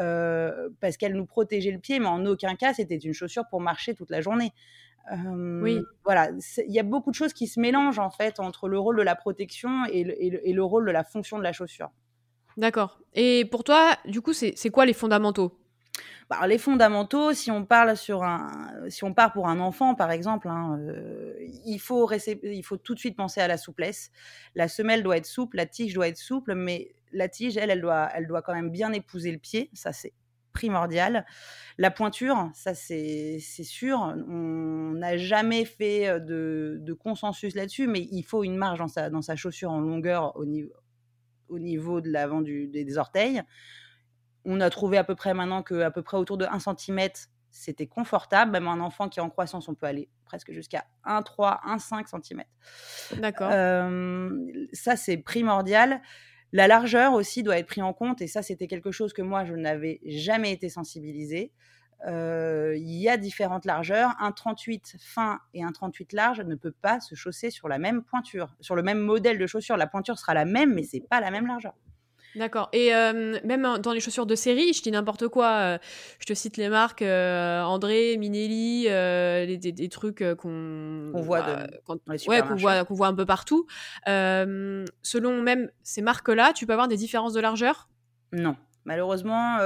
euh, 0.00 0.68
parce 0.80 0.96
qu'elle 0.96 1.14
nous 1.14 1.26
protégeait 1.26 1.70
le 1.70 1.78
pied, 1.78 2.00
mais 2.00 2.06
en 2.06 2.24
aucun 2.26 2.56
cas, 2.56 2.74
c'était 2.74 2.96
une 2.96 3.12
chaussure 3.12 3.44
pour 3.48 3.60
marcher 3.60 3.94
toute 3.94 4.10
la 4.10 4.20
journée. 4.20 4.52
oui. 5.62 5.80
Voilà, 6.04 6.30
il 6.66 6.74
y 6.74 6.80
a 6.80 6.82
beaucoup 6.82 7.10
de 7.10 7.16
choses 7.16 7.32
qui 7.32 7.46
se 7.46 7.60
mélangent 7.60 8.00
en 8.00 8.10
fait 8.10 8.40
entre 8.40 8.68
le 8.68 8.78
rôle 8.78 8.96
de 8.96 9.02
la 9.02 9.14
protection 9.14 9.84
et 9.86 10.02
le 10.52 10.64
rôle 10.64 10.84
de 10.86 10.90
la 10.90 11.04
fonction 11.04 11.38
de 11.38 11.44
la 11.44 11.52
chaussure. 11.52 11.90
D'accord. 12.56 13.00
Et 13.12 13.44
pour 13.44 13.64
toi, 13.64 13.96
du 14.06 14.20
coup, 14.22 14.32
c'est 14.32 14.70
quoi 14.70 14.86
les 14.86 14.94
fondamentaux? 14.94 15.58
Bah, 16.28 16.44
les 16.48 16.58
fondamentaux, 16.58 17.32
si 17.34 17.52
on 17.52 17.64
parle 17.64 17.96
sur 17.96 18.24
un, 18.24 18.48
si 18.88 19.04
on 19.04 19.14
part 19.14 19.32
pour 19.32 19.46
un 19.46 19.60
enfant 19.60 19.94
par 19.94 20.10
exemple, 20.10 20.48
hein, 20.48 20.76
euh, 20.80 21.34
il 21.64 21.78
faut 21.78 22.08
tout 22.82 22.94
de 22.94 22.98
suite 22.98 23.16
penser 23.16 23.40
à 23.40 23.46
la 23.46 23.56
souplesse. 23.56 24.10
La 24.56 24.66
semelle 24.66 25.04
doit 25.04 25.18
être 25.18 25.26
souple, 25.26 25.56
la 25.56 25.66
tige 25.66 25.94
doit 25.94 26.08
être 26.08 26.16
souple, 26.18 26.54
mais 26.56 26.94
la 27.12 27.28
tige, 27.28 27.56
elle, 27.56 27.70
elle 27.70 27.80
doit, 27.80 28.42
quand 28.42 28.54
même 28.54 28.70
bien 28.70 28.92
épouser 28.92 29.30
le 29.30 29.38
pied. 29.38 29.70
Ça 29.72 29.92
c'est 29.92 30.14
primordial. 30.52 31.26
La 31.78 31.92
pointure, 31.92 32.50
ça 32.54 32.74
c'est 32.74 33.38
sûr. 33.38 34.00
On 34.00 34.94
n'a 34.96 35.16
jamais 35.16 35.64
fait 35.64 36.18
de, 36.18 36.96
consensus 36.98 37.54
là-dessus, 37.54 37.86
mais 37.86 38.08
il 38.10 38.24
faut 38.24 38.42
une 38.42 38.56
marge 38.56 38.80
dans 39.12 39.22
sa 39.22 39.36
chaussure 39.36 39.70
en 39.70 39.80
longueur 39.80 40.34
au 40.36 40.44
niveau, 40.44 40.72
au 41.48 41.58
niveau 41.58 42.00
de 42.00 42.10
l'avant 42.10 42.40
des 42.40 42.98
orteils. 42.98 43.42
On 44.44 44.60
a 44.60 44.70
trouvé 44.70 44.96
à 44.96 45.04
peu 45.04 45.14
près 45.14 45.34
maintenant 45.34 45.62
qu'à 45.62 45.90
peu 45.90 46.02
près 46.02 46.16
autour 46.16 46.38
de 46.38 46.44
1 46.44 46.58
cm, 46.60 47.08
c'était 47.50 47.86
confortable. 47.86 48.52
Même 48.52 48.68
un 48.68 48.80
enfant 48.80 49.08
qui 49.08 49.18
est 49.18 49.22
en 49.22 49.30
croissance, 49.30 49.68
on 49.68 49.74
peut 49.74 49.86
aller 49.86 50.08
presque 50.24 50.52
jusqu'à 50.52 50.84
1,3, 51.04 51.60
1,5 51.64 52.22
cm. 52.22 52.44
D'accord. 53.20 53.50
ça, 54.72 54.96
c'est 54.96 55.16
primordial. 55.16 56.00
La 56.52 56.68
largeur 56.68 57.12
aussi 57.14 57.42
doit 57.42 57.58
être 57.58 57.66
pris 57.66 57.82
en 57.82 57.92
compte. 57.92 58.22
Et 58.22 58.28
ça, 58.28 58.42
c'était 58.42 58.66
quelque 58.66 58.90
chose 58.92 59.12
que 59.12 59.22
moi, 59.22 59.44
je 59.44 59.54
n'avais 59.54 60.00
jamais 60.04 60.52
été 60.52 60.68
sensibilisée. 60.68 61.52
Il 62.04 62.76
y 62.78 63.08
a 63.08 63.16
différentes 63.16 63.64
largeurs. 63.64 64.14
Un 64.20 64.32
38 64.32 64.96
fin 65.00 65.40
et 65.54 65.62
un 65.62 65.72
38 65.72 66.12
large 66.12 66.40
ne 66.40 66.54
peut 66.54 66.74
pas 66.82 67.00
se 67.00 67.14
chausser 67.14 67.50
sur 67.50 67.68
la 67.68 67.78
même 67.78 68.02
pointure, 68.02 68.54
sur 68.60 68.76
le 68.76 68.82
même 68.82 68.98
modèle 68.98 69.38
de 69.38 69.46
chaussure. 69.46 69.76
La 69.76 69.86
pointure 69.86 70.18
sera 70.18 70.34
la 70.34 70.44
même, 70.44 70.74
mais 70.74 70.82
c'est 70.82 71.00
pas 71.00 71.20
la 71.20 71.30
même 71.30 71.46
largeur. 71.46 71.74
D'accord. 72.36 72.68
Et 72.72 72.90
même 72.90 73.78
dans 73.78 73.92
les 73.92 74.00
chaussures 74.00 74.26
de 74.26 74.34
série, 74.34 74.72
je 74.74 74.82
dis 74.82 74.90
n'importe 74.90 75.28
quoi. 75.28 75.78
je 76.18 76.26
te 76.26 76.34
cite 76.34 76.56
les 76.58 76.68
marques 76.68 77.02
André, 77.02 78.16
Minelli, 78.18 78.84
des, 78.84 79.88
trucs 79.88 80.22
qu'on 80.36 81.10
voit, 81.14 81.42
bah, 81.42 81.66
ouais, 82.28 82.42
qu'on 82.42 82.56
voit, 82.56 82.84
qu'on 82.84 82.94
voit 82.94 83.06
un 83.06 83.14
peu 83.14 83.26
partout. 83.26 83.66
selon 84.06 85.42
même 85.42 85.70
ces 85.82 86.02
marques-là, 86.02 86.52
tu 86.52 86.66
peux 86.66 86.72
avoir 86.72 86.88
des 86.88 86.96
différences 86.96 87.32
de 87.32 87.40
largeur? 87.40 87.88
Non. 88.32 88.56
Malheureusement, 88.86 89.58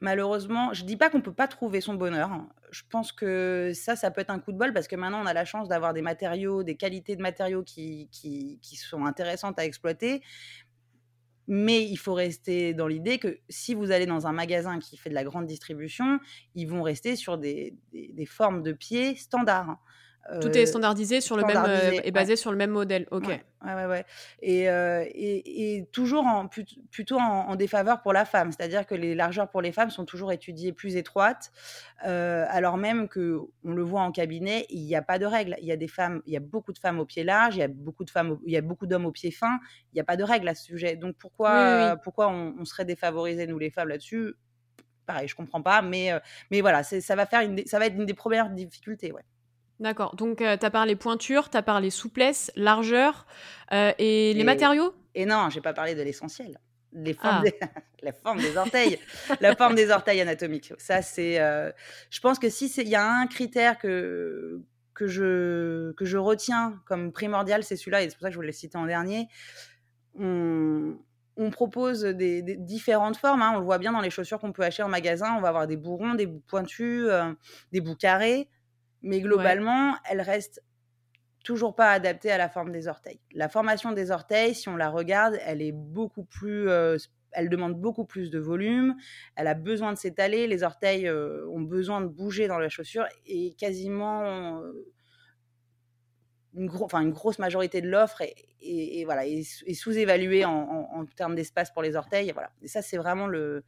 malheureusement, 0.00 0.74
je 0.74 0.84
dis 0.84 0.96
pas 0.96 1.08
qu'on 1.08 1.20
peut 1.20 1.32
pas 1.32 1.46
trouver 1.46 1.80
son 1.80 1.94
bonheur. 1.94 2.32
Hein. 2.32 2.48
Je 2.72 2.82
pense 2.90 3.12
que 3.12 3.70
ça, 3.74 3.94
ça 3.94 4.10
peut 4.10 4.20
être 4.20 4.30
un 4.30 4.40
coup 4.40 4.50
de 4.50 4.58
bol 4.58 4.72
parce 4.72 4.88
que 4.88 4.96
maintenant, 4.96 5.22
on 5.22 5.26
a 5.26 5.32
la 5.32 5.44
chance 5.44 5.68
d'avoir 5.68 5.94
des 5.94 6.02
matériaux, 6.02 6.64
des 6.64 6.76
qualités 6.76 7.14
de 7.14 7.22
matériaux 7.22 7.62
qui, 7.62 8.08
qui, 8.10 8.76
sont 8.76 9.06
intéressantes 9.06 9.58
à 9.60 9.64
exploiter. 9.64 10.20
Mais 11.46 11.84
il 11.84 11.96
faut 11.96 12.14
rester 12.14 12.74
dans 12.74 12.88
l'idée 12.88 13.18
que 13.18 13.38
si 13.48 13.72
vous 13.72 13.92
allez 13.92 14.04
dans 14.04 14.26
un 14.26 14.32
magasin 14.32 14.80
qui 14.80 14.96
fait 14.96 15.10
de 15.10 15.14
la 15.14 15.22
grande 15.22 15.46
distribution, 15.46 16.18
ils 16.56 16.66
vont 16.66 16.82
rester 16.82 17.14
sur 17.14 17.38
des, 17.38 17.76
des, 17.92 18.26
formes 18.26 18.64
de 18.64 18.72
pieds 18.72 19.14
standards. 19.14 19.78
Tout 20.40 20.56
est 20.56 20.66
standardisé 20.66 21.20
sur 21.20 21.36
le 21.36 21.44
même 21.44 21.64
et 22.04 22.10
basé 22.10 22.36
sur 22.36 22.50
le 22.50 22.56
même 22.56 22.70
modèle. 22.70 23.06
Ok. 23.10 23.28
Ouais, 23.28 23.74
ouais, 23.74 23.86
ouais. 23.86 24.04
Et, 24.42 24.64
et, 24.64 25.86
toujours 25.92 26.26
en, 26.26 26.48
plutôt 26.90 27.18
en, 27.18 27.54
défaveur 27.56 28.02
pour 28.02 28.12
la 28.12 28.24
femme, 28.24 28.52
c'est-à-dire 28.52 28.86
que 28.86 28.94
les 28.94 29.14
largeurs 29.14 29.48
pour 29.48 29.62
les 29.62 29.72
femmes 29.72 29.90
sont 29.90 30.04
toujours 30.04 30.32
étudiées 30.32 30.72
plus 30.72 30.96
étroites, 30.96 31.50
alors 32.00 32.76
même 32.76 33.08
que 33.08 33.40
on 33.64 33.72
le 33.72 33.82
voit 33.82 34.02
en 34.02 34.12
cabinet, 34.12 34.66
il 34.70 34.84
n'y 34.84 34.96
a 34.96 35.02
pas 35.02 35.18
de 35.18 35.26
règle. 35.26 35.56
Il 35.60 35.66
y 35.66 35.72
a 35.72 35.76
des 35.76 35.88
femmes, 35.88 36.22
il 36.26 36.32
y 36.32 36.36
a 36.36 36.40
beaucoup 36.40 36.72
de 36.72 36.78
femmes 36.78 36.98
au 36.98 37.04
pied 37.04 37.24
large, 37.24 37.56
il 37.56 37.60
y 37.60 37.62
a 37.62 37.68
beaucoup 37.68 38.04
de 38.04 38.10
femmes, 38.10 38.38
il 38.46 38.52
y 38.52 38.56
a 38.56 38.62
beaucoup 38.62 38.86
d'hommes 38.86 39.06
au 39.06 39.12
pied 39.12 39.30
fin. 39.30 39.58
Il 39.92 39.96
n'y 39.96 40.00
a 40.00 40.04
pas 40.04 40.16
de 40.16 40.24
règle 40.24 40.48
à 40.48 40.54
ce 40.54 40.64
sujet. 40.64 40.96
Donc 40.96 41.16
pourquoi, 41.18 41.96
pourquoi 42.02 42.28
on, 42.28 42.64
serait 42.64 42.84
défavorisés 42.84 43.46
nous 43.46 43.58
les 43.58 43.70
femmes 43.70 43.88
là-dessus? 43.88 44.34
Pareil, 45.06 45.28
je 45.28 45.36
comprends 45.36 45.62
pas, 45.62 45.82
mais 45.82 46.10
mais 46.50 46.60
voilà, 46.60 46.82
ça 46.82 47.14
va 47.14 47.26
faire 47.26 47.42
une, 47.42 47.64
ça 47.66 47.78
va 47.78 47.86
être 47.86 47.94
une 47.94 48.06
des 48.06 48.14
premières 48.14 48.50
difficultés, 48.50 49.12
ouais. 49.12 49.22
D'accord. 49.80 50.16
Donc, 50.16 50.38
tu 50.38 50.44
as 50.44 50.70
parlé 50.70 50.96
pointure, 50.96 51.50
tu 51.50 51.56
as 51.56 51.62
parlé 51.62 51.90
souplesse, 51.90 52.50
largeur 52.56 53.26
et, 53.72 54.32
les 54.34 54.44
matériaux? 54.44 54.94
Et 55.14 55.26
non, 55.26 55.50
j'ai 55.50 55.60
pas 55.60 55.72
parlé 55.72 55.94
de 55.94 56.02
l'essentiel. 56.02 56.58
Les 56.92 57.12
formes 57.12 57.44
ah. 57.60 57.66
la 58.02 58.12
forme 58.12 58.38
des 58.40 58.56
orteils, 58.56 58.98
la 59.40 59.54
forme 59.54 59.74
des 59.74 59.90
orteils 59.90 60.20
anatomiques. 60.20 60.72
Ça, 60.78 61.02
c'est. 61.02 61.36
je 62.10 62.20
pense 62.20 62.38
que 62.38 62.48
si 62.48 62.66
il 62.66 62.88
y 62.88 62.94
a 62.94 63.04
un 63.04 63.26
critère 63.26 63.78
que 63.78 64.62
que 64.94 65.06
je 65.06 65.92
que 65.92 66.04
je 66.04 66.16
retiens 66.16 66.80
comme 66.86 67.12
primordial, 67.12 67.62
c'est 67.62 67.76
celui-là, 67.76 68.02
et 68.02 68.08
c'est 68.08 68.16
pour 68.16 68.22
ça 68.22 68.28
que 68.28 68.32
je 68.32 68.38
voulais 68.38 68.48
le 68.48 68.52
citer 68.52 68.78
en 68.78 68.86
dernier. 68.86 69.28
On, 70.18 70.96
on 71.36 71.50
propose 71.50 72.02
des, 72.02 72.42
différentes 72.42 73.16
formes. 73.16 73.42
Hein. 73.42 73.52
On 73.54 73.58
le 73.58 73.64
voit 73.64 73.78
bien 73.78 73.92
dans 73.92 74.00
les 74.00 74.10
chaussures 74.10 74.38
qu'on 74.38 74.52
peut 74.52 74.62
acheter 74.62 74.82
en 74.82 74.88
magasin. 74.88 75.34
On 75.36 75.40
va 75.40 75.48
avoir 75.48 75.66
des 75.66 75.76
bourrons, 75.76 76.14
des 76.14 76.26
bouts 76.26 76.42
pointus, 76.46 77.06
des 77.72 77.80
bouts 77.80 77.94
carrés. 77.96 78.48
Mais 79.02 79.20
globalement, 79.20 79.94
elle 80.10 80.20
reste 80.20 80.62
toujours 81.46 81.76
pas 81.76 81.92
adaptée 81.92 82.32
à 82.32 82.38
la 82.38 82.48
forme 82.48 82.72
des 82.72 82.88
orteils. 82.88 83.20
La 83.32 83.48
formation 83.48 83.92
des 83.92 84.10
orteils, 84.10 84.52
si 84.54 84.68
on 84.68 84.76
la 84.76 84.90
regarde, 84.90 85.38
elle 85.44 85.62
est 85.62 85.70
beaucoup 85.70 86.24
plus, 86.24 86.68
euh, 86.68 86.96
elle 87.30 87.48
demande 87.48 87.80
beaucoup 87.80 88.04
plus 88.04 88.30
de 88.30 88.40
volume. 88.40 88.96
Elle 89.36 89.46
a 89.46 89.54
besoin 89.54 89.92
de 89.92 89.96
s'étaler. 89.96 90.48
Les 90.48 90.64
orteils 90.64 91.06
euh, 91.06 91.46
ont 91.50 91.60
besoin 91.60 92.00
de 92.00 92.08
bouger 92.08 92.48
dans 92.48 92.58
la 92.58 92.68
chaussure 92.68 93.06
et 93.26 93.54
quasiment 93.54 94.24
euh, 94.24 94.72
une, 96.54 96.68
une, 96.68 97.10
grosse 97.12 97.38
majorité 97.38 97.80
de 97.80 97.88
l'offre 97.88 98.22
est, 98.22 99.04
voilà, 99.04 99.24
est, 99.24 99.74
sous-évaluée 99.74 100.44
en, 100.44 101.04
termes 101.16 101.36
d'espace 101.36 101.70
pour 101.70 101.82
les 101.82 101.94
orteils. 101.94 102.28
Et 102.28 102.32
voilà. 102.32 102.50
Et 102.60 102.66
ça, 102.66 102.82
c'est 102.82 102.96
vraiment 102.96 103.28
le, 103.28 103.62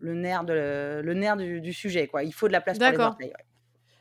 le 0.00 0.14
nerf, 0.14 0.44
de, 0.44 1.02
le 1.04 1.12
nerf 1.12 1.36
du, 1.36 1.72
sujet. 1.74 2.06
Quoi. 2.06 2.22
Il 2.24 2.32
faut 2.32 2.48
de 2.48 2.52
la 2.52 2.62
place 2.62 2.78
pour 2.78 2.88
les 2.88 2.98
orteils. 2.98 3.34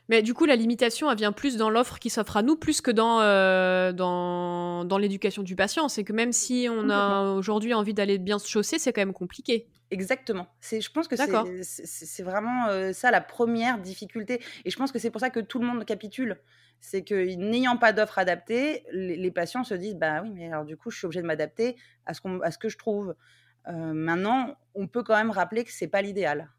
Mais 0.10 0.22
du 0.22 0.34
coup, 0.34 0.46
la 0.46 0.56
limitation, 0.56 1.12
elle 1.12 1.18
vient 1.18 1.32
plus 1.32 1.58
dans 1.58 1.70
l'offre 1.70 2.00
qui 2.00 2.10
s'offre 2.10 2.38
à 2.38 2.42
nous, 2.42 2.56
plus 2.56 2.82
que 2.82 2.92
dans, 2.92 3.20
euh, 3.22 3.92
dans, 3.92 4.86
dans 4.86 4.98
l'éducation 4.98 5.44
du 5.44 5.56
patient. 5.56 5.90
C'est 5.90 6.04
que 6.04 6.14
même 6.14 6.32
si 6.32 6.68
on 6.72 6.90
a 6.90 7.32
aujourd'hui 7.34 7.74
envie 7.74 7.94
d'aller 7.94 8.18
bien 8.18 8.40
se 8.40 8.48
chausser, 8.48 8.80
c'est 8.80 8.94
quand 8.94 9.02
même 9.02 9.14
compliqué. 9.14 9.68
Exactement. 9.92 10.48
C'est, 10.60 10.82
je 10.82 10.92
pense 10.92 11.08
que 11.08 11.16
c'est, 11.16 12.24
vraiment 12.24 12.68
euh, 12.68 12.92
ça 12.94 13.12
la 13.12 13.22
première 13.22 13.80
difficulté. 13.80 14.42
Et 14.66 14.70
je 14.70 14.78
pense 14.78 14.92
que 14.92 15.00
c'est 15.00 15.12
pour 15.12 15.22
ça 15.22 15.30
que 15.30 15.40
tout 15.40 15.60
le 15.60 15.66
monde 15.66 15.86
capitule. 15.86 16.38
C'est 16.80 17.04
que 17.04 17.36
n'ayant 17.36 17.78
pas 17.78 17.92
d'offre 17.92 18.20
adaptée, 18.20 18.84
les, 18.92 19.32
patients 19.32 19.64
se 19.64 19.74
disent 19.74 19.96
bah 19.96 20.22
oui, 20.22 20.32
mais 20.34 20.48
alors 20.48 20.64
du 20.64 20.78
coup, 20.78 20.92
je 20.92 20.98
suis 20.98 21.06
obligé 21.06 21.22
de 21.22 21.28
m'adapter 21.28 21.76
à 22.06 22.14
ce, 22.14 22.22
qu'on, 22.22 22.40
à 22.42 22.52
ce 22.52 22.58
que 22.58 22.70
je 22.70 22.78
trouve. 22.78 23.16
Euh, 23.68 23.94
maintenant, 23.94 24.56
on 24.76 24.88
peut 24.88 25.04
quand 25.04 25.16
même 25.16 25.32
rappeler 25.32 25.64
que 25.64 25.72
c'est 25.72 25.88
pas 25.88 26.02
l'idéal. 26.02 26.50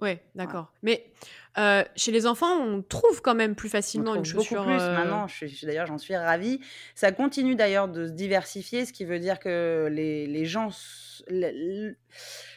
Ouais, 0.00 0.22
d'accord. 0.34 0.72
Mais 0.82 1.10
euh, 1.58 1.82
chez 1.96 2.12
les 2.12 2.26
enfants, 2.26 2.56
on 2.56 2.82
trouve 2.82 3.20
quand 3.20 3.34
même 3.34 3.56
plus 3.56 3.68
facilement 3.68 4.14
une 4.14 4.24
chaussure. 4.24 4.62
Beaucoup 4.62 4.76
plus 4.76 4.80
euh, 4.80 4.94
maintenant. 4.94 5.26
d'ailleurs, 5.64 5.86
j'en 5.86 5.98
suis 5.98 6.14
ravie. 6.14 6.60
Ça 6.94 7.10
continue 7.10 7.56
d'ailleurs 7.56 7.88
de 7.88 8.06
se 8.06 8.12
diversifier, 8.12 8.84
ce 8.84 8.92
qui 8.92 9.04
veut 9.04 9.18
dire 9.18 9.40
que 9.40 9.88
les, 9.90 10.26
les 10.26 10.44
gens, 10.44 10.68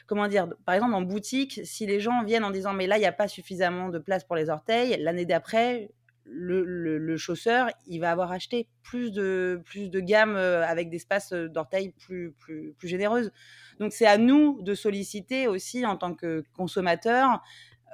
comment 0.06 0.28
dire, 0.28 0.50
par 0.66 0.76
exemple 0.76 0.94
en 0.94 1.02
boutique, 1.02 1.62
si 1.64 1.88
les 1.88 2.00
gens 2.00 2.24
viennent 2.24 2.44
en 2.44 2.52
disant 2.52 2.74
mais 2.74 2.86
là 2.86 2.98
il 2.98 3.02
n'y 3.02 3.08
a 3.08 3.12
pas 3.12 3.28
suffisamment 3.28 3.90
de 3.90 3.98
place 3.98 4.24
pour 4.24 4.36
les 4.36 4.50
orteils, 4.50 4.98
l'année 5.00 5.26
d'après, 5.26 5.90
le, 6.26 6.98
le, 6.98 7.18
chausseur, 7.18 7.70
il 7.88 8.00
va 8.00 8.12
avoir 8.12 8.32
acheté 8.32 8.68
plus 8.84 9.12
de, 9.12 9.62
plus 9.66 9.90
de 9.90 10.00
gamme 10.00 10.36
euh, 10.36 10.66
avec 10.66 10.90
des 10.90 10.98
espaces 10.98 11.34
d'orteils 11.34 11.92
plus, 11.92 12.32
plus, 12.40 12.74
plus 12.78 12.88
généreuses. 12.88 13.32
Donc 13.80 13.92
c'est 13.92 14.06
à 14.06 14.18
nous 14.18 14.62
de 14.62 14.74
solliciter 14.74 15.48
aussi 15.48 15.86
en 15.86 15.98
tant 15.98 16.14
que 16.14 16.44
consommateurs 16.56 17.42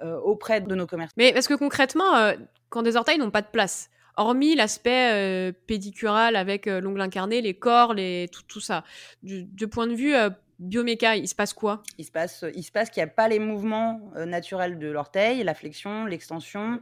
euh, 0.03 0.17
auprès 0.19 0.61
de 0.61 0.75
nos 0.75 0.85
commerçants. 0.85 1.15
Mais 1.17 1.33
parce 1.33 1.47
que 1.47 1.53
concrètement, 1.53 2.15
euh, 2.15 2.33
quand 2.69 2.83
des 2.83 2.95
orteils 2.95 3.17
n'ont 3.17 3.31
pas 3.31 3.41
de 3.41 3.47
place, 3.47 3.89
hormis 4.17 4.55
l'aspect 4.55 5.53
pédicural 5.67 6.35
avec 6.35 6.65
l'ongle 6.65 7.01
incarné, 7.01 7.39
les 7.39 7.53
corps, 7.53 7.93
les, 7.93 8.27
tout, 8.31 8.41
tout 8.47 8.59
ça, 8.59 8.83
du, 9.21 9.67
point 9.67 9.85
de 9.85 9.93
vue 9.93 10.15
bioméca, 10.57 11.15
il 11.15 11.27
se 11.27 11.35
passe 11.35 11.53
quoi? 11.53 11.83
Il 11.99 12.05
se 12.05 12.11
passe, 12.11 12.43
il 12.55 12.63
se 12.63 12.71
passe 12.71 12.89
qu'il 12.89 13.03
n'y 13.03 13.09
a 13.09 13.13
pas 13.13 13.27
les 13.27 13.37
mouvements 13.37 14.01
naturels 14.25 14.79
de 14.79 14.87
l'orteil, 14.87 15.43
la 15.43 15.53
flexion, 15.53 16.05
l'extension. 16.05 16.81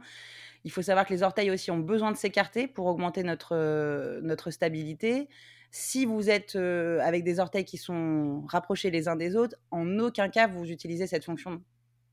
Il 0.66 0.72
faut 0.72 0.82
savoir 0.82 1.06
que 1.06 1.14
les 1.14 1.22
orteils 1.22 1.52
aussi 1.52 1.70
ont 1.70 1.78
besoin 1.78 2.10
de 2.10 2.16
s'écarter 2.16 2.66
pour 2.66 2.86
augmenter 2.86 3.22
notre, 3.22 3.54
euh, 3.54 4.50
stabilité. 4.50 5.28
Si 5.70 6.04
vous 6.04 6.28
êtes 6.28 6.56
euh, 6.56 6.98
avec 7.02 7.22
des 7.22 7.38
orteils 7.38 7.64
qui 7.64 7.78
sont 7.78 8.42
rapprochés 8.48 8.90
les 8.90 9.06
uns 9.06 9.14
des 9.14 9.36
autres, 9.36 9.56
en 9.70 10.00
aucun 10.00 10.28
cas 10.28 10.48
vous 10.48 10.64
utilisez 10.64 11.06
cette 11.06 11.24
fonction. 11.24 11.62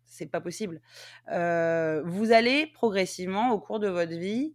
C'est 0.05 0.27
pas 0.27 0.39
possible. 0.39 0.81
Euh, 1.31 2.03
vous 2.05 2.31
allez 2.31 2.67
progressivement 2.67 3.53
au 3.53 3.59
cours 3.59 3.79
de 3.79 3.87
votre 3.87 4.15
vie 4.15 4.53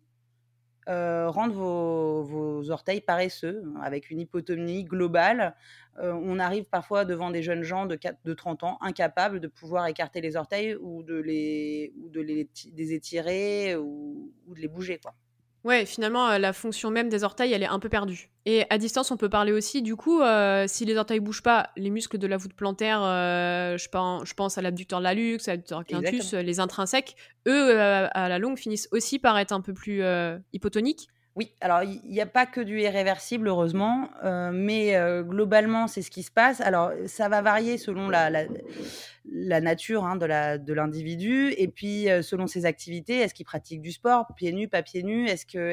rendent 0.88 1.52
vos, 1.52 2.70
orteils 2.70 3.00
paresseux, 3.00 3.62
avec 3.82 4.10
une 4.10 4.20
hypotonie 4.20 4.84
globale. 4.84 5.54
on 6.00 6.38
arrive 6.38 6.64
parfois 6.64 7.04
devant 7.04 7.30
des 7.30 7.42
jeunes 7.42 7.62
gens 7.62 7.86
de, 7.86 7.98
de 8.24 8.34
30 8.34 8.64
ans 8.64 8.78
incapables 8.80 9.40
de 9.40 9.48
pouvoir 9.48 9.86
écarter 9.86 10.20
les 10.20 10.36
orteils 10.36 10.74
ou 10.76 11.02
de 11.02 11.16
les, 11.16 11.92
ou 12.02 12.08
de 12.08 12.20
les, 12.20 12.92
étirer 12.92 13.76
ou, 13.76 14.32
ou 14.46 14.54
de 14.54 14.60
les 14.60 14.68
bouger. 14.68 14.98
Quoi. 14.98 15.14
Ouais, 15.68 15.84
finalement, 15.84 16.30
euh, 16.30 16.38
la 16.38 16.54
fonction 16.54 16.90
même 16.90 17.10
des 17.10 17.24
orteils, 17.24 17.52
elle 17.52 17.62
est 17.62 17.66
un 17.66 17.78
peu 17.78 17.90
perdue. 17.90 18.30
Et 18.46 18.64
à 18.70 18.78
distance, 18.78 19.10
on 19.10 19.18
peut 19.18 19.28
parler 19.28 19.52
aussi, 19.52 19.82
du 19.82 19.96
coup, 19.96 20.22
euh, 20.22 20.64
si 20.66 20.86
les 20.86 20.96
orteils 20.96 21.20
bougent 21.20 21.42
pas, 21.42 21.68
les 21.76 21.90
muscles 21.90 22.16
de 22.16 22.26
la 22.26 22.38
voûte 22.38 22.54
plantaire, 22.54 23.02
euh, 23.02 23.76
je, 23.76 23.86
pense, 23.90 24.26
je 24.26 24.32
pense 24.32 24.56
à 24.56 24.62
l'abducteur 24.62 24.98
lalux, 24.98 25.36
à 25.46 25.50
l'abducteur 25.50 25.84
quintus, 25.84 26.32
les 26.32 26.58
intrinsèques, 26.58 27.16
eux, 27.46 27.78
à 27.78 28.28
la 28.30 28.38
longue, 28.38 28.56
finissent 28.56 28.88
aussi 28.92 29.18
par 29.18 29.38
être 29.38 29.52
un 29.52 29.60
peu 29.60 29.74
plus 29.74 30.02
hypotoniques. 30.54 31.10
Oui, 31.38 31.52
alors 31.60 31.84
il 31.84 32.00
n'y 32.10 32.20
a 32.20 32.26
pas 32.26 32.46
que 32.46 32.60
du 32.60 32.80
irréversible, 32.80 33.46
heureusement, 33.46 34.10
euh, 34.24 34.50
mais 34.52 34.96
euh, 34.96 35.22
globalement, 35.22 35.86
c'est 35.86 36.02
ce 36.02 36.10
qui 36.10 36.24
se 36.24 36.32
passe. 36.32 36.60
Alors, 36.60 36.90
ça 37.06 37.28
va 37.28 37.42
varier 37.42 37.78
selon 37.78 38.08
la, 38.08 38.28
la, 38.28 39.60
nature 39.60 40.04
hein, 40.04 40.16
de 40.16 40.72
l'individu 40.72 41.54
et 41.56 41.68
puis 41.68 42.10
euh, 42.10 42.22
selon 42.22 42.48
ses 42.48 42.66
activités. 42.66 43.18
Est-ce 43.18 43.34
qu'il 43.34 43.46
pratique 43.46 43.80
du 43.80 43.92
sport, 43.92 44.34
pieds 44.34 44.52
nus, 44.52 44.66
pas 44.66 44.82
pieds 44.82 45.04
nus? 45.04 45.28
Est-ce 45.28 45.46
qu'il 45.46 45.70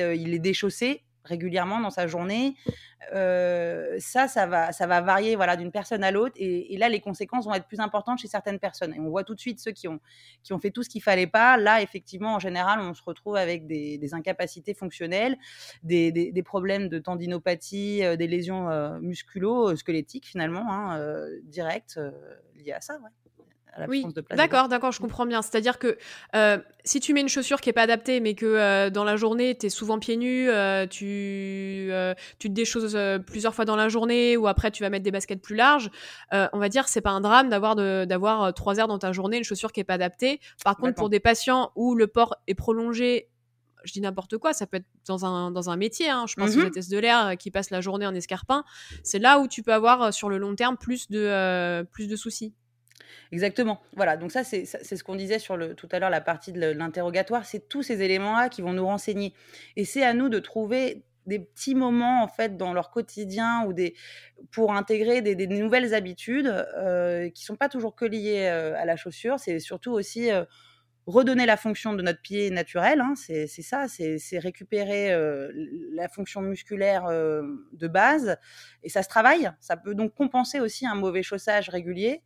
est, 0.00 0.16
est 0.16 0.38
déchaussé? 0.38 1.02
Régulièrement 1.28 1.80
dans 1.80 1.90
sa 1.90 2.06
journée. 2.06 2.56
ça, 3.12 4.28
ça 4.28 4.46
va, 4.46 4.72
ça 4.72 4.86
va 4.86 5.00
varier 5.00 5.36
voilà, 5.36 5.56
d'une 5.56 5.70
personne 5.70 6.02
à 6.04 6.10
l'autre. 6.10 6.34
Et, 6.38 6.76
là, 6.76 6.88
les 6.88 7.00
conséquences 7.00 7.44
vont 7.44 7.54
être 7.54 7.66
plus 7.66 7.80
importantes 7.80 8.18
chez 8.18 8.28
certaines 8.28 8.58
personnes. 8.58 8.94
Et 8.94 9.00
on 9.00 9.08
voit 9.08 9.24
tout 9.24 9.34
de 9.34 9.40
suite 9.40 9.60
ceux 9.60 9.72
qui 9.72 9.88
ont, 9.88 10.00
qui 10.42 10.52
ont 10.52 10.58
fait 10.58 10.70
tout 10.70 10.82
ce 10.82 10.88
qu'il 10.88 11.02
fallait 11.02 11.26
pas. 11.26 11.56
Là, 11.56 11.82
effectivement, 11.82 12.34
en 12.34 12.38
général, 12.38 12.80
on 12.80 12.94
se 12.94 13.02
retrouve 13.02 13.36
avec 13.36 13.66
des, 13.66 13.98
incapacités 14.12 14.74
fonctionnelles, 14.74 15.36
des, 15.82 16.42
problèmes 16.44 16.88
de 16.88 16.98
tendinopathie, 16.98 18.02
des 18.16 18.26
lésions 18.26 18.68
musculo-squelettiques, 19.00 20.26
finalement, 20.26 20.72
hein, 20.72 21.28
directes 21.44 22.00
liées 22.56 22.72
à 22.72 22.80
ça. 22.80 22.98
Oui, 23.88 24.04
D'accord, 24.30 24.68
d'accord, 24.68 24.92
je 24.92 25.00
comprends 25.00 25.26
bien. 25.26 25.42
C'est-à-dire 25.42 25.78
que 25.78 25.98
euh, 26.34 26.58
si 26.84 27.00
tu 27.00 27.12
mets 27.12 27.20
une 27.20 27.28
chaussure 27.28 27.60
qui 27.60 27.68
n'est 27.68 27.74
pas 27.74 27.82
adaptée, 27.82 28.20
mais 28.20 28.34
que 28.34 28.46
euh, 28.46 28.90
dans 28.90 29.04
la 29.04 29.16
journée, 29.16 29.56
tu 29.56 29.66
es 29.66 29.68
souvent 29.68 29.98
pieds 29.98 30.16
nus, 30.16 30.48
euh, 30.48 30.86
tu, 30.86 31.90
tu 32.38 32.48
te 32.48 32.54
déchoses 32.54 32.98
plusieurs 33.26 33.54
fois 33.54 33.64
dans 33.64 33.76
la 33.76 33.88
journée, 33.88 34.36
ou 34.36 34.46
après 34.46 34.70
tu 34.70 34.82
vas 34.82 34.90
mettre 34.90 35.04
des 35.04 35.10
baskets 35.10 35.40
plus 35.40 35.56
larges, 35.56 35.90
on 36.32 36.58
va 36.58 36.68
dire 36.68 36.84
que 36.84 36.90
c'est 36.90 37.00
pas 37.00 37.10
un 37.10 37.20
drame 37.20 37.48
d'avoir 37.48 37.76
d'avoir 37.76 38.52
trois 38.54 38.80
heures 38.80 38.88
dans 38.88 38.98
ta 38.98 39.12
journée 39.12 39.38
une 39.38 39.44
chaussure 39.44 39.72
qui 39.72 39.80
n'est 39.80 39.84
pas 39.84 39.94
adaptée. 39.94 40.40
Par 40.64 40.76
contre, 40.76 40.94
pour 40.94 41.08
des 41.08 41.20
patients 41.20 41.72
où 41.76 41.94
le 41.94 42.06
port 42.06 42.36
est 42.46 42.54
prolongé 42.54 43.28
je 43.84 43.92
dis 43.92 44.00
n'importe 44.00 44.38
quoi, 44.38 44.52
ça 44.52 44.66
peut 44.66 44.78
être 44.78 44.86
dans 45.06 45.24
un, 45.24 45.52
dans 45.52 45.70
un 45.70 45.76
métier, 45.76 46.10
hein. 46.10 46.24
je 46.28 46.34
pense 46.34 46.54
mmh 46.54 46.60
aux 46.60 46.64
hôtesses 46.64 46.88
de 46.88 46.98
l'air 46.98 47.36
qui 47.38 47.52
passent 47.52 47.70
la 47.70 47.80
journée 47.80 48.06
en 48.06 48.14
escarpin, 48.14 48.64
c'est 49.04 49.20
là 49.20 49.38
où 49.38 49.46
tu 49.46 49.62
peux 49.62 49.72
avoir 49.72 50.12
sur 50.12 50.28
le 50.28 50.36
long 50.36 50.54
terme 50.56 50.76
plus 50.76 51.08
de, 51.08 51.84
plus 51.84 52.08
de 52.08 52.16
soucis. 52.16 52.52
Exactement. 53.32 53.80
Voilà, 53.94 54.16
donc 54.16 54.32
ça, 54.32 54.44
c'est 54.44 54.64
ce 54.64 55.04
qu'on 55.04 55.16
disait 55.16 55.38
sur 55.38 55.56
le, 55.56 55.74
tout 55.74 55.88
à 55.92 55.98
l'heure, 55.98 56.10
la 56.10 56.20
partie 56.20 56.52
de 56.52 56.60
l'interrogatoire. 56.60 57.44
C'est 57.44 57.68
tous 57.68 57.82
ces 57.82 58.02
éléments-là 58.02 58.48
qui 58.48 58.62
vont 58.62 58.72
nous 58.72 58.86
renseigner. 58.86 59.34
Et 59.76 59.84
c'est 59.84 60.02
à 60.02 60.14
nous 60.14 60.28
de 60.28 60.38
trouver 60.38 61.04
des 61.28 61.38
petits 61.38 61.74
moments 61.74 62.22
en 62.24 62.28
fait 62.28 62.56
dans 62.56 62.72
leur 62.72 62.90
quotidien 62.90 63.64
ou 63.66 63.72
des 63.72 63.94
pour 64.50 64.72
intégrer 64.72 65.20
des, 65.20 65.46
nouvelles 65.46 65.94
habitudes 65.94 66.48
euh, 66.48 67.28
qui 67.30 67.44
sont 67.44 67.56
pas 67.56 67.68
toujours 67.68 67.94
que 67.94 68.06
liées 68.06 68.48
euh, 68.50 68.74
à 68.76 68.84
la 68.84 68.96
chaussure 68.96 69.38
c'est 69.38 69.60
surtout 69.60 69.92
aussi 69.92 70.32
euh, 70.32 70.44
redonner 71.06 71.46
la 71.46 71.56
fonction 71.56 71.92
de 71.92 72.02
notre 72.02 72.22
pied 72.22 72.50
naturel 72.50 73.00
hein, 73.00 73.12
c'est 73.14 73.46
ça 73.46 73.86
c'est 73.88 74.38
récupérer 74.38 75.12
euh, 75.12 75.52
la 75.92 76.08
fonction 76.08 76.40
musculaire 76.40 77.08
de 77.08 77.88
base 77.88 78.38
et 78.82 78.88
ça 78.88 79.02
se 79.02 79.08
travaille 79.08 79.50
ça 79.60 79.76
peut 79.76 79.94
donc 79.94 80.14
compenser 80.14 80.60
aussi 80.60 80.86
un 80.86 80.94
mauvais 80.94 81.22
chaussage 81.22 81.68
régulier 81.68 82.22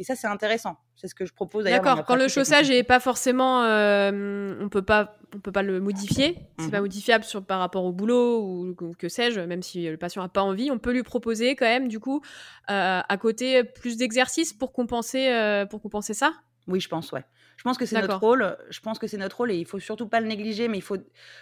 et 0.00 0.02
ça, 0.02 0.16
c'est 0.16 0.26
intéressant. 0.26 0.78
C'est 0.96 1.08
ce 1.08 1.14
que 1.14 1.26
je 1.26 1.34
propose 1.34 1.64
d'ailleurs. 1.64 1.82
D'accord. 1.82 2.06
Quand 2.06 2.16
le 2.16 2.26
chaussage 2.26 2.70
n'est 2.70 2.82
pas 2.82 3.00
forcément, 3.00 3.64
euh, 3.64 4.56
on 4.58 4.70
peut 4.70 4.80
pas, 4.80 5.18
on 5.34 5.40
peut 5.40 5.52
pas 5.52 5.60
le 5.60 5.78
modifier. 5.78 6.38
C'est 6.56 6.64
n'est 6.64 6.70
pas 6.70 6.78
mhm. 6.78 6.84
modifiable 6.84 7.22
sur, 7.22 7.44
par 7.44 7.58
rapport 7.58 7.84
au 7.84 7.92
boulot 7.92 8.40
ou, 8.42 8.74
que 8.98 9.10
sais-je. 9.10 9.40
Même 9.40 9.62
si 9.62 9.86
le 9.90 9.98
patient 9.98 10.22
n'a 10.22 10.30
pas 10.30 10.40
envie, 10.40 10.70
on 10.70 10.78
peut 10.78 10.92
lui 10.92 11.02
proposer 11.02 11.54
quand 11.54 11.66
même, 11.66 11.86
du 11.86 12.00
coup, 12.00 12.22
euh, 12.70 13.02
à 13.06 13.16
côté 13.18 13.62
plus 13.62 13.98
d'exercices 13.98 14.54
pour 14.54 14.72
compenser, 14.72 15.28
euh, 15.28 15.66
pour 15.66 15.82
compenser 15.82 16.14
ça? 16.14 16.32
Oui, 16.66 16.80
je 16.80 16.88
pense, 16.88 17.12
ouais. 17.12 17.26
Je 17.58 17.62
pense 17.62 17.76
que 17.76 17.84
c'est 17.84 18.00
notre 18.00 18.16
rôle. 18.16 18.56
Je 18.70 18.80
pense 18.80 18.98
que 18.98 19.06
c'est 19.06 19.18
notre 19.18 19.36
rôle 19.36 19.50
et 19.50 19.56
il 19.56 19.66
faut 19.66 19.78
surtout 19.78 20.08
pas 20.08 20.20
le 20.20 20.28
négliger, 20.28 20.66
mais 20.68 20.78
il 20.78 20.82
faut, 20.82 20.96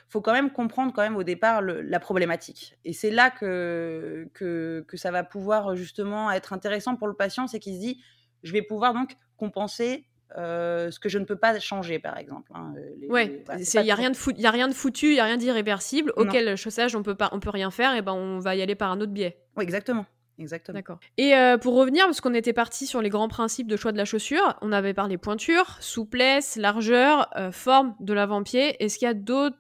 faut 0.09 0.21
quand 0.21 0.33
même 0.33 0.51
comprendre 0.51 0.93
quand 0.93 1.03
même 1.03 1.15
au 1.15 1.23
départ 1.23 1.63
la 1.63 2.01
problématique. 2.01 2.77
Et 2.85 2.93
c'est 2.93 3.13
là 3.13 3.31
que, 3.31 4.29
que, 4.35 4.85
que 4.89 4.97
ça 4.97 5.13
va 5.13 5.23
pouvoir 5.23 5.77
justement 5.77 6.33
être 6.33 6.53
intéressant 6.53 6.97
pour 6.97 7.07
le 7.07 7.15
patient, 7.15 7.47
c'est 7.47 7.61
qu'il 7.61 7.77
se 7.77 7.81
dit 7.81 8.03
je 8.43 8.53
vais 8.53 8.63
pouvoir 8.63 8.95
donc 8.95 9.17
compenser 9.37 10.09
euh, 10.37 10.91
ce 10.91 11.01
que 11.01 11.09
je 11.09 11.19
ne 11.19 11.25
peux 11.25 11.37
pas 11.37 11.59
changer, 11.59 11.99
par 11.99 12.19
exemple. 12.19 12.53
Hein, 12.55 12.75
ouais, 13.09 13.43
il 13.59 13.83
n'y 13.83 13.91
a, 13.91 13.95
rien 13.95 14.11
de 14.11 14.17
foutu, 14.17 14.45
a 14.45 14.51
rien 14.51 14.69
de 14.69 14.75
foutu, 14.75 15.07
il 15.07 15.15
n'y 15.15 15.21
a 15.21 15.25
rien 15.25 15.39
d'irréversible, 15.39 16.13
auquel 16.17 16.57
chaussage 16.57 16.95
on 16.95 17.03
peut 17.03 17.15
pas, 17.15 17.31
on 17.33 17.41
peut 17.41 17.51
rien 17.51 17.71
faire, 17.71 17.95
et 17.95 18.03
ben 18.03 18.13
on 18.13 18.39
va 18.39 18.55
y 18.55 18.61
aller 18.61 18.75
par 18.75 18.91
un 18.91 19.01
autre 19.01 19.13
biais. 19.13 19.39
Oui, 19.57 19.65
exactement. 19.65 20.05
Exactement. 20.39 20.77
D'accord. 20.79 21.01
Et 21.17 21.35
euh, 21.35 21.59
pour 21.59 21.75
revenir, 21.75 22.05
parce 22.05 22.21
qu'on 22.21 22.35
était 22.35 22.53
parti 22.53 22.87
sur 22.87 23.03
les 23.03 23.09
grands 23.09 23.27
principes 23.27 23.67
de 23.67 23.77
choix 23.77 23.91
de 23.91 23.97
la 23.97 24.05
chaussure, 24.05 24.57
on 24.61 24.71
avait 24.71 24.95
parlé 24.95 25.19
pointure, 25.19 25.77
souplesse, 25.81 26.55
largeur, 26.57 27.29
euh, 27.37 27.51
forme 27.51 27.97
de 27.99 28.13
l'avant-pied. 28.13 28.77
Est-ce 28.85 28.99
qu'il 28.99 29.07
y 29.07 29.11
a 29.11 29.15
d'autres 29.15 29.57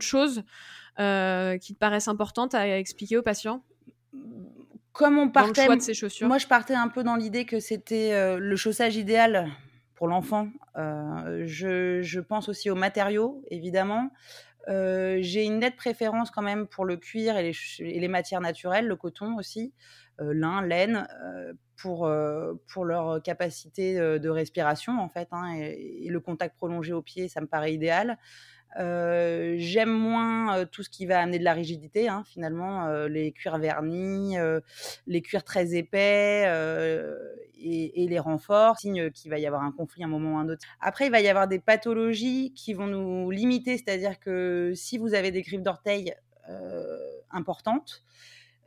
choses 0.00 0.42
qui 0.96 1.74
te 1.74 1.78
paraissent 1.78 2.08
importantes 2.08 2.54
à 2.54 2.78
expliquer 2.78 3.18
aux 3.18 3.22
patients? 3.22 3.62
Comme 4.92 5.18
on 5.18 5.28
partait, 5.28 5.64
choix 5.64 5.76
de 5.76 5.80
ses 5.80 5.94
chaussures. 5.94 6.28
moi 6.28 6.38
je 6.38 6.46
partais 6.46 6.74
un 6.74 6.88
peu 6.88 7.02
dans 7.02 7.16
l'idée 7.16 7.44
que 7.44 7.60
c'était 7.60 8.12
euh, 8.12 8.38
le 8.38 8.56
chaussage 8.56 8.96
idéal 8.96 9.48
pour 9.94 10.08
l'enfant. 10.08 10.48
Euh, 10.76 11.44
je, 11.46 12.20
pense 12.20 12.48
aussi 12.48 12.70
aux 12.70 12.74
matériaux, 12.74 13.42
évidemment. 13.50 14.10
Euh, 14.68 15.18
j'ai 15.20 15.44
une 15.44 15.60
nette 15.60 15.76
préférence 15.76 16.30
quand 16.30 16.42
même 16.42 16.66
pour 16.66 16.84
le 16.84 16.96
cuir 16.96 17.36
et 17.36 17.52
les, 17.78 18.08
matières 18.08 18.40
naturelles, 18.40 18.86
le 18.86 18.96
coton 18.96 19.36
aussi, 19.36 19.72
lin, 20.18 20.64
laine, 20.64 21.06
pour, 21.76 22.10
pour 22.68 22.84
leur 22.84 23.22
capacité 23.22 23.94
de, 23.96 24.28
respiration 24.28 25.00
en 25.00 25.08
fait, 25.08 25.28
hein, 25.32 25.54
et, 25.54 26.08
le 26.08 26.20
contact 26.20 26.56
prolongé 26.56 26.92
au 26.92 27.02
pied, 27.02 27.28
ça 27.28 27.40
me 27.40 27.46
paraît 27.46 27.72
idéal. 27.72 28.18
J'aime 28.76 29.90
moins 29.90 30.64
tout 30.66 30.82
ce 30.82 30.88
qui 30.88 31.06
va 31.06 31.20
amener 31.20 31.38
de 31.38 31.44
la 31.44 31.52
rigidité, 31.52 32.08
hein, 32.08 32.22
finalement, 32.26 32.90
les 33.06 33.32
cuirs 33.32 33.58
vernis, 33.58 34.36
les 35.06 35.22
cuirs 35.22 35.44
très 35.44 35.74
épais 35.74 36.44
et, 37.64 38.06
les 38.08 38.18
renforts, 38.18 38.78
signe 38.78 39.10
qu'il 39.10 39.30
va 39.30 39.38
y 39.38 39.46
avoir 39.46 39.62
un 39.62 39.72
conflit 39.72 40.02
à 40.02 40.06
un 40.06 40.08
moment 40.08 40.34
ou 40.34 40.38
un 40.38 40.48
autre. 40.48 40.64
Après, 40.80 41.06
il 41.06 41.10
va 41.10 41.20
y 41.20 41.28
avoir 41.28 41.48
des 41.48 41.58
pathologies 41.58 42.52
qui 42.54 42.74
vont 42.74 42.86
nous 42.86 43.30
limiter, 43.30 43.76
c'est-à-dire 43.76 44.18
que 44.18 44.72
si 44.74 44.98
vous 44.98 45.14
avez 45.14 45.30
des 45.30 45.42
griffes 45.42 45.62
d'orteils 45.62 46.14
importantes, 47.30 48.04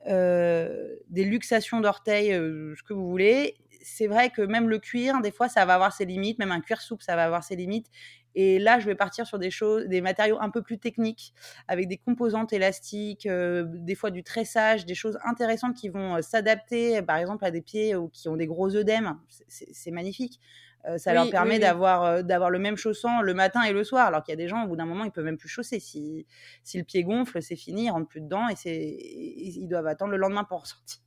des 0.06 1.24
luxations 1.24 1.82
d'orteils, 1.82 2.30
ce 2.30 2.84
que 2.84 2.94
vous 2.94 3.10
voulez, 3.10 3.56
c'est 3.82 4.08
vrai 4.08 4.30
que 4.32 4.42
même 4.42 4.68
le 4.68 4.80
cuir, 4.80 5.22
des 5.22 5.32
fois, 5.32 5.48
ça 5.48 5.66
va 5.66 5.76
avoir 5.76 5.94
ses 5.94 6.06
limites, 6.06 6.40
même 6.40 6.52
un 6.52 6.62
cuir 6.62 6.82
souple, 6.82 7.04
ça 7.04 7.16
va 7.16 7.24
avoir 7.24 7.44
ses 7.44 7.56
limites. 7.56 7.88
Et 8.36 8.60
là, 8.60 8.80
je 8.80 8.86
vais 8.86 8.96
partir 8.96 9.26
sur 9.26 9.40
des 9.40 9.50
choses, 9.50 9.86
des 9.86 10.02
matériaux 10.02 10.38
un 10.42 10.50
peu 10.50 10.62
plus 10.62 10.78
techniques, 10.78 11.34
avec 11.68 11.88
des 11.88 11.98
composantes 11.98 12.52
élastiques, 12.54 13.26
euh, 13.26 13.64
des 13.68 13.96
fois 13.96 14.12
du 14.12 14.24
tressage, 14.24 14.86
des 14.86 14.96
choses 14.96 15.18
intéressantes 15.24 15.76
qui 15.76 15.90
vont 15.90 16.18
euh, 16.18 16.22
s'adapter, 16.22 17.02
par 17.02 17.18
exemple, 17.18 17.46
à 17.46 17.52
des 17.52 17.62
pieds 17.62 17.96
qui 18.12 18.28
ont 18.28 18.36
des 18.36 18.48
gros 18.48 18.76
œdèmes. 18.76 19.18
C'est 19.48 19.92
magnifique. 19.92 20.40
Euh, 20.88 20.98
ça 20.98 21.14
leur 21.14 21.30
permet 21.32 21.58
d'avoir 21.58 22.24
d'avoir 22.24 22.52
le 22.52 22.60
même 22.60 22.78
chaussant 22.78 23.22
le 23.22 23.34
matin 23.34 23.64
et 23.64 23.74
le 23.74 23.84
soir, 23.84 24.06
alors 24.06 24.22
qu'il 24.22 24.34
y 24.34 24.38
a 24.38 24.38
des 24.38 24.48
gens, 24.48 24.66
au 24.66 24.68
bout 24.68 24.76
d'un 24.76 24.86
moment, 24.86 25.04
ils 25.04 25.12
peuvent 25.12 25.26
même 25.26 25.38
plus 25.38 25.50
chausser. 25.50 25.80
Si, 25.80 26.28
si 26.64 26.78
le 26.78 26.84
pied 26.84 27.04
gonfle, 27.04 27.42
c'est 27.42 27.56
fini, 27.56 27.86
ils 27.86 27.90
rentrent 27.90 28.08
plus 28.08 28.22
dedans 28.22 28.48
et, 28.50 29.60
ils 29.60 29.68
doivent 29.68 29.88
attendre 29.88 30.12
le 30.12 30.18
lendemain 30.18 30.44
pour 30.44 30.62
ressortir. 30.62 31.05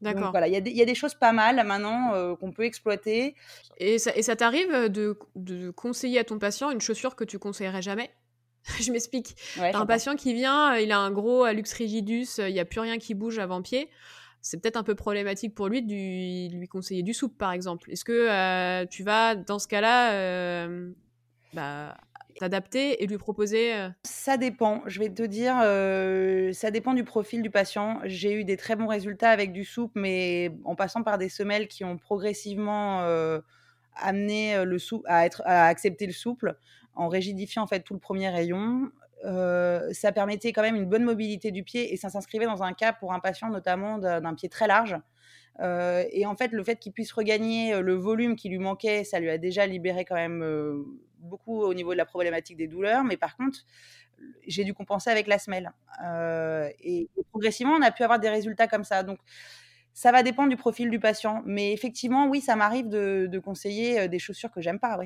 D'accord. 0.00 0.30
Voilà, 0.30 0.46
il 0.46 0.54
y, 0.54 0.82
a 0.82 0.84
des 0.84 0.94
choses 0.94 1.14
pas 1.14 1.32
mal 1.32 1.56
maintenant 1.66 2.14
euh, 2.14 2.36
qu'on 2.36 2.52
peut 2.52 2.64
exploiter. 2.64 3.34
Et 3.78 3.98
ça, 3.98 4.14
et 4.14 4.22
ça 4.22 4.36
t'arrive 4.36 4.88
de, 4.88 5.18
de, 5.34 5.70
conseiller 5.70 6.20
à 6.20 6.24
ton 6.24 6.38
patient 6.38 6.70
une 6.70 6.80
chaussure 6.80 7.16
que 7.16 7.24
tu 7.24 7.38
conseillerais 7.38 7.82
jamais? 7.82 8.10
Je 8.80 8.92
m'explique. 8.92 9.34
T'as 9.56 9.76
un 9.76 9.86
patient 9.86 10.14
qui 10.14 10.34
vient, 10.34 10.76
il 10.76 10.92
a 10.92 10.98
un 10.98 11.10
gros 11.10 11.42
alux 11.42 11.72
rigidus, 11.72 12.38
il 12.38 12.52
n'y 12.52 12.60
a 12.60 12.64
plus 12.64 12.80
rien 12.80 12.98
qui 12.98 13.14
bouge 13.14 13.38
avant 13.38 13.60
pied. 13.60 13.88
C'est 14.40 14.60
peut-être 14.62 14.76
un 14.76 14.82
peu 14.82 14.94
problématique 14.94 15.54
pour 15.54 15.68
lui 15.68 15.82
de 15.82 15.92
lui, 16.56 16.68
conseiller 16.68 17.02
du 17.02 17.12
soupe, 17.12 17.36
par 17.36 17.52
exemple. 17.52 17.90
Est-ce 17.90 18.04
que 18.04 18.28
euh, 18.30 18.86
tu 18.86 19.02
vas, 19.02 19.34
dans 19.34 19.58
ce 19.58 19.66
cas-là, 19.66 20.12
euh, 20.12 20.92
bah, 21.54 21.96
t'adapter 22.38 23.02
et 23.02 23.06
lui 23.06 23.18
proposer 23.18 23.74
euh 23.74 23.88
Ça 24.04 24.36
dépend. 24.36 24.82
Je 24.86 24.98
vais 24.98 25.10
te 25.10 25.22
dire, 25.22 25.60
euh, 25.62 26.52
ça 26.52 26.70
dépend 26.70 26.94
du 26.94 27.04
profil 27.04 27.42
du 27.42 27.50
patient. 27.50 28.00
J'ai 28.04 28.32
eu 28.32 28.44
des 28.44 28.56
très 28.56 28.76
bons 28.76 28.86
résultats 28.86 29.30
avec 29.30 29.52
du 29.52 29.64
souple, 29.64 30.00
mais 30.00 30.52
en 30.64 30.74
passant 30.74 31.02
par 31.02 31.18
des 31.18 31.28
semelles 31.28 31.68
qui 31.68 31.84
ont 31.84 31.98
progressivement 31.98 33.02
euh, 33.02 33.40
amené 33.96 34.64
le 34.64 34.76
être, 35.08 35.42
à 35.44 35.66
accepter 35.66 36.06
le 36.06 36.12
souple. 36.12 36.56
en 36.94 37.08
rigidifiant 37.08 37.62
en 37.62 37.66
fait 37.66 37.80
tout 37.80 37.94
le 37.94 38.00
premier 38.00 38.28
rayon. 38.28 38.90
ça 39.92 40.12
permettait 40.12 40.52
quand 40.52 40.62
même 40.62 40.76
une 40.76 40.86
bonne 40.86 41.04
mobilité 41.04 41.50
du 41.50 41.64
pied 41.64 41.92
et 41.92 41.96
ça 41.96 42.08
s'inscrivait 42.08 42.46
dans 42.46 42.62
un 42.62 42.72
cas 42.72 42.92
pour 42.92 43.12
un 43.12 43.20
patient 43.20 43.50
notamment 43.50 43.98
d'un 43.98 44.34
pied 44.34 44.48
très 44.48 44.66
large. 44.66 44.96
et 45.60 46.26
en 46.26 46.36
fait, 46.36 46.52
le 46.52 46.62
fait 46.64 46.76
qu'il 46.76 46.92
puisse 46.92 47.12
regagner 47.12 47.80
le 47.80 47.94
volume 47.94 48.36
qui 48.36 48.48
lui 48.48 48.58
manquait, 48.58 49.04
ça 49.04 49.18
lui 49.18 49.30
a 49.30 49.38
déjà 49.38 49.66
libéré 49.66 50.04
quand 50.04 50.16
même 50.16 50.42
beaucoup 51.18 51.62
au 51.62 51.74
niveau 51.74 51.92
de 51.92 51.98
la 51.98 52.06
problématique 52.06 52.56
des 52.56 52.68
douleurs. 52.68 53.04
Mais 53.04 53.16
par 53.16 53.36
contre, 53.36 53.60
j'ai 54.46 54.64
dû 54.64 54.74
compenser 54.74 55.10
avec 55.10 55.26
la 55.26 55.38
semelle. 55.38 55.72
et, 56.80 57.08
progressivement, 57.30 57.74
on 57.74 57.82
a 57.82 57.90
pu 57.90 58.02
avoir 58.02 58.18
des 58.18 58.28
résultats 58.28 58.66
comme 58.66 58.84
ça. 58.84 59.02
Donc, 59.02 59.18
ça 59.92 60.12
va 60.12 60.22
dépendre 60.22 60.48
du 60.48 60.56
profil 60.56 60.90
du 60.90 60.98
patient. 60.98 61.42
Mais 61.44 61.72
effectivement, 61.72 62.28
oui, 62.28 62.40
ça 62.40 62.56
m'arrive 62.56 62.88
de, 62.88 63.38
conseiller 63.38 64.08
des 64.08 64.18
chaussures 64.18 64.50
que 64.50 64.60
j'aime 64.60 64.78
pas. 64.78 64.98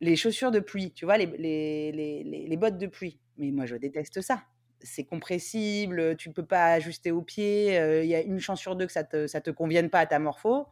Les 0.00 0.16
chaussures 0.16 0.50
de 0.50 0.60
pluie, 0.60 0.92
tu 0.92 1.04
vois, 1.04 1.18
les, 1.18 1.26
les, 1.26 2.56
bottes 2.56 2.78
de 2.78 2.86
pluie. 2.86 3.18
Mais 3.36 3.50
moi, 3.50 3.66
je 3.66 3.76
déteste 3.76 4.20
ça. 4.20 4.42
C'est 4.82 5.04
compressible, 5.04 6.16
tu 6.16 6.30
ne 6.30 6.34
peux 6.34 6.46
pas 6.46 6.72
ajuster 6.72 7.10
au 7.10 7.20
pied. 7.22 7.74
Il 8.02 8.08
y 8.08 8.14
a 8.14 8.20
une 8.20 8.40
chance 8.40 8.60
sur 8.60 8.76
deux 8.76 8.86
que 8.86 8.92
ça 8.92 9.04
te, 9.04 9.26
ça 9.26 9.40
te 9.40 9.50
convienne 9.50 9.90
pas 9.90 10.00
à 10.00 10.06
ta 10.06 10.18
morpho 10.18 10.66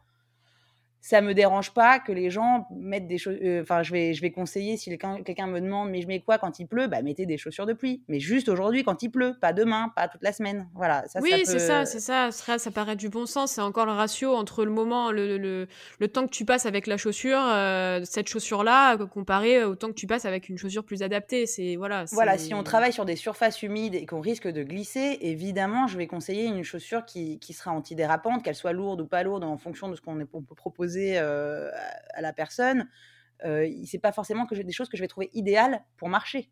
ça 1.01 1.21
me 1.21 1.33
dérange 1.33 1.71
pas 1.73 1.99
que 1.99 2.11
les 2.11 2.29
gens 2.29 2.67
mettent 2.75 3.07
des 3.07 3.17
choses. 3.17 3.37
Euh, 3.41 3.61
enfin, 3.61 3.83
je 3.83 3.93
vais, 3.93 4.13
je 4.13 4.21
vais 4.21 4.31
conseiller 4.31 4.75
si 4.75 4.89
quelqu'un 4.97 5.47
me 5.47 5.61
demande, 5.61 5.89
mais 5.89 6.01
je 6.01 6.07
mets 6.07 6.19
quoi 6.19 6.37
quand 6.37 6.59
il 6.59 6.67
pleut? 6.67 6.87
Bah, 6.87 7.01
mettez 7.01 7.25
des 7.25 7.37
chaussures 7.37 7.65
de 7.65 7.73
pluie. 7.73 8.03
Mais 8.09 8.19
juste 8.19 8.49
aujourd'hui 8.49 8.83
quand 8.83 9.01
il 9.01 9.09
pleut, 9.09 9.35
pas 9.39 9.53
demain, 9.53 9.91
pas 9.95 10.07
toute 10.07 10.23
la 10.23 10.33
semaine. 10.33 10.67
Voilà. 10.75 11.05
Ça, 11.07 11.19
oui, 11.21 11.43
c'est 11.45 11.59
ça, 11.59 11.85
c'est 11.85 11.99
ça. 11.99 12.31
Ça, 12.31 12.71
paraît 12.71 12.97
du 12.97 13.09
bon 13.09 13.25
sens. 13.25 13.53
C'est 13.53 13.61
encore 13.61 13.85
le 13.85 13.93
ratio 13.93 14.35
entre 14.35 14.65
le 14.65 14.71
moment, 14.71 15.11
le, 15.11 15.37
le, 15.37 15.67
le, 15.99 16.07
temps 16.07 16.25
que 16.25 16.31
tu 16.31 16.43
passes 16.43 16.65
avec 16.65 16.85
la 16.85 16.97
chaussure, 16.97 17.39
euh, 17.41 18.01
cette 18.03 18.27
chaussure-là, 18.27 18.97
comparé 18.97 19.63
au 19.63 19.75
temps 19.75 19.87
que 19.87 19.93
tu 19.93 20.07
passes 20.07 20.25
avec 20.25 20.49
une 20.49 20.57
chaussure 20.57 20.83
plus 20.83 21.01
adaptée. 21.01 21.45
C'est 21.45 21.77
voilà. 21.77 22.05
Voilà. 22.11 22.37
Si 22.37 22.53
on 22.53 22.63
travaille 22.63 22.93
sur 22.93 23.05
des 23.05 23.15
surfaces 23.15 23.63
humides 23.63 23.95
et 23.95 24.05
qu'on 24.05 24.21
risque 24.21 24.47
de 24.47 24.63
glisser, 24.63 25.17
évidemment, 25.21 25.87
je 25.87 25.97
vais 25.97 26.07
conseiller 26.07 26.45
une 26.45 26.63
chaussure 26.63 27.05
qui, 27.05 27.39
qui 27.39 27.53
sera 27.53 27.71
antidérapante, 27.71 28.43
qu'elle 28.43 28.55
soit 28.55 28.73
lourde 28.73 29.01
ou 29.01 29.07
pas 29.07 29.23
lourde 29.23 29.43
en 29.45 29.57
fonction 29.57 29.87
de 29.87 29.95
ce 29.95 30.01
qu'on 30.01 30.17
peut 30.17 30.55
proposer 30.89 31.17
à 31.17 32.21
la 32.21 32.33
personne, 32.33 32.87
c'est 33.41 33.99
pas 34.01 34.11
forcément 34.11 34.45
que 34.45 34.55
j'ai 34.55 34.63
des 34.63 34.71
choses 34.73 34.89
que 34.89 34.97
je 34.97 35.03
vais 35.03 35.07
trouver 35.07 35.29
idéales 35.33 35.83
pour 35.97 36.09
marcher. 36.09 36.49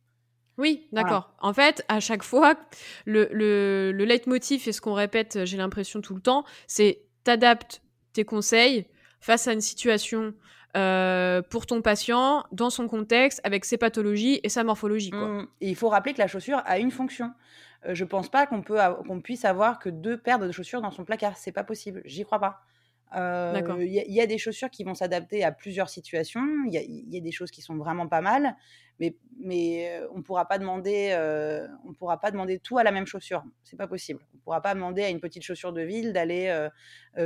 Oui, 0.58 0.88
d'accord. 0.92 1.36
En 1.40 1.54
fait, 1.54 1.86
à 1.88 2.00
chaque 2.00 2.24
fois, 2.24 2.56
le, 3.06 3.30
le, 3.32 3.92
le 3.92 4.06
leitmotiv 4.06 4.68
et 4.68 4.72
ce 4.72 4.82
qu'on 4.82 4.94
répète, 4.94 5.46
j'ai 5.46 5.58
l'impression 5.58 6.02
tout 6.02 6.16
le 6.16 6.22
temps, 6.22 6.46
c'est 6.66 7.04
t'adaptes 7.24 7.82
tes 8.14 8.26
conseils 8.26 8.88
face 9.20 9.48
à 9.48 9.54
une 9.54 9.62
situation 9.62 10.34
pour 10.74 11.66
ton 11.66 11.82
patient, 11.82 12.44
dans 12.52 12.70
son 12.70 12.88
contexte, 12.88 13.42
avec 13.44 13.66
ses 13.66 13.78
pathologies 13.78 14.40
et 14.44 14.50
sa 14.50 14.64
morphologie. 14.64 15.12
Quoi. 15.12 15.28
Mmh. 15.28 15.48
Et 15.62 15.70
il 15.70 15.76
faut 15.76 15.90
rappeler 15.90 16.14
que 16.14 16.20
la 16.20 16.28
chaussure 16.28 16.62
a 16.66 16.80
une 16.80 16.92
fonction. 16.92 17.34
je 17.88 18.06
pense 18.06 18.30
pas 18.30 18.48
qu'on 18.48 18.62
peut 18.62 18.80
qu'on 19.08 19.22
puisse 19.22 19.46
avoir 19.46 19.80
que 19.80 19.90
deux 19.90 20.18
paires 20.18 20.40
de 20.40 20.52
chaussures 20.52 20.82
dans 20.82 20.92
son 20.92 21.04
placard. 21.04 21.38
C'est 21.38 21.52
pas 21.52 21.64
possible. 21.64 22.02
J'y 22.06 22.24
crois 22.24 22.40
pas. 22.40 22.62
Il 23.16 24.06
y, 24.10 24.22
a 24.22 24.26
des 24.26 24.38
chaussures 24.38 24.70
qui 24.70 24.84
vont 24.84 24.94
s'adapter 24.94 25.44
à 25.44 25.52
plusieurs 25.52 25.90
situations. 25.90 26.46
Il 26.66 26.74
y, 26.74 27.18
a 27.18 27.22
des 27.22 27.32
choses 27.32 27.52
qui 27.52 27.62
sont 27.62 27.78
vraiment 27.78 28.08
pas 28.08 28.22
mal, 28.22 28.56
mais, 29.00 29.16
mais 29.40 30.02
on 30.14 30.22
pourra 30.22 30.46
pas 30.46 30.58
demander, 30.58 31.16
on 31.86 31.94
pourra 31.94 32.20
pas 32.20 32.32
demander 32.32 32.60
tout 32.60 32.78
à 32.78 32.84
la 32.84 32.92
même 32.92 33.06
chaussure. 33.06 33.44
C'est 33.64 33.78
pas 33.78 33.88
possible. 33.88 34.20
On 34.34 34.38
ne 34.38 34.42
pourra 34.42 34.62
pas 34.62 34.74
demander 34.74 35.04
à 35.04 35.10
une 35.10 35.22
petite 35.22 35.44
chaussure 35.44 35.72
de 35.72 35.82
ville 35.82 36.12
d'aller 36.12 36.68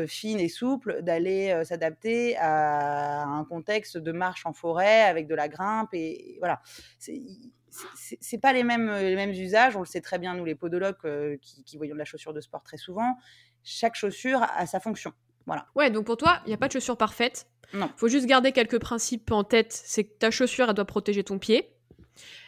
fine 0.07 0.39
et 0.39 0.49
souple, 0.49 1.01
d'aller 1.01 1.63
s'adapter 1.65 2.37
à 2.37 3.23
un 3.23 3.43
contexte 3.45 3.97
de 3.97 4.11
marche 4.11 4.45
en 4.45 4.53
forêt 4.53 5.01
avec 5.03 5.27
de 5.27 5.35
la 5.35 5.47
grimpe 5.47 5.93
et, 5.93 6.37
voilà. 6.39 6.61
C'est 6.99 8.37
pas 8.37 8.53
les 8.53 8.63
mêmes, 8.63 9.31
usages. 9.31 9.75
On 9.75 9.79
le 9.79 9.85
sait 9.85 10.01
très 10.01 10.19
bien 10.19 10.35
nous 10.35 10.45
les 10.45 10.55
podologues 10.55 11.39
qui 11.41 11.77
voyons 11.77 11.95
de 11.95 11.99
la 11.99 12.05
chaussure 12.05 12.33
de 12.33 12.41
sport 12.41 12.61
très 12.61 12.77
souvent. 12.77 13.15
Chaque 13.63 13.95
chaussure 13.95 14.43
a 14.43 14.65
sa 14.65 14.79
fonction. 14.79 15.13
Voilà. 15.45 15.67
Ouais, 15.75 15.89
donc 15.89 16.05
pour 16.05 16.17
toi, 16.17 16.39
il 16.45 16.49
n'y 16.49 16.53
a 16.53 16.57
pas 16.57 16.67
de 16.67 16.73
chaussure 16.73 16.97
parfaite. 16.97 17.47
Non. 17.73 17.89
faut 17.95 18.09
juste 18.09 18.25
garder 18.25 18.51
quelques 18.51 18.79
principes 18.79 19.31
en 19.31 19.43
tête. 19.43 19.71
C'est 19.71 20.03
que 20.03 20.13
ta 20.17 20.29
chaussure, 20.29 20.67
elle 20.67 20.75
doit 20.75 20.85
protéger 20.85 21.23
ton 21.23 21.39
pied. 21.39 21.73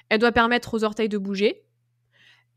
Elle 0.10 0.19
doit 0.19 0.34
permettre 0.34 0.73
aux 0.73 0.84
orteils 0.84 1.10
de 1.10 1.17
bouger. 1.17 1.63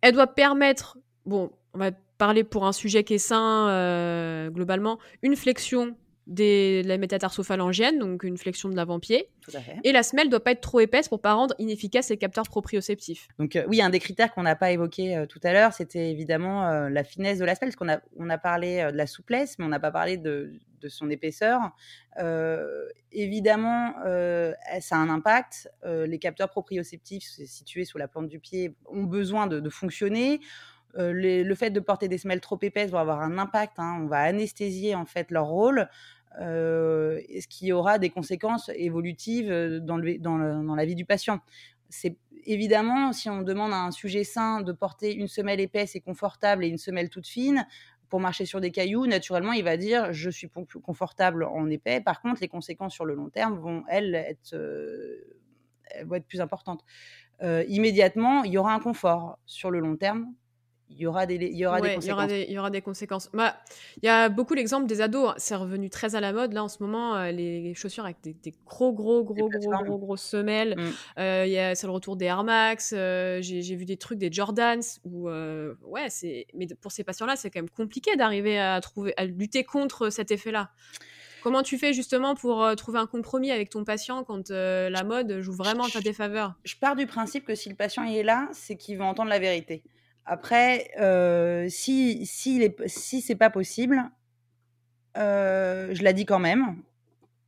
Elle 0.01 0.14
doit 0.14 0.27
permettre, 0.27 0.99
bon, 1.25 1.53
on 1.75 1.79
va 1.79 1.92
parler 2.18 2.44
pour 2.44 2.66
un 2.66 2.72
sujet 2.72 3.05
qui 3.05 3.14
est 3.14 3.18
sain 3.18 3.68
euh, 3.68 4.51
globalement, 4.51 4.99
une 5.22 5.37
flexion 5.37 5.96
des, 6.27 6.83
de 6.83 6.89
la 6.89 6.99
métatarso-phalangienne, 6.99 7.99
donc 7.99 8.25
une 8.25 8.37
flexion 8.37 8.69
de 8.69 8.77
l'avant-pied. 8.77 9.29
Et 9.85 9.93
la 9.93 10.03
semelle 10.03 10.29
doit 10.29 10.43
pas 10.43 10.53
être 10.53 10.61
trop 10.61 10.81
épaisse 10.81 11.09
pour 11.09 11.21
pas 11.21 11.33
rendre 11.35 11.55
inefficace 11.59 12.11
les 12.11 12.17
capteurs 12.17 12.49
proprioceptifs. 12.49 13.29
Donc 13.39 13.57
euh, 13.57 13.65
oui, 13.69 13.81
un 13.81 13.91
des 13.91 14.01
critères 14.01 14.35
qu'on 14.35 14.43
n'a 14.43 14.57
pas 14.57 14.73
évoqué 14.73 15.17
euh, 15.17 15.27
tout 15.27 15.41
à 15.45 15.53
l'heure, 15.53 15.73
c'était 15.73 16.11
évidemment 16.11 16.67
euh, 16.67 16.89
la 16.89 17.05
finesse 17.05 17.39
de 17.39 17.45
la 17.45 17.55
semelle, 17.55 17.71
parce 17.71 17.77
qu'on 17.77 17.89
a, 17.89 18.01
on 18.19 18.29
a 18.29 18.39
parlé 18.39 18.83
de 18.91 18.97
la 18.97 19.07
souplesse, 19.07 19.59
mais 19.59 19.65
on 19.65 19.69
n'a 19.69 19.81
pas 19.81 19.93
parlé 19.93 20.17
de, 20.17 20.53
de 20.81 20.89
son 20.89 21.11
épaisseur. 21.11 21.61
évidemment, 23.12 23.95
ça 24.81 24.97
a 24.97 24.99
un 24.99 25.09
impact. 25.09 25.71
les 25.85 26.19
capteurs 26.19 26.51
proprioceptifs 26.51 27.25
situés 27.25 27.85
sous 27.85 27.99
la 27.99 28.09
plante 28.09 28.29
du 28.29 28.41
pied 28.41 28.75
ont 28.87 29.05
besoin 29.05 29.47
de, 29.47 29.61
de 29.61 29.71
fonctionner. 29.71 30.41
le 30.95 31.55
fait 31.55 31.71
de 31.71 31.81
porter 31.81 32.09
des 32.09 32.19
semelles 32.19 32.41
trop 32.41 32.59
épaisses 32.62 32.91
va 32.91 33.01
avoir 33.01 33.21
un 33.21 33.39
impact. 33.39 33.79
Hein. 33.79 34.01
on 34.03 34.07
va 34.07 34.21
anesthésier 34.21 34.95
en 34.95 35.07
fait 35.07 35.31
leur 35.31 35.47
rôle. 35.47 35.89
Euh, 36.41 37.21
ce 37.41 37.47
qui 37.49 37.73
aura 37.73 37.99
des 37.99 38.11
conséquences 38.11 38.71
évolutives 38.75 39.51
euh, 39.51 39.81
dans, 39.81 39.97
la 39.97 40.85
vie 40.85 40.95
du 40.95 41.07
patient. 41.07 41.41
C'est 41.89 42.17
évidemment, 42.45 43.12
si 43.12 43.31
on 43.31 43.43
demande 43.43 43.73
à 43.73 43.79
un 43.79 43.91
sujet 43.91 44.23
sain 44.23 44.61
de 44.61 44.73
porter 44.73 45.15
une 45.15 45.29
semelle 45.29 45.61
épaisse 45.61 45.97
et 45.97 46.01
confortable 46.01 46.65
et 46.65 46.69
une 46.69 46.79
semelle 46.79 47.09
toute 47.09 47.27
fine, 47.27 47.67
pour 48.09 48.21
marcher 48.21 48.45
sur 48.45 48.61
des 48.61 48.71
cailloux, 48.71 49.07
naturellement, 49.07 49.53
il 49.53 49.65
va 49.65 49.77
dire 49.77 50.12
je 50.12 50.31
suis 50.31 50.47
plus 50.47 50.81
confortable 50.81 51.43
en 51.45 51.69
épais. 51.71 52.01
Par 52.01 52.21
contre, 52.21 52.41
les 52.41 52.49
conséquences 52.49 52.93
sur 52.93 53.05
le 53.05 53.15
long 53.15 53.31
terme 53.31 53.59
vont, 53.59 53.83
elles, 53.89 54.15
être, 54.15 54.55
euh, 54.55 55.25
vont 56.05 56.17
être 56.17 56.27
plus 56.27 56.41
importantes. 56.41 56.85
immédiatement, 57.43 58.45
il 58.45 58.53
y 58.53 58.59
aura 58.59 58.75
un 58.75 58.81
confort 58.81 59.39
sur 59.47 59.71
le 59.71 59.81
long 59.81 59.97
terme 59.97 60.33
il 60.90 60.99
y 60.99 61.07
aura 61.07 61.27
des, 61.27 61.35
il 61.35 61.57
y 61.57 61.66
aura 61.66 61.81
des 61.81 61.94
conséquences. 61.94 62.31
Il 62.31 62.53
y 62.53 62.59
aura 62.59 62.70
des, 62.70 62.81
conséquences. 62.81 63.31
Bah, 63.33 63.57
il 64.03 64.07
y 64.07 64.09
a 64.09 64.29
beaucoup 64.29 64.55
l'exemple 64.55 64.87
des 64.87 65.01
ados. 65.01 65.31
Hein. 65.31 65.35
C'est 65.37 65.57
revenu 65.57 65.90
très 65.90 66.14
à 66.14 66.20
la 66.20 66.33
mode 66.33 66.53
là 66.53 66.62
en 66.62 66.68
ce 66.68 66.83
moment. 66.83 67.16
Euh, 67.16 67.33
les, 67.33 67.75
chaussures 67.75 68.05
avec 68.05 68.18
des, 68.22 68.55
gros, 68.64 68.92
gros, 68.92 69.25
gros, 69.25 69.49
gros, 69.49 69.85
gros, 69.85 69.99
gros, 69.99 70.16
semelles. 70.16 70.77
Mm. 70.77 70.90
Euh, 71.18 71.72
c'est 71.75 71.87
le 71.87 71.92
retour 71.92 72.16
des 72.16 72.27
Air 72.27 72.44
Max. 72.44 72.94
Euh, 72.96 73.40
j'ai 73.42 73.77
vu 73.77 73.85
des 73.85 73.96
trucs 73.96 74.18
des 74.18 74.31
Jordans. 74.31 74.81
Où, 75.05 75.29
ouais, 75.29 76.09
c'est. 76.09 76.46
Mais 76.55 76.66
pour 76.81 76.92
ces 76.92 77.05
patients-là, 77.05 77.37
c'est 77.37 77.51
quand 77.51 77.61
même 77.61 77.70
compliqué 77.70 78.16
d'arriver 78.16 78.59
à 78.59 78.81
trouver, 78.81 79.12
à 79.16 79.25
lutter 79.25 79.64
contre 79.64 80.11
cet 80.11 80.31
effet-là. 80.31 80.70
Comment 81.42 81.62
tu 81.62 81.79
fais 81.79 81.92
justement 81.92 82.35
pour 82.35 82.75
trouver 82.77 82.99
un 82.99 83.07
compromis 83.07 83.53
avec 83.53 83.70
ton 83.70 83.85
patient 83.85 84.25
quand 84.25 84.51
la 84.51 85.05
mode 85.05 85.40
joue 85.40 85.53
vraiment 85.53 85.85
en 85.85 85.88
ta 85.88 86.01
défaveur? 86.01 86.55
Je 86.64 86.77
pars 86.77 86.96
du 86.96 87.07
principe 87.07 87.44
que 87.44 87.55
si 87.55 87.68
le 87.68 87.77
patient 87.77 88.05
est 88.05 88.22
là, 88.22 88.49
c'est 88.53 88.77
qu'il 88.77 88.96
veut 88.96 89.05
entendre 89.05 89.31
la 89.31 89.38
vérité. 89.38 89.83
Après, 90.27 90.91
euh, 90.99 91.69
si, 91.69 92.27
si, 92.27 92.59
les, 92.59 92.75
c'est 92.87 93.37
pas 93.37 93.49
possible, 93.49 94.03
euh, 95.17 95.95
je 95.95 96.03
la 96.03 96.12
dis 96.12 96.27
quand 96.27 96.41
même. 96.41 96.83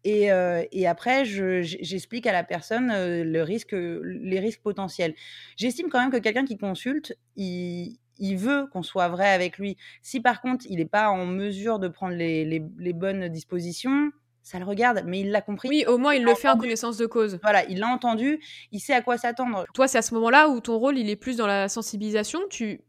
Et, 0.04 0.30
euh, 0.30 0.64
et 0.70 0.86
après, 0.86 1.24
j'explique 1.24 2.26
à 2.26 2.32
la 2.32 2.44
personne 2.44 2.88
le 2.88 3.42
risque, 3.42 3.72
les 3.72 4.38
risques 4.38 4.62
potentiels. 4.62 5.14
J'estime 5.56 5.88
quand 5.90 6.00
même 6.00 6.12
que 6.12 6.18
quelqu'un 6.18 6.44
qui 6.44 6.56
consulte, 6.56 7.18
il, 7.34 7.98
il 8.18 8.36
veut 8.36 8.68
qu'on 8.72 8.84
soit 8.84 9.08
vrai 9.08 9.28
avec 9.28 9.58
lui. 9.58 9.76
Si 10.00 10.20
par 10.20 10.40
contre, 10.40 10.64
il 10.68 10.76
n'est 10.76 10.84
pas 10.86 11.10
en 11.10 11.26
mesure 11.26 11.80
de 11.80 11.88
prendre 11.88 12.14
les, 12.14 12.44
les 12.44 12.92
bonnes 12.92 13.28
dispositions, 13.28 14.12
ça 14.48 14.58
le 14.58 14.64
regarde, 14.64 15.02
mais 15.04 15.20
il 15.20 15.30
l'a 15.30 15.42
compris. 15.42 15.68
Oui, 15.68 15.84
au 15.86 15.98
moins 15.98 16.14
il, 16.14 16.24
le 16.24 16.34
fait 16.34 16.48
en 16.48 16.56
connaissance 16.56 16.96
de 16.96 17.04
cause. 17.04 17.38
Voilà, 17.42 17.66
il 17.66 17.80
l'a 17.80 17.88
entendu, 17.88 18.42
il 18.72 18.80
sait 18.80 18.94
à 18.94 19.02
quoi 19.02 19.18
s'attendre. 19.18 19.66
Toi, 19.74 19.88
c'est 19.88 19.98
à 19.98 20.02
ce 20.02 20.14
moment-là 20.14 20.48
où 20.48 20.60
ton 20.60 20.78
rôle, 20.78 20.96
il 20.96 21.10
est 21.10 21.16
plus 21.16 21.36
dans 21.36 21.46
la 21.46 21.68
sensibilisation. 21.68 22.40
Tu, 22.48 22.80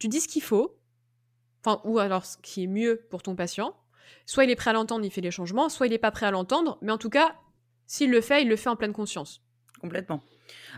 tu 0.00 0.08
dis 0.08 0.20
ce 0.20 0.26
qu'il 0.26 0.42
faut, 0.42 0.76
enfin, 1.64 1.80
ou 1.84 2.00
alors 2.00 2.26
ce 2.26 2.36
qui 2.38 2.64
est 2.64 2.66
mieux 2.66 3.06
pour 3.10 3.22
ton 3.22 3.36
patient. 3.36 3.76
Soit 4.26 4.42
il 4.42 4.50
est 4.50 4.56
prêt 4.56 4.70
à 4.70 4.72
l'entendre, 4.72 5.04
il 5.04 5.12
fait 5.12 5.20
les 5.20 5.30
changements, 5.30 5.68
soit 5.68 5.86
il 5.86 5.90
n'est 5.90 5.98
pas 5.98 6.10
prêt 6.10 6.26
à 6.26 6.32
l'entendre, 6.32 6.78
mais 6.82 6.90
en 6.90 6.98
tout 6.98 7.10
cas, 7.10 7.36
s'il 7.86 8.10
le 8.10 8.20
fait, 8.20 8.42
il 8.42 8.48
le 8.48 8.56
fait 8.56 8.68
en 8.68 8.74
pleine 8.74 8.92
conscience. 8.92 9.40
Complètement. 9.80 10.20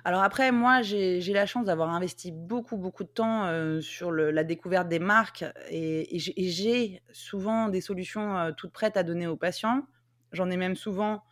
Alors 0.04 0.22
après, 0.22 0.52
moi, 0.52 0.82
j'ai 0.82 1.32
la 1.32 1.46
chance 1.46 1.64
d'avoir 1.64 1.88
investi 1.88 2.30
beaucoup, 2.30 2.76
beaucoup 2.76 3.04
de 3.04 3.08
temps 3.08 3.46
euh, 3.46 3.80
sur 3.80 4.12
la 4.12 4.44
découverte 4.44 4.88
des 4.88 4.98
marques 4.98 5.46
et, 5.70 6.18
j'ai 6.18 7.00
souvent 7.10 7.70
des 7.70 7.80
solutions 7.80 8.36
euh, 8.36 8.50
toutes 8.54 8.72
prêtes 8.72 8.98
à 8.98 9.02
donner 9.02 9.26
aux 9.26 9.36
patients. 9.36 9.86
J'en 10.32 10.50
ai 10.50 10.56
même 10.56 10.76
souvent 10.76 11.22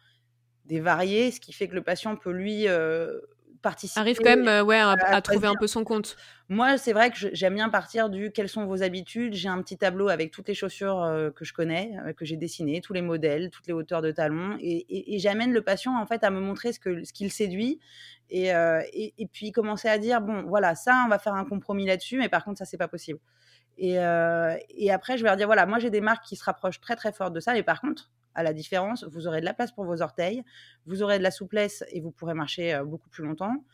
des 0.68 0.80
variées, 0.80 1.30
ce 1.30 1.40
qui 1.40 1.52
fait 1.52 1.66
que 1.66 1.74
le 1.74 1.82
patient 1.82 2.14
peut 2.14 2.30
lui 2.30 2.68
euh, 2.68 3.18
participer. 3.62 4.00
Arrive 4.00 4.18
quand 4.18 4.36
même 4.36 4.66
ouais, 4.66 4.78
à, 4.78 5.20
trouver 5.22 5.48
un 5.48 5.54
peu 5.54 5.66
son 5.66 5.82
compte. 5.82 6.16
Moi, 6.48 6.76
c'est 6.76 6.92
vrai 6.92 7.10
que 7.10 7.16
j'aime 7.32 7.54
bien 7.54 7.70
partir 7.70 8.10
du 8.10 8.30
quelles 8.30 8.48
sont 8.48 8.66
vos 8.66 8.82
habitudes? 8.82 9.34
J'ai 9.34 9.48
un 9.48 9.60
petit 9.62 9.78
tableau 9.78 10.08
avec 10.08 10.30
toutes 10.30 10.46
les 10.46 10.54
chaussures 10.54 11.30
que 11.34 11.44
je 11.44 11.52
connais, 11.52 11.92
que 12.16 12.24
j'ai 12.24 12.36
dessinées, 12.36 12.80
tous 12.80 12.92
les 12.92 13.02
modèles, 13.02 13.50
toutes 13.50 13.66
les 13.66 13.72
hauteurs 13.72 14.02
de 14.02 14.10
talons. 14.10 14.56
Et, 14.60 15.18
j'amène 15.18 15.52
le 15.52 15.62
patient 15.62 15.98
en 15.98 16.06
fait 16.06 16.22
à 16.22 16.30
me 16.30 16.40
montrer 16.40 16.72
ce 16.72 16.80
qu'il 16.80 17.06
ce 17.06 17.12
qu'il 17.12 17.32
séduit. 17.32 17.80
Et, 18.30 18.48
et, 18.48 19.26
puis 19.32 19.52
commencer 19.52 19.88
à 19.88 19.98
dire 19.98 20.20
bon, 20.20 20.42
voilà, 20.42 20.74
ça, 20.74 21.02
on 21.06 21.08
va 21.08 21.18
faire 21.18 21.34
un 21.34 21.44
compromis 21.44 21.86
là-dessus, 21.86 22.18
mais 22.18 22.28
par 22.28 22.44
contre, 22.44 22.58
ça, 22.58 22.66
c'est 22.66 22.78
pas 22.78 22.88
possible. 22.88 23.18
Et, 23.78 23.94
et, 23.94 24.92
après, 24.92 25.16
je 25.16 25.22
vais 25.22 25.28
leur 25.28 25.36
dire 25.36 25.46
voilà, 25.46 25.66
moi, 25.66 25.78
j'ai 25.78 25.90
des 25.90 26.02
marques 26.02 26.24
qui 26.24 26.36
se 26.36 26.44
rapprochent 26.44 26.80
très, 26.80 26.94
très 26.94 27.12
fort 27.12 27.30
de 27.30 27.40
ça. 27.40 27.56
Et 27.56 27.62
par 27.62 27.80
contre, 27.80 28.10
à 28.38 28.44
la 28.44 28.52
différence, 28.52 29.04
vous 29.10 29.26
aurez 29.26 29.40
de 29.40 29.44
la 29.44 29.52
place 29.52 29.72
pour 29.72 29.84
vos 29.84 30.00
orteils, 30.00 30.44
vous 30.86 31.02
aurez 31.02 31.18
de 31.18 31.24
la 31.24 31.32
souplesse 31.32 31.84
et 31.90 32.00
vous 32.00 32.12
pourrez 32.12 32.34
marcher 32.34 32.80
beaucoup 32.86 33.08
plus 33.08 33.24
longtemps. 33.24 33.64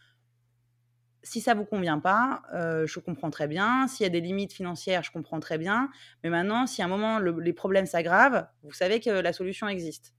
Si 1.22 1.42
ça 1.42 1.52
vous 1.52 1.66
convient 1.66 1.98
pas, 1.98 2.42
je 2.52 2.98
comprends 2.98 3.30
très 3.30 3.46
bien. 3.46 3.86
S'il 3.88 4.04
y 4.04 4.06
a 4.06 4.10
des 4.10 4.22
limites 4.22 4.54
financières, 4.54 5.02
je 5.02 5.10
comprends 5.10 5.38
très 5.38 5.58
bien. 5.58 5.90
Mais 6.22 6.30
maintenant, 6.30 6.66
si 6.66 6.80
à 6.80 6.86
un 6.86 6.88
moment 6.88 7.18
les 7.18 7.52
problèmes 7.52 7.84
s'aggravent, 7.84 8.46
vous 8.62 8.72
savez 8.72 9.00
que 9.00 9.10
la 9.10 9.34
solution 9.34 9.68
existe. 9.68 10.14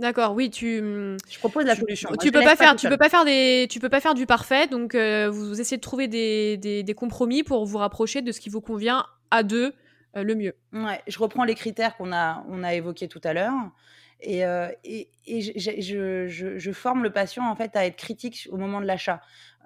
D'accord, 0.00 0.34
oui, 0.34 0.50
tu. 0.50 0.82
Mmh, 0.82 1.16
je 1.30 1.38
propose 1.38 1.64
la 1.64 1.76
solution. 1.76 2.10
tu 2.20 2.32
peux 2.32 2.40
pas 2.40 2.56
faire, 2.56 2.74
tu 2.74 2.88
peux 2.88 2.96
pas 2.96 3.08
faire 3.08 3.24
des, 3.24 3.68
tu 3.70 3.78
peux 3.78 3.88
pas 3.88 4.00
faire 4.00 4.14
du 4.14 4.26
parfait, 4.26 4.66
donc 4.66 4.96
vous 4.96 5.60
essayez 5.60 5.76
de 5.76 5.82
trouver 5.82 6.08
des, 6.08 6.56
des, 6.56 6.94
compromis 6.94 7.44
pour 7.44 7.64
vous 7.64 7.78
rapprocher 7.78 8.20
de 8.20 8.32
ce 8.32 8.40
qui 8.40 8.48
vous 8.48 8.60
convient 8.60 9.06
à 9.30 9.44
deux 9.44 9.66
euh, 9.66 9.83
le 10.22 10.34
mieux. 10.34 10.54
Ouais, 10.72 11.02
je 11.06 11.18
reprends 11.18 11.44
les 11.44 11.54
critères 11.54 11.96
qu'on 11.96 12.12
a, 12.12 12.44
on 12.48 12.62
a 12.62 12.74
évoqués 12.74 13.08
tout 13.08 13.20
à 13.24 13.32
l'heure. 13.32 13.52
Et, 14.20 14.44
euh, 14.46 14.70
et, 14.84 15.08
et 15.26 15.40
je, 15.42 16.56
je, 16.58 16.72
forme 16.72 17.02
le 17.02 17.10
patient 17.10 17.46
en 17.46 17.56
fait 17.56 17.76
à 17.76 17.84
être 17.84 17.96
critique 17.96 18.48
au 18.50 18.56
moment 18.56 18.80
de 18.80 18.86
l'achat. 18.86 19.20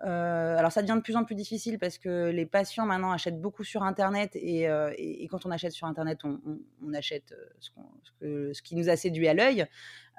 Euh, 0.05 0.57
alors 0.57 0.73
ça 0.73 0.81
devient 0.83 0.97
de 0.97 1.03
plus 1.03 1.17
en 1.17 1.25
plus 1.25 1.35
difficile 1.35 1.79
parce 1.79 1.99
que 1.99 2.31
les 2.31 2.47
patients 2.47 2.87
maintenant 2.87 3.13
achètent 3.13 3.41
beaucoup 3.41 3.63
sur 3.63 3.83
Internet 3.83 4.35
et, 4.35 4.63
et 4.97 5.29
quand 5.29 5.47
on 5.47 5.51
achète 5.51 5.73
sur 5.73 5.87
Internet, 5.87 6.21
on, 6.25 6.41
on, 6.85 6.95
achète 6.95 7.35
ce, 7.61 7.71
ce, 8.21 8.53
ce, 8.53 8.63
qui 8.63 8.75
nous 8.75 8.89
a 8.89 8.97
séduit 8.97 9.29
à 9.29 9.35
l'œil. 9.35 9.67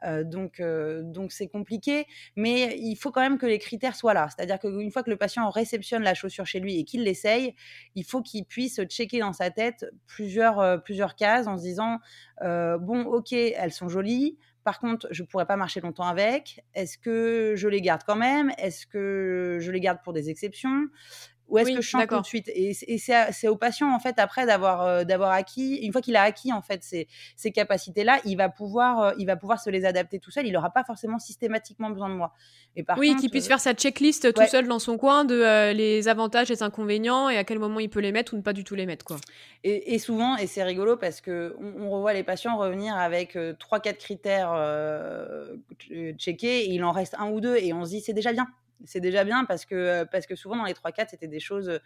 Euh, 0.03 0.23
donc, 0.23 0.59
euh, 0.59 1.01
donc 1.03 1.31
c'est 1.31 1.47
compliqué, 1.47 2.05
mais 2.35 2.77
il 2.77 2.95
faut 2.95 3.11
quand 3.11 3.21
même 3.21 3.37
que 3.37 3.45
les 3.45 3.59
critères 3.59 3.95
soient 3.95 4.13
là. 4.13 4.27
C'est-à-dire 4.35 4.59
qu'une 4.59 4.91
fois 4.91 5.03
que 5.03 5.09
le 5.09 5.17
patient 5.17 5.49
réceptionne 5.49 6.03
la 6.03 6.13
chaussure 6.13 6.45
chez 6.45 6.59
lui 6.59 6.79
et 6.79 6.83
qu'il 6.83 7.03
l'essaye, 7.03 7.55
il 7.95 8.03
faut 8.03 8.21
qu'il 8.21 8.45
puisse 8.45 8.81
checker 8.85 9.19
dans 9.19 9.33
sa 9.33 9.51
tête 9.51 9.85
plusieurs, 10.07 10.59
euh, 10.59 10.77
plusieurs 10.77 11.15
cases 11.15 11.47
en 11.47 11.57
se 11.57 11.63
disant 11.63 11.99
bon, 12.41 13.03
ok, 13.03 13.33
elles 13.33 13.73
sont 13.73 13.89
jolies. 13.89 14.37
Par 14.63 14.79
contre, 14.79 15.07
je 15.11 15.23
pourrais 15.23 15.45
pas 15.45 15.55
marcher 15.57 15.81
longtemps 15.81 16.07
avec. 16.07 16.63
Est-ce 16.73 16.97
que 16.97 17.53
je 17.55 17.67
les 17.67 17.81
garde 17.81 18.03
quand 18.05 18.15
même? 18.15 18.51
Est-ce 18.57 18.85
que 18.85 19.57
je 19.59 19.71
les 19.71 19.79
garde 19.79 19.99
pour 20.03 20.13
des 20.13 20.29
exceptions? 20.29 20.87
Ou 21.49 21.57
est-ce 21.57 21.71
que 21.71 21.81
je 21.81 21.87
change 21.87 22.07
tout 22.07 22.19
de 22.19 22.25
suite? 22.25 22.49
Et, 22.53 22.73
c'est 22.73 23.47
au 23.47 23.55
patient 23.55 23.93
en 23.93 23.99
fait 23.99 24.19
après 24.19 24.45
d'avoir 24.45 24.81
euh, 24.81 25.03
d'avoir 25.03 25.31
acquis, 25.31 25.77
une 25.77 25.91
fois 25.91 26.01
qu'il 26.01 26.15
a 26.15 26.21
acquis 26.21 26.53
en 26.53 26.61
fait 26.61 26.83
ces, 26.83 27.07
ces 27.35 27.51
capacités-là, 27.51 28.19
il 28.25 28.35
va 28.35 28.49
pouvoir 28.49 29.01
euh, 29.01 29.11
il 29.17 29.25
va 29.25 29.35
pouvoir 29.35 29.59
se 29.59 29.69
les 29.69 29.85
adapter 29.85 30.19
tout 30.19 30.31
seul. 30.31 30.45
Il 30.47 30.53
n'aura 30.53 30.69
pas 30.69 30.83
forcément 30.83 31.19
systématiquement 31.19 31.89
besoin 31.89 32.09
de 32.09 32.15
moi. 32.15 32.33
Et 32.75 32.83
par 32.83 32.97
oui, 32.97 33.15
qu'il 33.15 33.29
puisse 33.29 33.47
faire 33.47 33.59
sa 33.59 33.73
checklist 33.73 34.33
tout 34.33 34.45
seul 34.47 34.67
dans 34.67 34.79
son 34.79 34.97
coin 34.97 35.25
de 35.25 35.35
euh, 35.35 35.73
les 35.73 36.07
avantages, 36.07 36.49
les 36.49 36.63
inconvénients 36.63 37.29
et 37.29 37.37
à 37.37 37.43
quel 37.43 37.59
moment 37.59 37.79
il 37.79 37.89
peut 37.89 37.99
les 37.99 38.11
mettre 38.11 38.33
ou 38.33 38.37
ne 38.37 38.41
pas 38.41 38.53
du 38.53 38.63
tout 38.63 38.75
les 38.75 38.85
mettre 38.85 39.05
quoi. 39.05 39.17
Et, 39.63 39.99
souvent 39.99 40.37
et 40.37 40.47
c'est 40.47 40.63
rigolo 40.63 40.95
parce 40.95 41.19
que 41.19 41.55
on, 41.59 41.89
revoit 41.89 42.13
les 42.13 42.23
patients 42.23 42.57
revenir 42.57 42.95
avec 42.95 43.37
trois 43.57 43.79
quatre 43.79 43.97
critères 43.97 44.53
checkés 46.17 46.59
et 46.59 46.69
il 46.69 46.83
en 46.83 46.91
reste 46.91 47.15
un 47.19 47.29
ou 47.29 47.41
deux 47.41 47.57
et 47.57 47.73
on 47.73 47.83
se 47.83 47.89
dit 47.89 48.01
c'est 48.01 48.13
déjà 48.13 48.31
bien 48.31 48.47
c'est 48.85 48.99
déjà 48.99 49.23
bien 49.23 49.45
parce 49.45 49.65
que, 49.65 50.03
parce 50.05 50.25
que 50.25 50.35
souvent 50.35 50.57
dans 50.57 50.65
les 50.65 50.73
3-4, 50.73 51.07
c'était 51.09 51.27
des 51.27 51.39
choses 51.39 51.79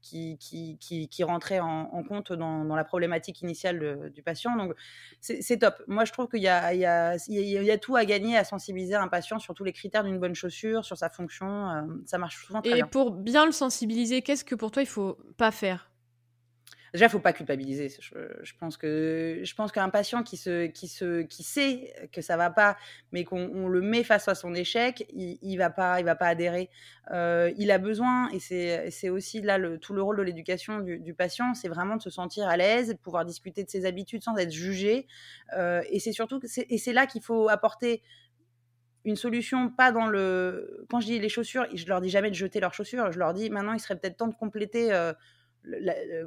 qui, 0.00 0.38
qui, 0.38 1.08
qui, 1.08 1.24
rentraient 1.24 1.58
en, 1.60 2.02
compte 2.04 2.32
dans, 2.32 2.64
dans, 2.64 2.76
la 2.76 2.84
problématique 2.84 3.40
initiale 3.40 4.10
du 4.12 4.22
patient. 4.22 4.54
Donc 4.56 4.74
c'est 5.20 5.58
top. 5.58 5.82
Moi, 5.88 6.04
je 6.04 6.12
trouve 6.12 6.28
qu'il 6.28 6.42
y 6.42 6.48
a, 6.48 6.72
il 6.74 6.80
y, 6.80 6.86
a, 6.86 7.16
il 7.28 7.64
y 7.64 7.70
a 7.70 7.78
tout 7.78 7.96
à 7.96 8.04
gagner 8.04 8.36
à 8.36 8.44
sensibiliser 8.44 8.94
un 8.94 9.08
patient 9.08 9.38
sur 9.38 9.54
tous 9.54 9.64
les 9.64 9.72
critères 9.72 10.04
d'une 10.04 10.18
bonne 10.18 10.34
chaussure, 10.34 10.84
sur 10.84 10.96
sa 10.96 11.10
fonction. 11.10 11.88
ça 12.06 12.18
marche 12.18 12.44
souvent 12.46 12.62
très 12.62 12.74
bien. 12.74 12.86
Et 12.86 12.88
pour 12.88 13.10
bien 13.10 13.46
le 13.46 13.52
sensibiliser, 13.52 14.22
qu'est-ce 14.22 14.44
que 14.44 14.54
pour 14.54 14.70
toi 14.70 14.82
il 14.82 14.88
faut 14.88 15.18
pas 15.36 15.50
faire? 15.50 15.90
Déjà, 16.92 17.08
faut 17.08 17.18
pas 17.18 17.32
culpabiliser. 17.32 17.88
Je, 18.42 18.52
pense 18.58 18.76
que 18.76 19.40
je 19.42 19.72
qu'un 19.72 19.88
patient 19.88 20.22
qui 20.22 20.36
se 20.36 20.66
qui 20.66 20.88
se 20.88 21.22
qui 21.22 21.42
sait 21.42 21.92
que 22.12 22.20
ça 22.20 22.36
va 22.36 22.50
pas, 22.50 22.76
mais 23.12 23.24
qu'on 23.24 23.68
le 23.68 23.80
met 23.80 24.04
face 24.04 24.28
à 24.28 24.34
son 24.34 24.54
échec, 24.54 25.06
il, 25.10 25.38
il 25.42 25.56
va 25.56 25.70
pas 25.70 26.00
il 26.00 26.04
va 26.04 26.14
pas 26.14 26.26
adhérer. 26.26 26.70
Euh, 27.12 27.52
il 27.56 27.70
a 27.70 27.78
besoin 27.78 28.28
et 28.30 28.40
c'est 28.40 29.08
aussi 29.08 29.40
là 29.40 29.58
tout 29.78 29.94
le 29.94 30.02
rôle 30.02 30.16
de 30.18 30.22
l'éducation 30.22 30.80
du, 30.80 31.14
patient, 31.14 31.54
c'est 31.54 31.68
vraiment 31.68 31.96
de 31.96 32.02
se 32.02 32.10
sentir 32.10 32.48
à 32.48 32.56
l'aise, 32.56 32.88
de 32.88 32.94
pouvoir 32.94 33.24
discuter 33.24 33.64
de 33.64 33.70
ses 33.70 33.86
habitudes 33.86 34.22
sans 34.22 34.36
être 34.36 34.52
jugé. 34.52 35.06
Euh, 35.56 35.82
et 35.90 36.00
c'est 36.00 36.12
surtout 36.12 36.40
et 36.68 36.78
c'est 36.78 36.92
là 36.92 37.06
qu'il 37.06 37.22
faut 37.22 37.48
apporter 37.48 38.02
une 39.06 39.16
solution, 39.16 39.70
pas 39.70 39.92
dans 39.92 40.08
le. 40.08 40.84
Quand 40.90 40.98
je 40.98 41.06
dis 41.06 41.18
les 41.20 41.28
chaussures, 41.28 41.64
je 41.72 41.86
leur 41.86 42.00
dis 42.00 42.10
jamais 42.10 42.28
de 42.28 42.34
jeter 42.34 42.58
leurs 42.58 42.74
chaussures. 42.74 43.12
Je 43.12 43.20
leur 43.20 43.34
dis 43.34 43.50
maintenant, 43.50 43.72
il 43.72 43.78
serait 43.78 43.96
peut-être 43.96 44.16
temps 44.16 44.26
de 44.26 44.34
compléter 44.34 44.92
euh, 44.92 45.12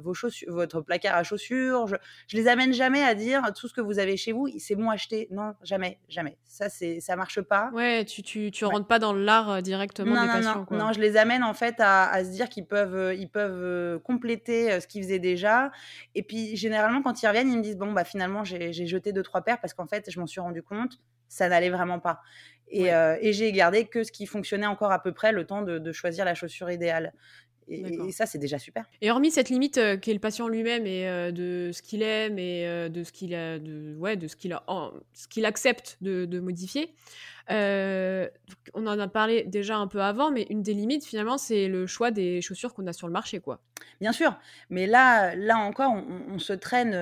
vos 0.02 0.14
chaussures, 0.14 0.52
votre 0.52 0.80
placard 0.80 1.16
à 1.16 1.22
chaussures. 1.22 1.86
Je, 1.86 1.96
je, 2.28 2.36
les 2.36 2.48
amène 2.48 2.72
jamais 2.72 3.02
à 3.02 3.14
dire 3.14 3.42
tout 3.54 3.68
ce 3.68 3.74
que 3.74 3.80
vous 3.80 3.98
avez 3.98 4.16
chez 4.16 4.32
vous, 4.32 4.48
c'est 4.58 4.74
bon 4.74 4.90
acheté. 4.90 5.28
Non, 5.30 5.54
jamais, 5.62 5.98
jamais. 6.08 6.36
Ça, 6.44 6.68
c'est, 6.68 7.00
ça 7.00 7.16
marche 7.16 7.40
pas. 7.40 7.70
Ouais, 7.72 8.04
tu, 8.04 8.22
tu, 8.22 8.50
tu 8.50 8.64
rentres 8.64 8.86
pas 8.86 8.98
dans 8.98 9.12
l'art 9.12 9.50
euh, 9.50 9.60
directement 9.60 10.14
non, 10.14 10.22
des 10.22 10.26
non, 10.26 10.32
patients. 10.34 10.66
Non, 10.70 10.78
non, 10.78 10.92
je 10.92 11.00
les 11.00 11.16
amène 11.16 11.42
en 11.42 11.54
fait 11.54 11.76
à, 11.78 12.10
à 12.10 12.24
se 12.24 12.30
dire 12.30 12.48
qu'ils 12.48 12.66
peuvent, 12.66 12.94
euh, 12.94 13.14
ils 13.14 13.28
peuvent 13.28 13.62
euh, 13.62 13.98
compléter 13.98 14.80
ce 14.80 14.86
qu'ils 14.86 15.02
faisaient 15.02 15.18
déjà. 15.18 15.70
Et 16.14 16.22
puis 16.22 16.56
généralement, 16.56 17.02
quand 17.02 17.22
ils 17.22 17.26
reviennent, 17.26 17.50
ils 17.50 17.58
me 17.58 17.62
disent 17.62 17.78
bon 17.78 17.92
bah 17.92 18.04
finalement 18.04 18.44
j'ai, 18.44 18.72
jeté 18.72 19.12
deux 19.12 19.22
trois 19.22 19.42
paires 19.42 19.60
parce 19.60 19.74
qu'en 19.74 19.86
fait 19.86 20.10
je 20.10 20.18
m'en 20.20 20.26
suis 20.26 20.40
rendu 20.40 20.62
compte, 20.62 21.00
ça 21.28 21.48
n'allait 21.48 21.70
vraiment 21.70 22.00
pas. 22.00 22.20
Et, 22.72 22.90
et, 23.20 23.32
j'ai 23.32 23.50
gardé 23.50 23.86
que 23.86 24.04
ce 24.04 24.12
qui 24.12 24.26
fonctionnait 24.26 24.66
encore 24.66 24.92
à 24.92 25.02
peu 25.02 25.10
près 25.10 25.32
le 25.32 25.44
temps 25.44 25.62
de, 25.62 25.80
de 25.80 25.92
choisir 25.92 26.24
la 26.24 26.36
chaussure 26.36 26.70
idéale. 26.70 27.12
Et, 27.70 28.12
ça, 28.12 28.26
c'est 28.26 28.38
déjà 28.38 28.58
super. 28.58 28.84
Et 29.00 29.10
hormis 29.10 29.30
cette 29.30 29.48
limite 29.48 29.78
euh, 29.78 29.96
qui 29.96 30.10
est 30.10 30.14
le 30.14 30.20
patient 30.20 30.48
lui-même 30.48 30.86
et 30.86 31.08
euh, 31.08 31.30
de 31.30 31.70
ce 31.72 31.82
qu'il 31.82 32.02
aime 32.02 32.38
et 32.38 32.66
euh, 32.66 32.88
de 32.88 33.04
ce 33.04 33.12
qu'il 33.12 33.34
a, 33.34 33.58
de, 33.58 33.94
ouais, 33.96 34.16
de 34.16 34.26
ce 34.26 34.36
qu'il 34.36 34.58
ce 35.14 35.28
qu'il 35.28 35.44
accepte 35.44 35.96
de, 36.00 36.40
modifier, 36.40 36.92
on 37.48 38.86
en 38.86 38.98
a 38.98 39.08
parlé 39.08 39.44
déjà 39.44 39.76
un 39.76 39.86
peu 39.86 40.02
avant, 40.02 40.30
mais 40.30 40.46
une 40.50 40.62
des 40.62 40.74
limites 40.74 41.04
finalement, 41.04 41.38
c'est 41.38 41.68
le 41.68 41.86
choix 41.86 42.10
des 42.10 42.40
chaussures 42.40 42.74
qu'on 42.74 42.86
a 42.86 42.92
sur 42.92 43.06
le 43.06 43.12
marché, 43.12 43.40
quoi. 43.40 43.60
Bien 44.00 44.12
sûr, 44.12 44.38
mais 44.68 44.86
là, 44.86 45.34
là 45.36 45.58
encore, 45.58 45.92
on, 45.92 46.38
se 46.38 46.52
traîne, 46.52 46.94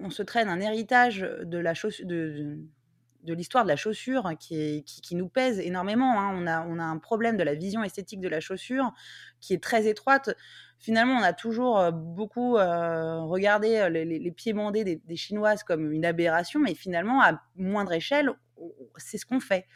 on 0.00 0.10
se 0.10 0.22
traîne 0.22 0.48
un 0.48 0.60
héritage 0.60 1.20
de 1.20 1.58
la 1.58 1.74
chaussure. 1.74 2.06
de 2.06 2.16
de 2.16 2.58
l'histoire 3.34 3.64
de 3.64 3.68
la 3.68 3.76
chaussure 3.76 4.32
qui, 4.38 4.84
qui, 4.84 5.14
nous 5.14 5.28
pèse 5.28 5.58
énormément. 5.60 6.20
Hein. 6.20 6.32
On, 6.34 6.46
a, 6.46 6.66
on 6.66 6.78
a 6.78 6.84
un 6.84 6.98
problème 6.98 7.36
de 7.36 7.42
la 7.42 7.54
vision 7.54 7.82
esthétique 7.82 8.20
de 8.20 8.28
la 8.28 8.40
chaussure 8.40 8.92
qui 9.40 9.54
est 9.54 9.62
très 9.62 9.86
étroite. 9.86 10.30
Finalement, 10.78 11.14
on 11.14 11.22
a 11.22 11.32
toujours 11.32 11.90
beaucoup 11.92 12.58
euh, 12.58 13.20
regardé 13.22 13.88
les, 13.90 14.30
pieds 14.30 14.52
bandés 14.52 14.84
des, 14.84 15.16
Chinoises 15.16 15.62
comme 15.62 15.90
une 15.90 16.04
aberration, 16.04 16.60
mais 16.60 16.74
finalement, 16.74 17.22
à 17.22 17.40
moindre 17.56 17.92
échelle, 17.92 18.30
c'est 18.96 19.16
ce 19.18 19.24
qu'on 19.24 19.40
fait. 19.40 19.66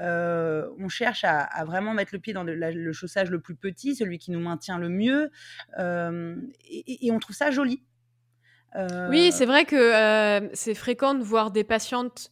on 0.00 0.88
cherche 0.88 1.24
à, 1.24 1.64
vraiment 1.64 1.92
mettre 1.92 2.10
le 2.14 2.20
pied 2.20 2.32
dans 2.32 2.44
le, 2.44 2.92
chaussage 2.92 3.30
le 3.30 3.40
plus 3.40 3.56
petit, 3.56 3.96
celui 3.96 4.18
qui 4.18 4.30
nous 4.30 4.40
maintient 4.40 4.78
le 4.78 4.88
mieux, 4.88 5.30
et, 5.78 7.10
on 7.10 7.18
trouve 7.18 7.36
ça 7.36 7.50
joli. 7.50 7.82
Oui, 9.08 9.32
c'est 9.32 9.46
vrai 9.46 9.64
que 9.64 10.48
c'est 10.52 10.74
fréquent 10.74 11.14
de 11.14 11.22
voir 11.24 11.50
des 11.50 11.64
patientes 11.64 12.30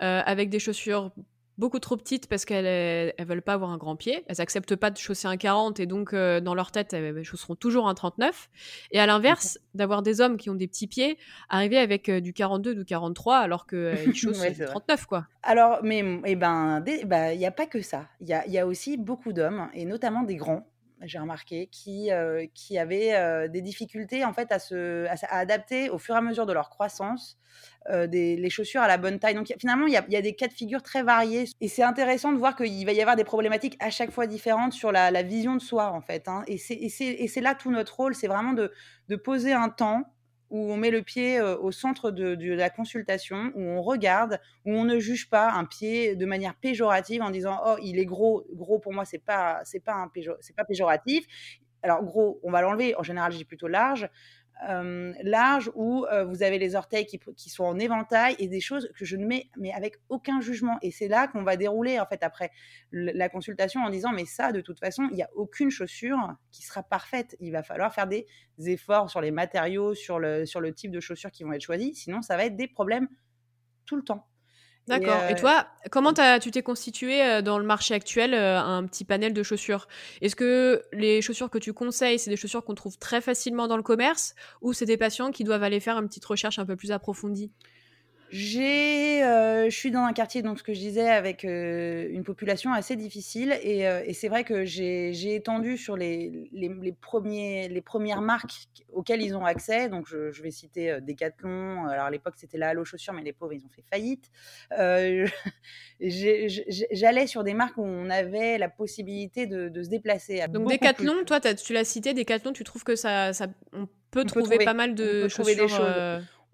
avec 0.00 0.50
des 0.50 0.58
chaussures 0.58 1.10
beaucoup 1.58 1.78
trop 1.78 1.96
petites 1.96 2.28
parce 2.28 2.44
qu'elles 2.44 3.14
elles 3.16 3.26
veulent 3.26 3.42
pas 3.42 3.54
avoir 3.54 3.70
un 3.70 3.76
grand 3.76 3.96
pied. 3.96 4.24
Elles 4.26 4.40
acceptent 4.40 4.76
pas 4.76 4.90
de 4.90 4.96
chausser 4.96 5.28
un 5.28 5.36
40 5.36 5.80
et 5.80 5.86
donc 5.86 6.12
euh, 6.12 6.40
dans 6.40 6.54
leur 6.54 6.70
tête 6.70 6.92
elles 6.92 7.22
chausseront 7.22 7.54
toujours 7.54 7.88
un 7.88 7.94
39. 7.94 8.50
Et 8.90 9.00
à 9.00 9.06
l'inverse, 9.06 9.58
d'avoir 9.74 10.02
des 10.02 10.20
hommes 10.20 10.36
qui 10.36 10.50
ont 10.50 10.54
des 10.54 10.66
petits 10.66 10.86
pieds 10.86 11.18
arriver 11.48 11.78
avec 11.78 12.08
euh, 12.08 12.20
du 12.20 12.32
42, 12.32 12.74
du 12.74 12.84
43 12.84 13.38
alors 13.38 13.66
qu'ils 13.66 13.94
chaussent 14.14 14.40
du 14.40 14.64
39 14.64 15.06
quoi. 15.06 15.26
Alors 15.42 15.80
mais 15.82 16.04
eh 16.24 16.36
ben 16.36 16.82
bah, 17.06 17.32
il 17.32 17.38
n'y 17.38 17.46
a 17.46 17.52
pas 17.52 17.66
que 17.66 17.82
ça. 17.82 18.08
Il 18.20 18.28
y 18.28 18.32
a, 18.32 18.46
y 18.46 18.58
a 18.58 18.66
aussi 18.66 18.96
beaucoup 18.96 19.32
d'hommes 19.32 19.68
et 19.74 19.84
notamment 19.84 20.22
des 20.22 20.36
grands 20.36 20.66
j'ai 21.06 21.18
remarqué, 21.18 21.68
qui, 21.70 22.10
qui 22.54 22.78
avaient 22.78 23.48
des 23.48 23.62
difficultés 23.62 24.24
en 24.24 24.32
fait 24.32 24.50
à 24.52 24.58
se 24.58 25.06
à, 25.06 25.38
adapter 25.38 25.90
au 25.90 25.98
fur 25.98 26.14
et 26.14 26.18
à 26.18 26.20
mesure 26.20 26.46
de 26.46 26.52
leur 26.52 26.70
croissance 26.70 27.38
des, 27.88 28.36
les 28.36 28.50
chaussures 28.50 28.80
à 28.80 28.88
la 28.88 28.98
bonne 28.98 29.18
taille. 29.18 29.34
Donc 29.34 29.52
finalement, 29.58 29.86
il 29.86 29.92
y 29.92 29.96
a, 29.96 30.04
y 30.08 30.16
a, 30.16 30.22
des 30.22 30.34
cas 30.34 30.48
de 30.48 30.52
figure 30.52 30.82
très 30.82 31.02
variés 31.02 31.44
et 31.60 31.68
c'est 31.68 31.82
intéressant 31.82 32.32
de 32.32 32.38
voir 32.38 32.56
qu'il 32.56 32.84
va 32.84 32.92
y 32.92 33.00
avoir 33.00 33.16
des 33.16 33.24
problématiques 33.24 33.76
à 33.80 33.90
chaque 33.90 34.10
fois 34.10 34.26
différentes 34.26 34.72
sur 34.72 34.90
la, 34.92 35.10
la 35.10 35.22
vision 35.22 35.54
de 35.54 35.60
soi 35.60 35.92
en 35.92 36.00
fait. 36.00 36.28
Hein. 36.28 36.44
Et 36.46 36.58
c'est 36.58 37.40
là 37.40 37.54
tout 37.54 37.70
notre 37.70 37.96
rôle, 37.96 38.14
c'est 38.14 38.28
vraiment 38.28 38.52
de, 38.52 38.72
de 39.08 39.16
poser 39.16 39.52
un 39.52 39.68
temps 39.68 40.04
où 40.50 40.72
on 40.72 40.76
met 40.76 40.90
le 40.90 41.02
pied 41.02 41.40
au 41.40 41.72
centre 41.72 42.10
de, 42.10 42.52
la 42.52 42.70
consultation, 42.70 43.52
où 43.54 43.60
on 43.60 43.82
regarde, 43.82 44.38
où 44.64 44.72
on 44.72 44.84
ne 44.84 44.98
juge 44.98 45.28
pas 45.28 45.52
un 45.52 45.64
pied 45.64 46.16
de 46.16 46.26
manière 46.26 46.54
péjorative 46.54 47.22
en 47.22 47.30
disant 47.30 47.60
oh 47.66 47.76
il 47.82 47.98
est 47.98 48.04
gros, 48.04 48.44
gros 48.52 48.78
pour 48.78 48.92
moi 48.92 49.04
c'est 49.04 49.18
pas 49.18 49.60
c'est 49.64 49.80
pas 49.80 49.94
un 49.94 50.10
c'est 50.40 50.56
pas 50.56 50.64
péjoratif. 50.64 51.26
Alors 51.82 52.02
gros, 52.02 52.40
on 52.42 52.50
va 52.50 52.62
l'enlever. 52.62 52.96
En 52.96 53.02
général, 53.02 53.32
j'ai 53.32 53.44
plutôt 53.44 53.68
large 53.68 54.08
large 54.62 55.70
où 55.74 56.06
vous 56.26 56.42
avez 56.42 56.58
les 56.58 56.74
orteils 56.74 57.06
qui, 57.06 57.18
qui, 57.36 57.50
sont 57.50 57.64
en 57.64 57.78
éventail 57.78 58.34
et 58.38 58.48
des 58.48 58.60
choses 58.60 58.88
que 58.96 59.04
je 59.04 59.16
ne 59.16 59.26
mets 59.26 59.50
mais 59.58 59.72
avec 59.72 59.96
aucun 60.08 60.40
jugement. 60.40 60.78
Et 60.80 60.90
c'est 60.90 61.08
là 61.08 61.28
qu'on 61.28 61.42
va 61.42 61.56
dérouler 61.56 62.00
en 62.00 62.06
fait 62.06 62.22
après 62.22 62.50
la 62.92 63.28
consultation 63.28 63.82
en 63.82 63.90
disant 63.90 64.12
mais 64.12 64.24
ça 64.24 64.52
de 64.52 64.60
toute 64.60 64.78
façon 64.78 65.08
il 65.10 65.16
n'y 65.16 65.22
a 65.22 65.30
aucune 65.34 65.70
chaussure 65.70 66.34
qui 66.50 66.62
sera 66.62 66.82
parfaite. 66.82 67.36
Il 67.40 67.52
va 67.52 67.62
falloir 67.62 67.92
faire 67.92 68.06
des 68.06 68.26
efforts 68.58 69.10
sur 69.10 69.20
les 69.20 69.30
matériaux, 69.30 69.94
sur 69.94 70.18
le, 70.18 70.46
sur 70.46 70.60
le 70.60 70.72
type 70.72 70.90
de 70.90 71.00
chaussures 71.00 71.30
qui 71.30 71.44
vont 71.44 71.52
être 71.52 71.62
choisies. 71.62 71.94
Sinon 71.94 72.22
ça 72.22 72.36
va 72.36 72.46
être 72.46 72.56
des 72.56 72.68
problèmes 72.68 73.08
tout 73.86 73.96
le 73.96 74.02
temps. 74.02 74.26
D'accord. 74.86 75.24
Et, 75.30 75.34
toi, 75.34 75.66
comment 75.90 76.12
tu 76.12 76.50
t'es 76.50 76.62
constitué 76.62 77.40
dans 77.42 77.58
le 77.58 77.64
marché 77.64 77.94
actuel 77.94 78.34
un 78.34 78.84
petit 78.86 79.04
panel 79.04 79.32
de 79.32 79.42
chaussures? 79.42 79.88
Est-ce 80.20 80.36
que 80.36 80.82
les 80.92 81.22
chaussures 81.22 81.48
que 81.48 81.58
tu 81.58 81.72
conseilles, 81.72 82.18
c'est 82.18 82.28
des 82.30 82.36
chaussures 82.36 82.64
qu'on 82.64 82.74
trouve 82.74 82.98
très 82.98 83.22
facilement 83.22 83.66
dans 83.66 83.78
le 83.78 83.82
commerce 83.82 84.34
ou 84.60 84.74
c'est 84.74 84.84
des 84.84 84.98
patients 84.98 85.30
qui 85.30 85.42
doivent 85.44 85.62
aller 85.62 85.80
faire 85.80 85.96
une 85.98 86.06
petite 86.06 86.24
recherche 86.26 86.58
un 86.58 86.66
peu 86.66 86.76
plus 86.76 86.92
approfondie? 86.92 87.50
J'ai, 88.30 89.22
euh, 89.22 89.70
je 89.70 89.76
suis 89.76 89.90
dans 89.90 90.02
un 90.02 90.12
quartier, 90.12 90.42
donc 90.42 90.58
ce 90.58 90.64
que 90.64 90.74
je 90.74 90.78
disais, 90.78 91.08
avec 91.08 91.44
euh, 91.44 92.08
une 92.10 92.24
population 92.24 92.72
assez 92.72 92.96
difficile, 92.96 93.56
et, 93.62 93.86
euh, 93.86 94.02
et 94.04 94.12
c'est 94.12 94.28
vrai 94.28 94.44
que 94.44 94.64
j'ai 94.64 95.34
étendu 95.34 95.76
sur 95.76 95.96
les, 95.96 96.48
les, 96.52 96.68
les, 96.68 96.92
premiers, 96.92 97.68
les 97.68 97.80
premières 97.80 98.22
marques 98.22 98.68
auxquelles 98.92 99.22
ils 99.22 99.36
ont 99.36 99.44
accès. 99.44 99.88
Donc 99.88 100.08
je, 100.08 100.32
je 100.32 100.42
vais 100.42 100.50
citer 100.50 100.98
Decathlon. 101.00 101.86
Alors 101.86 102.06
à 102.06 102.10
l'époque 102.10 102.34
c'était 102.36 102.58
la 102.58 102.70
Halo 102.70 102.84
chaussures, 102.84 103.12
mais 103.12 103.22
les 103.22 103.32
pauvres 103.32 103.52
ils 103.52 103.64
ont 103.64 103.70
fait 103.70 103.84
faillite. 103.88 104.30
J'allais 106.00 107.26
sur 107.26 107.44
des 107.44 107.54
marques 107.54 107.78
où 107.78 107.84
on 107.84 108.10
avait 108.10 108.58
la 108.58 108.68
possibilité 108.68 109.46
de, 109.46 109.68
de 109.68 109.82
se 109.82 109.88
déplacer. 109.88 110.44
donc 110.48 110.70
Decathlon, 110.70 111.24
toi 111.24 111.40
tu 111.40 111.72
l'as 111.72 111.84
cité, 111.84 112.14
Decathlon, 112.14 112.52
tu 112.52 112.64
trouves 112.64 112.84
que 112.84 112.96
ça, 112.96 113.32
ça 113.32 113.46
on 113.72 113.86
peut, 114.10 114.24
trouver, 114.24 114.58
pas 114.58 114.74
mal 114.74 114.94
de 114.94 115.28
choses 115.28 115.46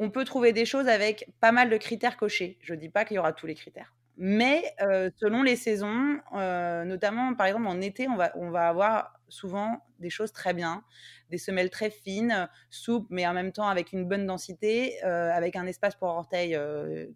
on 0.01 0.11
peut 0.11 0.25
trouver 0.25 0.53
des 0.53 0.65
choses 0.65 0.89
avec 0.89 1.29
pas 1.41 1.53
mal 1.53 1.69
de 1.69 1.77
critères 1.77 2.17
cochés. 2.17 2.59
Je 2.63 2.73
ne 2.73 2.81
dis 2.81 2.89
pas 2.89 3.05
qu'il 3.05 3.17
y 3.17 3.19
aura 3.19 3.35
tous 3.35 3.47
les 3.47 3.55
critères. 3.55 3.95
Mais 4.17 4.65
euh, 4.81 5.11
selon 5.19 5.43
les 5.43 5.57
saisons, 5.57 6.19
euh, 6.35 6.85
notamment 6.85 7.35
par 7.35 7.47
exemple 7.47 7.67
en 7.67 7.81
été, 7.83 8.09
on 8.09 8.17
va, 8.17 8.69
avoir 8.69 9.21
souvent 9.29 9.85
des 9.99 10.09
choses 10.09 10.33
très 10.33 10.55
bien, 10.55 10.83
des 11.29 11.37
semelles 11.37 11.69
très 11.69 11.91
fines, 11.91 12.49
souples, 12.71 13.09
mais 13.11 13.27
en 13.27 13.35
même 13.35 13.53
temps 13.53 13.69
avec 13.69 13.93
une 13.93 14.07
bonne 14.07 14.27
densité, 14.27 15.05
euh, 15.05 15.31
avec 15.33 15.55
un 15.55 15.67
espace 15.67 15.95
pour 15.97 16.09
orteil 16.09 16.59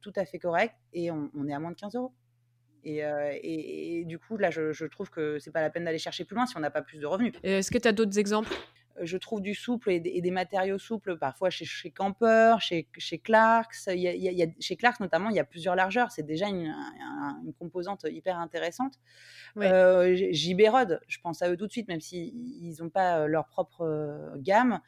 tout 0.03 0.13
à 0.15 0.27
fait 0.27 0.39
correct, 0.39 0.75
et 0.93 1.11
on, 1.11 1.31
est 1.49 1.55
à 1.55 1.59
moins 1.59 1.71
de 1.71 1.77
15 1.77 1.97
euros. 1.97 2.13
Et, 2.85 4.05
du 4.07 4.19
coup, 4.19 4.37
là, 4.37 4.51
je, 4.51 4.75
je 4.75 4.85
trouve 4.85 5.09
que 5.09 5.39
c'est 5.39 5.51
pas 5.51 5.63
la 5.63 5.71
peine 5.71 5.85
d'aller 5.85 5.99
chercher 5.99 6.27
plus 6.27 6.37
loin 6.37 6.45
si 6.45 6.55
on 6.59 6.61
n'a 6.61 6.71
pas 6.71 6.83
plus 6.83 6.99
de 6.99 7.07
revenus. 7.07 7.33
Est-ce 7.43 7.71
que 7.71 7.79
tu 7.79 7.89
as 7.89 7.93
d'autres 7.93 8.19
exemples? 8.19 8.51
Je 9.01 9.17
trouve 9.17 9.41
du 9.41 9.55
souple 9.55 9.91
et 9.91 10.01
des, 10.01 10.31
matériaux 10.31 10.79
souples 10.79 11.17
parfois 11.19 11.51
chez, 11.51 11.65
chez 11.65 11.91
Camper, 11.91 12.57
chez, 12.61 12.89
chez 12.97 13.19
Clarks. 13.19 13.75
Il 13.89 14.01
y 14.01 14.43
a, 14.43 14.47
chez 14.61 14.77
Clarks 14.77 15.01
notamment, 15.01 15.31
il 15.31 15.37
y 15.37 15.41
a 15.41 15.45
plusieurs 15.45 15.75
largeurs. 15.75 16.13
C'est 16.13 16.23
déjà 16.23 16.47
une, 16.49 16.75
composante 17.59 18.07
hyper 18.09 18.39
intéressante. 18.39 18.95
Ouais. 19.57 19.67
Euh, 19.71 20.15
je 20.17 21.19
pense 21.23 21.43
à 21.43 21.51
eux 21.51 21.57
tout 21.57 21.67
de 21.67 21.73
suite, 21.73 21.89
même 21.89 22.01
s'ils 22.01 22.77
n'ont 22.81 22.91
pas 22.91 23.21
euh, 23.21 23.27
leur 23.27 23.47
propre 23.47 23.83
euh, 23.83 24.35
gamme. 24.37 24.81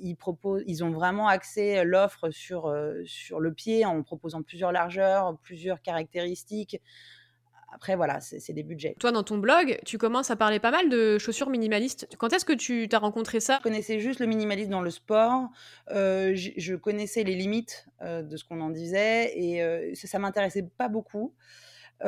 Ils, 0.00 0.16
proposent, 0.16 0.64
ils 0.66 0.82
ont 0.82 0.90
vraiment 0.90 1.28
axé 1.28 1.84
l'offre 1.84 2.30
sur, 2.30 2.74
sur 3.04 3.38
le 3.38 3.54
pied 3.54 3.84
en 3.84 4.02
proposant 4.02 4.42
plusieurs 4.42 4.72
largeurs, 4.72 5.38
plusieurs 5.38 5.82
caractéristiques. 5.82 6.80
Après, 7.70 7.96
voilà, 7.96 8.20
c'est 8.20 8.52
des 8.52 8.62
budgets. 8.62 8.96
Toi, 8.98 9.12
dans 9.12 9.22
ton 9.22 9.38
blog, 9.38 9.78
tu 9.84 9.98
commences 9.98 10.30
à 10.30 10.36
parler 10.36 10.58
pas 10.58 10.70
mal 10.70 10.88
de 10.88 11.18
chaussures 11.18 11.50
minimalistes. 11.50 12.08
Quand 12.18 12.32
est-ce 12.32 12.44
que 12.44 12.54
tu 12.54 12.88
as 12.90 12.98
rencontré 12.98 13.40
ça? 13.40 13.58
Je 13.58 13.62
connaissais 13.62 14.00
juste 14.00 14.20
le 14.20 14.26
minimalisme 14.26 14.70
dans 14.70 14.80
le 14.80 14.90
sport. 14.90 15.48
Euh, 15.90 16.32
je, 16.34 16.74
connaissais 16.76 17.24
les 17.24 17.34
limites 17.34 17.86
euh, 18.02 18.22
de 18.22 18.36
ce 18.36 18.44
qu'on 18.44 18.60
en 18.60 18.70
disait 18.70 19.38
et 19.38 19.62
euh, 19.62 19.94
ça, 19.94 20.08
ça 20.08 20.18
m'intéressait 20.18 20.66
pas 20.76 20.88
beaucoup 20.88 21.34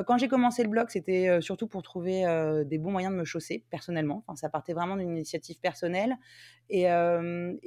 quand 0.06 0.18
j'ai 0.18 0.28
commencé 0.28 0.62
le 0.62 0.68
blog, 0.68 0.86
c'était 0.88 1.40
surtout 1.40 1.66
pour 1.66 1.82
trouver 1.82 2.24
des 2.66 2.78
bons 2.78 2.92
moyens 2.92 3.12
de 3.12 3.18
me 3.18 3.24
chausser 3.24 3.64
personnellement. 3.70 4.24
Ça 4.36 4.48
partait 4.48 4.72
vraiment 4.72 4.96
d'une 4.96 5.10
initiative 5.10 5.58
personnelle. 5.60 6.16
Et, 6.68 6.84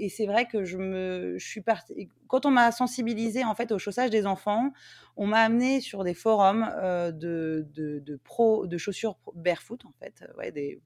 c'est 0.09 0.26
vrai 0.26 0.45
que 0.45 0.63
je 0.63 0.78
me, 0.78 1.38
je 1.38 1.45
suis 1.45 1.61
partie. 1.61 2.09
Quand 2.28 2.45
on 2.45 2.51
m'a 2.51 2.71
sensibilisé 2.71 3.43
en 3.43 3.55
fait 3.55 3.71
au 3.71 3.78
chaussage 3.78 4.09
des 4.09 4.26
enfants, 4.26 4.71
on 5.17 5.28
m'a 5.28 5.39
amené 5.39 5.82
sur 5.82 6.03
des 6.03 6.13
forums 6.13 6.69
de, 6.82 7.67
de, 7.74 7.99
de, 7.99 8.19
pro, 8.24 8.67
de 8.67 8.78
chaussures 8.78 9.17
barefoot 9.36 9.84
en 9.86 9.91
fait, 9.99 10.24
ouais, 10.38 10.51
des 10.51 10.82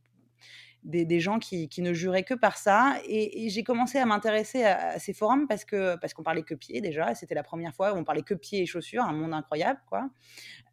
des, 0.88 1.20
gens 1.20 1.38
qui, 1.38 1.70
ne 1.80 1.94
juraient 1.94 2.24
que 2.24 2.34
par 2.34 2.58
ça. 2.58 2.98
Et, 3.08 3.50
j'ai 3.50 3.64
commencé 3.64 3.98
à 3.98 4.06
m'intéresser 4.06 4.64
à, 4.64 4.98
ces 5.00 5.14
forums 5.14 5.48
parce 5.48 5.66
que 5.66 5.96
parce 5.98 6.14
qu'on 6.14 6.24
parlait 6.24 6.44
que 6.44 6.56
pieds 6.56 6.82
déjà. 6.82 7.14
C'était 7.14 7.36
la 7.36 7.44
première 7.44 7.76
fois 7.76 7.94
où 7.94 7.98
on 7.98 8.04
parlait 8.04 8.22
que 8.22 8.34
pieds 8.34 8.62
et 8.62 8.66
chaussures, 8.66 9.04
un 9.04 9.14
monde 9.14 9.34
incroyable, 9.34 9.82
quoi. 9.88 10.10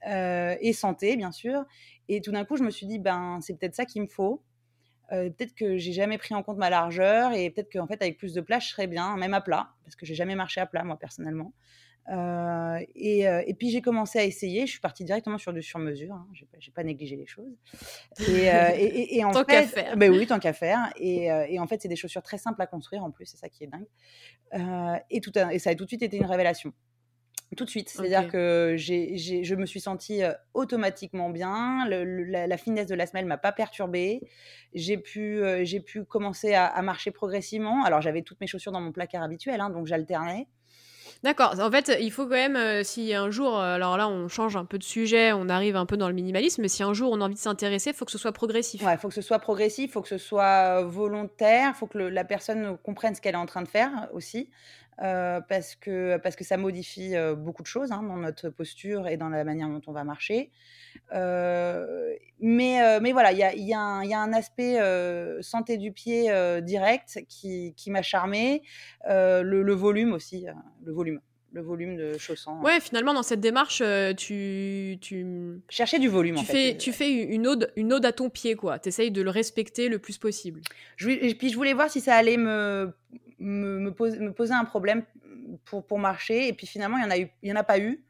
Euh, 0.07 0.57
et 0.61 0.73
santé, 0.73 1.17
bien 1.17 1.33
sûr. 1.33 1.65
Et 2.09 2.21
tout 2.21 2.33
d'un 2.33 2.45
coup, 2.45 2.57
je 2.57 2.63
me 2.63 2.71
suis 2.71 2.87
dit, 2.87 2.99
ben, 2.99 3.41
c'est 3.43 3.59
peut-être 3.59 3.75
ça 3.75 3.85
qu'il 3.85 4.03
me 4.03 4.09
faut. 4.09 4.43
Euh, 5.13 5.29
peut-être 5.31 5.55
que 5.55 5.77
j'ai 5.77 5.93
jamais 5.93 6.17
pris 6.17 6.35
en 6.35 6.43
compte 6.43 6.57
ma 6.57 6.71
largeur 6.71 7.33
et 7.35 7.51
peut-être 7.51 7.71
qu'en 7.71 7.87
fait 7.87 8.01
avec 8.01 8.17
plus 8.17 8.33
de 8.33 8.41
place 8.41 8.65
je 8.65 8.71
serais 8.71 8.87
bien, 8.87 9.17
même 9.17 9.35
à 9.35 9.43
plat, 9.43 9.75
parce 9.85 9.97
que 9.97 10.07
j'ai 10.07 10.15
jamais 10.15 10.35
marché 10.35 10.63
à 10.63 10.67
plat 10.67 10.83
moi 10.83 10.97
personnellement. 10.99 11.53
Euh, 12.11 12.79
et, 12.95 13.27
euh, 13.27 13.43
et, 13.47 13.55
puis 13.55 13.71
j'ai 13.71 13.81
commencé 13.81 14.19
à 14.19 14.25
essayer. 14.25 14.67
Je 14.67 14.73
suis 14.73 14.81
partie 14.81 15.05
directement 15.05 15.39
sur 15.39 15.53
du 15.53 15.63
sur-mesure. 15.63 16.15
Hein. 16.15 16.27
J'ai 16.33 16.47
pas, 16.47 16.59
pas, 16.75 16.85
négligé 16.85 17.17
les 17.17 17.27
choses. 17.27 17.57
Et, 18.29 18.53
euh, 18.53 18.71
et 18.77 19.25
en 19.25 19.31
tant 19.31 19.45
qu'à 19.45 19.63
faire. 19.63 19.97
Ben 19.97 20.11
oui, 20.11 20.27
tant 20.27 20.39
qu'à 20.39 20.53
faire. 20.53 20.93
Et, 20.97 21.59
en 21.59 21.67
fait, 21.67 21.81
c'est 21.81 21.89
des 21.89 21.97
chaussures 21.97 22.23
très 22.23 22.39
simples 22.39 22.61
à 22.61 22.67
construire 22.67 23.05
en 23.05 23.11
plus. 23.11 23.27
C'est 23.27 23.39
ça 23.39 23.49
qui 23.49 23.65
est 23.65 23.69
dingue. 23.69 25.03
et, 25.11 25.21
tout 25.21 25.33
et 25.39 25.59
ça 25.59 25.71
a 25.71 25.75
tout 25.75 25.85
de 25.85 25.89
suite 25.89 26.03
été 26.03 26.17
une 26.17 26.27
révélation. 26.27 26.73
Tout 27.57 27.65
de 27.65 27.71
suite. 27.71 27.89
C'est-à-dire 27.89 28.29
que 28.29 28.75
j'ai, 28.77 29.17
je 29.17 29.55
me 29.55 29.65
suis 29.65 29.81
sentie 29.81 30.23
automatiquement 30.55 31.31
bien. 31.31 31.87
la, 31.89 32.57
finesse 32.59 32.89
de 32.89 32.95
la 32.95 33.07
semelle 33.07 33.27
m'a 33.27 33.39
pas 33.39 33.53
perturbée. 33.53 34.21
J'ai 34.75 34.99
pu, 34.99 35.41
j'ai 35.63 35.81
pu 35.81 36.05
commencer 36.05 36.53
à, 36.53 36.67
à, 36.67 36.83
marcher 36.83 37.13
progressivement. 37.13 37.85
Alors 37.85 38.03
j'avais 38.03 38.23
toutes 38.23 38.41
mes 38.41 38.47
chaussures 38.47 38.73
dans 38.73 38.81
mon 38.81 38.93
placard 38.93 39.23
habituel, 39.23 39.61
hein, 39.61 39.71
donc 39.71 39.87
j'alternais. 39.87 40.49
D'accord. 41.25 41.55
En 41.59 41.71
fait, 41.71 41.91
il 42.03 42.13
faut 42.13 42.25
quand 42.25 42.35
même, 42.35 42.55
euh, 42.55 42.83
si 42.85 43.15
un 43.15 43.31
jour, 43.31 43.59
euh, 43.59 43.77
alors 43.77 43.97
là, 43.97 44.11
on 44.11 44.29
change 44.29 44.57
un 44.57 44.67
peu 44.67 44.77
de 44.77 44.85
sujet, 44.85 45.33
on 45.33 45.49
arrive 45.49 45.75
un 45.75 45.87
peu 45.87 45.97
dans 45.97 46.09
le 46.09 46.15
minimalisme, 46.15 46.61
mais 46.61 46.69
si 46.69 46.83
un 46.83 46.93
jour 46.93 47.13
on 47.13 47.23
a 47.23 47.25
envie 47.25 47.35
de 47.35 47.39
s'intéresser, 47.39 47.91
il 47.91 47.97
faut 47.97 48.05
que 48.05 48.11
ce 48.11 48.19
soit 48.19 48.33
progressif. 48.33 48.83
Il 48.87 48.99
faut 48.99 49.09
que 49.09 49.15
ce 49.15 49.23
soit 49.23 49.39
progressif, 49.39 49.87
il 49.87 49.91
faut 49.91 50.03
que 50.03 50.09
ce 50.09 50.19
soit 50.19 50.83
volontaire, 50.83 51.73
il 51.75 51.79
faut 51.79 51.87
que 51.87 51.97
la 51.97 52.25
personne 52.25 52.77
comprenne 52.85 53.15
ce 53.15 53.23
qu'elle 53.23 53.37
est 53.37 53.39
en 53.39 53.47
train 53.47 53.63
de 53.63 53.69
faire 53.69 53.91
aussi. 54.13 54.51
Euh, 55.03 55.41
parce, 55.41 55.75
que, 55.75 56.19
parce 56.19 56.37
que 56.37 56.45
ça 56.45 56.57
modifie 56.57 57.15
beaucoup 57.37 57.63
de 57.63 57.67
choses 57.67 57.91
hein, 57.91 58.03
dans 58.03 58.17
notre 58.17 58.49
posture 58.49 59.09
et 59.09 59.17
dans 59.17 59.29
la 59.29 59.45
manière 59.45 59.69
dont 59.69 59.81
on 59.87 59.93
va 59.93 60.05
marcher. 60.05 60.51
mais, 61.11 63.01
mais 63.01 63.13
voilà, 63.13 63.33
il 63.33 63.39
y 63.39 63.43
a, 63.43 63.55
y, 63.55 63.75
a 63.75 64.05
y 64.05 64.15
a, 64.15 64.21
un 64.21 64.33
aspect 64.33 64.79
santé 65.43 65.79
du 65.79 65.93
pied 65.93 66.31
direct 66.63 67.25
qui, 67.29 67.75
qui 67.77 67.91
m'a 67.91 68.03
charmé. 68.03 68.63
Le, 69.07 69.43
le, 69.43 69.75
volume 69.75 70.13
aussi, 70.13 70.47
le 70.85 70.93
volume 70.93 71.21
le 71.55 71.63
volume 71.63 71.97
de 71.97 72.19
chaussons. 72.19 72.61
Ouais, 72.63 72.81
finalement, 72.81 73.15
dans 73.15 73.23
cette 73.23 73.41
démarche, 73.41 73.81
tu, 74.17 74.99
tu... 75.01 75.61
Chercher 75.69 76.01
du 76.01 76.09
volume, 76.09 76.35
tu 76.35 76.41
en 76.41 76.45
fais, 76.45 76.73
fait. 76.73 76.79
Tu 76.79 76.93
fais 76.93 77.11
une 77.11 77.47
ode, 77.47 77.73
une 77.77 77.93
ode 77.93 78.05
à 78.05 78.13
ton 78.13 78.29
pied, 78.29 78.57
quoi. 78.57 78.81
Tu 78.81 78.89
essayes 78.89 79.13
de 79.13 79.23
le 79.23 79.31
respecter 79.31 79.89
le 79.89 80.01
plus 80.01 80.19
possible. 80.19 80.61
Je, 80.97 81.11
et 81.11 81.35
puis, 81.35 81.51
je 81.51 81.57
voulais 81.57 81.73
voir 81.73 81.89
si 81.89 82.01
ça 82.01 82.17
allait 82.17 82.37
me 82.37 82.93
me, 83.39 83.79
me, 83.79 84.33
poser 84.33 84.55
un 84.55 84.65
problème 84.65 85.05
pour, 85.65 85.87
pour 85.87 85.99
marcher. 85.99 86.49
Et 86.49 86.53
puis 86.53 86.67
finalement, 86.67 86.99
il 86.99 87.29
n'y 87.43 87.53
en, 87.53 87.57
a 87.57 87.59
en 87.59 87.61
a 87.61 87.65
pas 87.65 87.79
eu. 87.79 88.05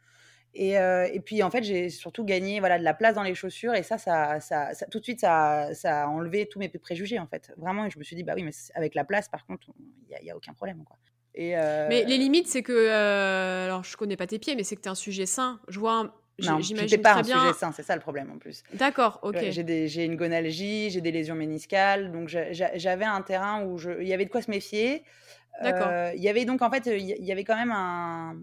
Et, 0.57 0.79
euh, 0.79 1.09
et, 1.13 1.21
puis 1.21 1.43
en 1.43 1.51
fait, 1.51 1.65
j'ai 1.65 1.89
surtout 1.89 2.25
gagné 2.25 2.61
voilà, 2.61 2.79
de 2.79 2.85
la 2.85 2.95
place 2.95 3.17
dans 3.17 3.25
les 3.25 3.35
chaussures 3.35 3.75
et 3.75 3.83
ça, 3.83 3.99
ça, 3.99 4.39
ça, 4.39 4.71
tout 4.91 5.01
de 5.01 5.05
suite, 5.05 5.21
ça, 5.21 5.73
a 5.85 6.07
enlevé 6.07 6.47
tous 6.47 6.61
mes 6.61 6.69
préjugés 6.69 7.19
en 7.19 7.27
fait. 7.27 7.53
Vraiment, 7.57 7.89
je 7.91 7.99
me 7.99 8.05
suis 8.05 8.15
dit, 8.15 8.23
bah 8.23 8.35
oui, 8.37 8.45
mais 8.45 8.53
avec 8.75 8.95
la 8.95 9.05
place, 9.05 9.29
par 9.29 9.45
contre, 9.47 9.67
il 10.09 10.25
n'y 10.25 10.31
a, 10.31 10.37
aucun 10.37 10.53
problème. 10.53 10.85
Quoi. 10.85 10.97
Euh... 11.39 11.87
Mais 11.89 12.05
les 12.05 12.19
limites, 12.19 12.47
c'est 12.47 12.63
que, 12.63 12.73
euh, 12.73 13.65
alors 13.65 13.83
je 13.83 13.97
connais 13.97 14.17
pas 14.17 14.29
tes 14.29 14.39
pieds, 14.39 14.55
mais 14.55 14.63
c'est 14.63 14.77
que 14.77 14.83
tu 14.83 14.89
es 14.89 14.93
un 14.93 14.95
sujet 14.95 15.27
sain. 15.27 15.61
Je 15.67 15.81
vois 15.81 16.24
non, 16.43 16.61
j'imagine 16.61 17.01
pas 17.01 17.15
un 17.15 17.23
sujet 17.23 17.53
sain, 17.57 17.73
c'est 17.73 17.83
ça 17.83 17.95
le 17.95 18.01
problème 18.01 18.31
en 18.31 18.39
plus. 18.39 18.63
D'accord, 18.73 19.21
ok. 19.23 19.39
j'ai 19.51 20.05
une 20.05 20.17
gonalgie, 20.17 20.91
j'ai 20.91 21.01
des 21.01 21.13
lésions 21.13 21.35
méniscales, 21.35 22.11
donc 22.11 22.29
j'avais 22.29 23.05
un 23.05 23.23
terrain 23.23 23.65
où 23.65 23.79
je, 23.79 23.91
il 24.01 24.09
y 24.09 24.13
avait 24.13 24.25
de 24.25 24.31
quoi 24.31 24.43
se 24.43 24.51
méfier. 24.51 25.05
D'accord. 25.63 25.87
Euh, 25.89 26.13
il 26.17 26.23
y 26.23 26.29
avait 26.29 26.45
donc 26.45 26.63
en 26.63 26.71
fait, 26.71 26.87
il 26.87 27.25
y 27.25 27.33
avait 27.33 27.45
quand 27.45 27.57
même 27.57 27.71
un, 27.71 28.37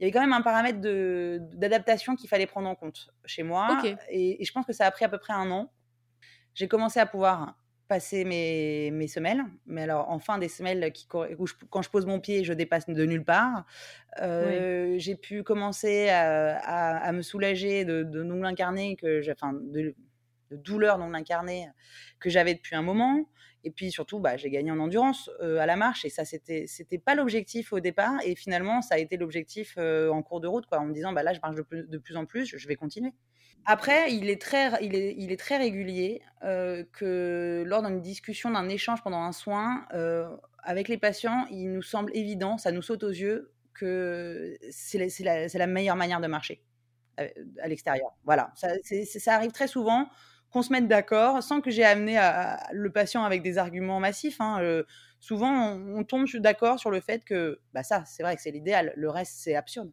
il 0.00 0.04
y 0.04 0.06
avait 0.06 0.12
quand 0.12 0.20
même 0.20 0.32
un 0.32 0.40
paramètre 0.40 0.78
d'adaptation 0.80 2.16
qu'il 2.16 2.30
fallait 2.30 2.46
prendre 2.46 2.68
en 2.68 2.74
compte 2.74 3.10
chez 3.26 3.42
moi. 3.42 3.82
Et, 4.08 4.42
je 4.42 4.52
pense 4.52 4.64
que 4.64 4.72
ça 4.72 4.86
a 4.86 4.90
pris 4.90 5.04
à 5.04 5.10
peu 5.10 5.18
près 5.18 5.34
un 5.34 5.50
an. 5.50 5.70
J'ai 6.54 6.68
commencé 6.68 6.98
à 6.98 7.06
pouvoir 7.06 7.59
passer 7.90 8.24
mes, 8.24 8.92
mes 8.92 9.08
semelles. 9.08 9.42
Mais 9.66 9.82
alors, 9.82 10.08
en 10.10 10.20
fin 10.20 10.38
des 10.38 10.48
semelles, 10.48 10.92
qui, 10.92 11.08
où 11.38 11.44
quand 11.70 11.82
je 11.82 11.90
pose 11.90 12.06
mon 12.06 12.20
pied, 12.20 12.44
je 12.44 12.52
dépasse 12.52 12.88
de 12.88 13.04
nulle 13.04 13.24
part. 13.24 13.66
J'ai 14.16 15.16
pu 15.16 15.42
commencer 15.42 16.08
à, 16.08 16.98
à, 16.98 17.12
me 17.12 17.20
soulager 17.20 17.84
de, 17.84 18.04
de 18.04 18.22
non 18.22 18.44
incarnés, 18.44 18.94
que 18.94 19.28
enfin, 19.32 19.52
de, 19.52 19.96
de 20.52 20.56
douleurs 20.56 20.98
non 20.98 21.10
que 22.20 22.30
j'avais 22.30 22.54
depuis 22.54 22.76
un 22.76 22.82
moment. 22.82 23.28
Et 23.64 23.72
puis 23.72 23.90
surtout, 23.90 24.20
bah, 24.20 24.36
j'ai 24.36 24.50
gagné 24.50 24.70
en 24.70 24.78
endurance 24.78 25.28
à 25.40 25.66
la 25.66 25.74
marche. 25.74 26.04
Et 26.04 26.10
ça, 26.10 26.24
c'était 26.24 26.66
c'était 26.68 26.98
pas 26.98 27.16
l'objectif 27.16 27.72
au 27.72 27.80
départ. 27.80 28.14
Et 28.24 28.36
finalement, 28.36 28.82
ça 28.82 28.94
a 28.94 28.98
été 28.98 29.16
l'objectif 29.16 29.76
en 29.78 30.22
cours 30.22 30.40
de 30.40 30.46
route, 30.46 30.66
quoi, 30.66 30.78
en 30.78 30.86
me 30.86 30.94
disant, 30.94 31.12
bah, 31.12 31.24
là, 31.24 31.34
je 31.34 31.40
marche 31.42 31.56
de 31.56 31.62
plus, 31.62 31.88
de 31.88 31.98
plus 31.98 32.16
en 32.16 32.24
plus, 32.24 32.56
je 32.56 32.68
vais 32.68 32.76
continuer. 32.76 33.12
Après, 33.66 34.12
il 34.12 34.30
est 34.30 34.40
très, 34.40 34.82
il 34.82 34.94
est, 34.94 35.14
il 35.16 35.32
est 35.32 35.38
très 35.38 35.56
régulier 35.56 36.22
que 36.42 37.62
lors 37.66 37.82
d'une 37.82 38.00
discussion, 38.00 38.50
d'un 38.50 38.68
échange 38.68 39.02
pendant 39.02 39.22
un 39.22 39.32
soin 39.32 39.86
avec 40.62 40.88
les 40.88 40.98
patients, 40.98 41.46
il 41.50 41.72
nous 41.72 41.82
semble 41.82 42.14
évident, 42.14 42.58
ça 42.58 42.72
nous 42.72 42.82
saute 42.82 43.02
aux 43.02 43.10
yeux, 43.10 43.52
que 43.74 44.56
c'est 44.70 44.98
la, 44.98 45.46
la, 45.46 45.48
la, 45.52 45.66
meilleure 45.66 45.96
manière 45.96 46.20
de 46.20 46.26
marcher 46.26 46.62
à, 47.16 47.68
l'extérieur. 47.68 48.14
Voilà, 48.24 48.52
ça, 48.54 49.34
arrive 49.34 49.52
très 49.52 49.68
souvent 49.68 50.08
qu'on 50.50 50.62
se 50.62 50.72
mette 50.72 50.88
d'accord 50.88 51.42
sans 51.42 51.60
que 51.60 51.70
j'ai 51.70 51.84
amené 51.84 52.18
le 52.72 52.90
patient 52.90 53.24
avec 53.24 53.42
des 53.42 53.58
arguments 53.58 54.00
massifs. 54.00 54.40
Hein, 54.40 54.82
souvent, 55.18 55.72
on, 55.76 56.04
tombe 56.04 56.26
d'accord 56.36 56.78
sur 56.78 56.90
le 56.90 57.00
fait 57.00 57.24
que 57.24 57.60
bah 57.72 57.82
ça, 57.82 58.04
c'est 58.04 58.22
vrai 58.22 58.36
que 58.36 58.42
c'est 58.42 58.50
l'idéal. 58.50 58.92
Le 58.96 59.08
reste, 59.08 59.34
c'est 59.38 59.54
absurde. 59.54 59.90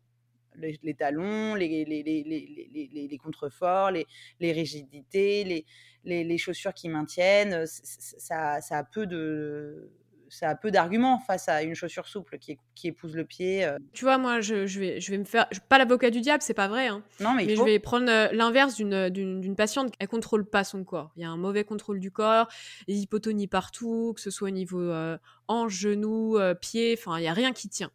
Les, 0.57 0.93
talons, 0.93 1.55
les, 1.55 1.85
les, 1.85 2.03
les, 2.03 3.07
les 3.07 3.17
contreforts, 3.17 3.91
les, 3.91 4.51
rigidités, 4.51 5.65
les, 6.03 6.37
chaussures 6.37 6.73
qui 6.73 6.89
maintiennent, 6.89 7.65
ça, 7.65 8.61
ça 8.61 8.77
a 8.77 8.83
peu 8.83 9.05
de 9.05 9.91
ça 10.29 10.49
a 10.49 10.55
peu 10.55 10.71
d'arguments 10.71 11.19
face 11.19 11.49
à 11.49 11.63
une 11.63 11.75
chaussure 11.75 12.07
souple 12.07 12.37
qui, 12.37 12.57
qui 12.75 12.87
épouse 12.87 13.15
le 13.15 13.25
pied. 13.25 13.65
Euh. 13.65 13.77
Tu 13.93 14.05
vois, 14.05 14.17
moi, 14.17 14.41
je, 14.41 14.65
je, 14.65 14.79
vais, 14.79 15.01
je 15.01 15.11
vais 15.11 15.17
me 15.17 15.23
faire. 15.23 15.47
Pas 15.69 15.77
l'avocat 15.77 16.09
du 16.09 16.21
diable, 16.21 16.41
c'est 16.41 16.53
pas 16.53 16.67
vrai. 16.67 16.87
Hein. 16.87 17.03
Non, 17.19 17.33
mais, 17.33 17.55
je 17.55 17.61
vais 17.61 17.79
prendre 17.79 18.09
euh, 18.09 18.27
l'inverse 18.31 18.75
d'une, 18.75 19.09
d'une, 19.09 19.55
patiente. 19.55 19.93
Elle 19.99 20.07
contrôle 20.07 20.45
pas 20.45 20.63
son 20.63 20.83
corps. 20.83 21.11
Il 21.15 21.21
y 21.21 21.25
a 21.25 21.29
un 21.29 21.37
mauvais 21.37 21.63
contrôle 21.63 21.99
du 21.99 22.11
corps, 22.11 22.47
les 22.87 22.97
hypotonies 22.99 23.47
partout, 23.47 24.13
que 24.15 24.21
ce 24.21 24.31
soit 24.31 24.49
au 24.49 24.51
niveau 24.51 24.81
euh, 24.81 25.17
hanche, 25.47 25.73
genou, 25.73 26.37
pied, 26.61 26.95
enfin, 26.97 27.17
il 27.17 27.23
y 27.23 27.27
a 27.27 27.33
rien 27.33 27.53
qui 27.53 27.69
tient. 27.69 27.91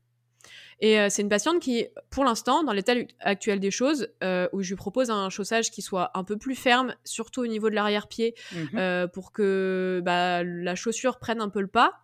Et 0.81 0.97
c'est 1.11 1.23
une 1.23 1.29
patiente 1.29 1.61
qui, 1.61 1.87
pour 2.11 2.25
l'instant, 2.25 2.65
dans 2.65 2.73
l'état 2.73 2.95
actuel 3.21 3.61
des 3.61 3.71
choses, 3.71 4.09
où 4.53 4.63
je 4.63 4.69
lui 4.69 4.77
propose 4.77 5.11
un 5.11 5.31
chaussage 5.31 5.71
qui 5.71 5.81
soit 5.81 6.11
un 6.15 6.25
peu 6.25 6.37
plus 6.37 6.57
ferme, 6.57 6.95
surtout 7.05 7.43
au 7.43 7.47
niveau 7.47 7.71
de 7.71 7.75
l'arrière-pied, 7.75 8.35
mmh 8.53 9.07
pour 9.13 9.33
que 9.33 10.03
bah, 10.05 10.43
la 10.43 10.75
chaussure 10.75 11.19
prenne 11.19 11.41
un 11.41 11.49
peu 11.49 11.61
le 11.61 11.69
pas. 11.69 12.03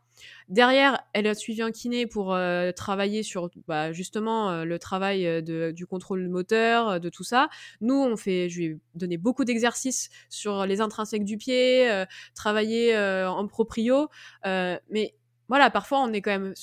Derrière, 0.49 1.01
elle 1.13 1.27
a 1.27 1.35
suivi 1.35 1.63
un 1.63 1.71
kiné 1.71 2.07
pour 2.07 2.35
euh, 2.35 2.73
travailler 2.73 3.23
sur 3.23 3.51
bah, 3.67 3.93
justement 3.93 4.51
euh, 4.51 4.65
le 4.65 4.79
travail 4.79 5.27
euh, 5.27 5.73
du 5.73 5.87
contrôle 5.87 6.29
moteur, 6.29 7.01
de 7.01 7.09
tout 7.09 7.25
ça. 7.25 7.49
Nous, 7.81 7.95
on 7.95 8.17
fait, 8.17 8.49
je 8.49 8.59
lui 8.59 8.67
ai 8.67 8.79
donné 8.95 9.17
beaucoup 9.17 9.45
d'exercices 9.45 10.09
sur 10.29 10.67
les 10.67 10.81
intrinsèques 10.81 11.25
du 11.25 11.37
pied, 11.37 12.05
travailler 12.35 12.97
en 12.97 13.47
proprio. 13.47 14.09
mais 14.45 15.15
voilà, 15.49 15.71
parfois, 15.71 16.01
on 16.01 16.13
est 16.13 16.21
quand 16.21 16.31
même 16.31 16.55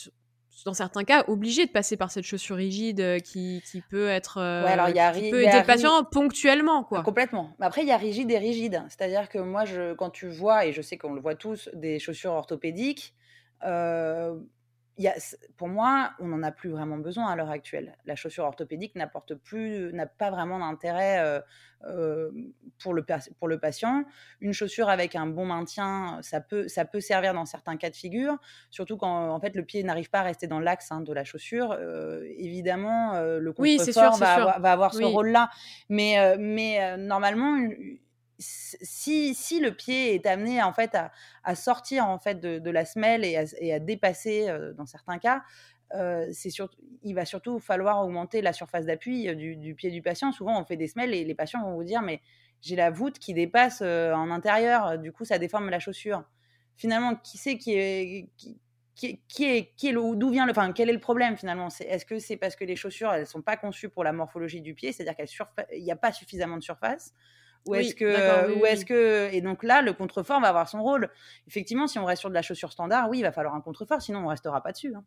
dans 0.66 0.74
certains 0.74 1.04
cas, 1.04 1.26
obligé 1.28 1.66
de 1.66 1.72
passer 1.72 1.98
par 1.98 2.12
cette 2.12 2.24
chaussure 2.24 2.56
rigide 2.56 3.22
qui, 3.24 3.62
peut 3.90 4.08
être 4.08 4.36
qui 5.14 5.30
peut 5.30 5.44
aider 5.44 5.60
le 5.60 5.66
patient 5.66 6.04
ponctuellement 6.04 6.84
quoi. 6.84 7.04
Complètement. 7.04 7.56
Après 7.60 7.82
il 7.82 7.88
y 7.88 7.92
a 7.92 7.98
rigide 7.98 8.32
et 8.32 8.38
rigide, 8.38 8.84
c'est-à-dire 8.90 9.30
que 9.30 9.40
moi 9.40 9.66
je 9.66 9.94
quand 9.94 10.10
tu 10.10 10.28
vois 10.30 10.66
et 10.66 10.74
je 10.74 10.82
sais 10.82 10.98
qu'on 10.98 11.14
le 11.14 11.22
voit 11.22 11.36
tous 11.36 11.70
des 11.74 12.00
chaussures 12.00 12.32
orthopédiques, 12.32 13.14
y 15.04 15.08
a, 15.08 15.16
pour 15.58 15.68
moi, 15.68 16.12
on 16.20 16.28
n'en 16.28 16.42
a 16.44 16.52
plus 16.52 16.70
vraiment 16.70 16.98
besoin 16.98 17.28
à 17.28 17.36
l'heure 17.36 17.50
actuelle. 17.50 17.98
La 18.06 18.16
chaussure 18.16 18.46
orthopédique 18.46 18.96
n'apporte 18.96 19.36
plus, 19.36 19.92
n'a 19.94 20.06
pas 20.06 20.32
vraiment 20.32 20.60
d'intérêt 20.60 21.42
pour, 22.80 22.94
le, 22.94 23.06
pour 23.38 23.48
le 23.48 23.60
patient. 23.60 24.06
Une 24.42 24.54
chaussure 24.54 24.90
avec 24.90 25.16
un 25.16 25.28
bon 25.28 25.46
maintien, 25.46 26.20
ça 26.22 26.40
peut, 26.40 26.68
ça 26.68 26.86
peut 26.86 27.02
servir 27.02 27.34
dans 27.34 27.46
certains 27.46 27.78
cas 27.78 27.90
de 27.90 27.96
figure, 27.96 28.38
surtout 28.70 28.98
quand 28.98 29.30
en 29.30 29.40
fait 29.40 29.56
le 29.56 29.64
pied 29.64 29.84
n'arrive 29.84 30.10
pas 30.10 30.20
à 30.20 30.24
rester 30.24 30.48
dans 30.48 30.60
l'axe 30.60 30.92
hein, 30.92 31.02
de 31.02 31.14
la 31.14 31.24
chaussure. 31.24 31.78
évidemment, 32.38 33.20
le 33.22 33.52
confort 33.54 34.18
va, 34.18 34.60
va, 34.60 34.72
avoir 34.72 34.94
ce 34.94 35.04
rôle-là, 35.04 35.50
mais, 35.90 36.38
mais 36.38 36.98
normalement, 36.98 37.58
si, 38.38 39.60
le 39.62 39.72
pied 39.72 40.16
est 40.16 40.26
amené 40.26 40.62
en 40.62 40.74
fait 40.74 40.98
à, 41.44 41.56
sortir 41.56 42.08
en 42.08 42.20
fait 42.20 42.40
de, 42.40 42.70
la 42.70 42.86
semelle 42.86 43.24
et 43.24 43.74
à, 43.74 43.80
dépasser 43.80 44.48
dans 44.76 44.86
certains 44.86 45.20
cas, 45.20 45.44
il 45.94 47.14
va 47.14 47.26
surtout 47.26 47.60
falloir 47.60 48.04
augmenter 48.04 48.42
la 48.42 48.54
surface 48.54 48.86
d'appui 48.86 49.34
du, 49.36 49.76
pied 49.76 49.92
du 49.92 50.02
patient. 50.02 50.32
Souvent, 50.32 50.60
on 50.60 50.66
fait 50.66 50.78
des 50.78 50.88
semelles 50.88 51.14
et 51.14 51.24
les 51.24 51.36
patients 51.36 51.62
vont 51.62 51.76
vous 51.76 51.84
dire 51.84 52.02
mais 52.02 52.22
j'ai 52.62 52.76
la 52.76 52.90
voûte 52.90 53.20
qui 53.20 53.34
dépasse 53.34 53.82
en 53.82 54.32
intérieur, 54.32 54.98
du 54.98 55.12
coup 55.12 55.26
ça 55.26 55.38
déforme 55.38 55.70
la 55.70 55.80
chaussure. 55.80 56.24
Finalement, 56.76 57.16
qui 57.16 57.38
c'est 57.38 57.58
qui 57.58 57.74
est 57.74 58.30
qui, 58.96 59.22
qui, 59.28 59.74
qui 59.76 59.88
est 59.88 59.94
d'où 59.94 60.30
vient 60.30 60.46
le, 60.46 60.52
enfin, 60.52 60.72
quel 60.72 60.90
est 60.90 60.94
le 60.94 61.00
problème 61.00 61.36
finalement? 61.38 61.68
Est-ce 61.68 62.06
que 62.06 62.18
c'est 62.18 62.38
parce 62.38 62.56
que 62.56 62.64
les 62.64 62.76
chaussures 62.76 63.12
elles 63.12 63.28
sont 63.28 63.42
pas 63.42 63.58
conçues 63.58 63.90
pour 63.90 64.04
la 64.04 64.14
morphologie 64.14 64.62
du 64.62 64.74
pied, 64.74 64.92
c'est-à-dire 64.94 65.16
qu'il 65.16 65.84
n'y 65.84 65.92
a 65.92 65.96
pas 65.96 66.14
suffisamment 66.14 66.58
de 66.58 66.64
surface? 66.64 67.14
Ou 67.66 67.76
est-ce 67.76 67.96
que, 67.96 68.60
ou 68.60 68.66
est-ce 68.66 68.86
que, 68.86 69.30
et 69.34 69.42
donc 69.42 69.64
là, 69.64 69.82
le 69.82 69.94
contrefort 69.94 70.40
va 70.40 70.50
avoir 70.50 70.70
son 70.70 70.84
rôle. 70.84 71.10
Effectivement, 71.48 71.88
si 71.88 72.00
on 72.00 72.06
reste 72.06 72.20
sur 72.20 72.30
de 72.30 72.36
la 72.36 72.42
chaussure 72.42 72.72
standard, 72.72 73.10
oui, 73.10 73.20
il 73.20 73.24
va 73.24 73.32
falloir 73.32 73.56
un 73.56 73.62
contrefort, 73.62 74.02
sinon 74.02 74.20
on 74.20 74.28
restera 74.28 74.62
pas 74.62 74.72
dessus. 74.72 74.94
Hein. 74.96 75.04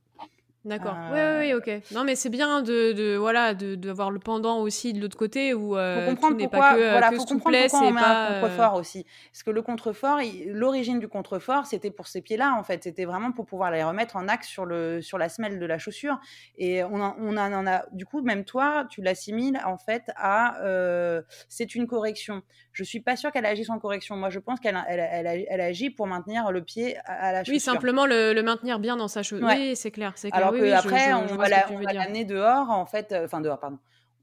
D'accord. 0.65 0.97
Oui, 1.13 1.21
oui, 1.39 1.55
ok. 1.55 1.71
Non, 1.93 2.03
mais 2.03 2.17
c'est 2.17 2.31
bien 2.31 2.63
de, 2.63 2.93
de 2.93 3.17
voilà 3.17 3.55
d'avoir 3.55 4.11
le 4.11 4.19
pendant 4.19 4.59
aussi 4.59 4.93
de 4.93 5.01
l'autre 5.01 5.17
côté 5.17 5.55
où 5.55 5.77
euh, 5.77 6.05
faut 6.05 6.11
comprendre 6.11 6.37
n'est 6.37 6.49
pas 6.49 6.75
que, 6.75 6.81
euh, 6.81 6.91
voilà, 6.91 7.13
faut 7.13 7.25
comprendre 7.25 7.57
pourquoi 7.57 7.81
on 7.81 7.93
met 7.93 8.01
un 8.01 8.33
euh, 8.33 8.41
contrefort 8.41 8.75
aussi. 8.75 9.07
Parce 9.31 9.45
que 9.45 9.51
le 9.53 9.63
contrefort, 9.63 10.19
l'origine 10.47 10.99
du 10.99 11.07
contrefort, 11.07 11.67
c'était 11.67 11.93
pour 11.93 12.09
ces 12.09 12.23
pieds-là 12.23 12.57
en 12.59 12.65
fait. 12.65 12.83
C'était 12.83 13.05
vraiment 13.05 13.31
pour 13.31 13.47
pouvoir 13.47 13.71
les 13.71 13.85
remettre 13.85 14.17
en 14.17 14.27
axe 14.27 14.49
sur 14.49 14.67
le 14.67 15.01
sur 15.01 15.17
la 15.17 15.29
semelle 15.29 15.61
de 15.61 15.67
la 15.67 15.79
chaussure. 15.79 16.19
Et 16.57 16.83
on 16.83 17.01
en, 17.01 17.15
on 17.21 17.37
en 17.37 17.67
a 17.67 17.85
du 17.93 18.05
coup 18.05 18.21
même 18.23 18.45
toi, 18.45 18.87
tu 18.91 19.01
l'assimiles 19.01 19.61
en 19.65 19.79
fait 19.79 20.11
à 20.17 20.59
c'est 21.49 21.77
une 21.77 21.87
correction. 21.87 22.43
Je 22.73 22.83
suis 22.85 23.01
pas 23.01 23.17
sûre 23.17 23.31
qu'elle 23.33 23.47
agisse 23.47 23.71
en 23.71 23.79
correction. 23.79 24.17
Moi, 24.17 24.31
je 24.31 24.39
pense 24.39 24.61
qu'elle 24.61 24.79
elle, 24.89 25.01
elle, 25.01 25.47
elle, 25.49 25.61
agit 25.61 25.91
pour 25.91 26.07
maintenir 26.07 26.53
le 26.53 26.63
pied 26.63 26.97
à, 27.07 27.33
la 27.33 27.41
chaussure. 27.41 27.55
Oui, 27.55 27.61
simplement 27.61 28.07
le, 28.07 28.33
le 28.33 28.43
maintenir 28.43 28.79
bien 28.79 28.97
dans 28.97 29.09
sa 29.09 29.23
chaussure. 29.23 29.47
Oui, 29.47 29.75
c'est 29.75 29.91
clair, 29.91 30.13
c'est 30.17 30.31
clair 30.31 30.48
après, 30.73 31.13
on, 31.13 31.37
va 31.37 31.49
l'amener 31.49 32.25
dehors, 32.25 32.71
en 32.71 32.87
fait, 32.87 33.13
euh, 33.13 33.25
enfin 33.25 33.41
dehors, 33.41 33.59
pardon. 33.59 33.79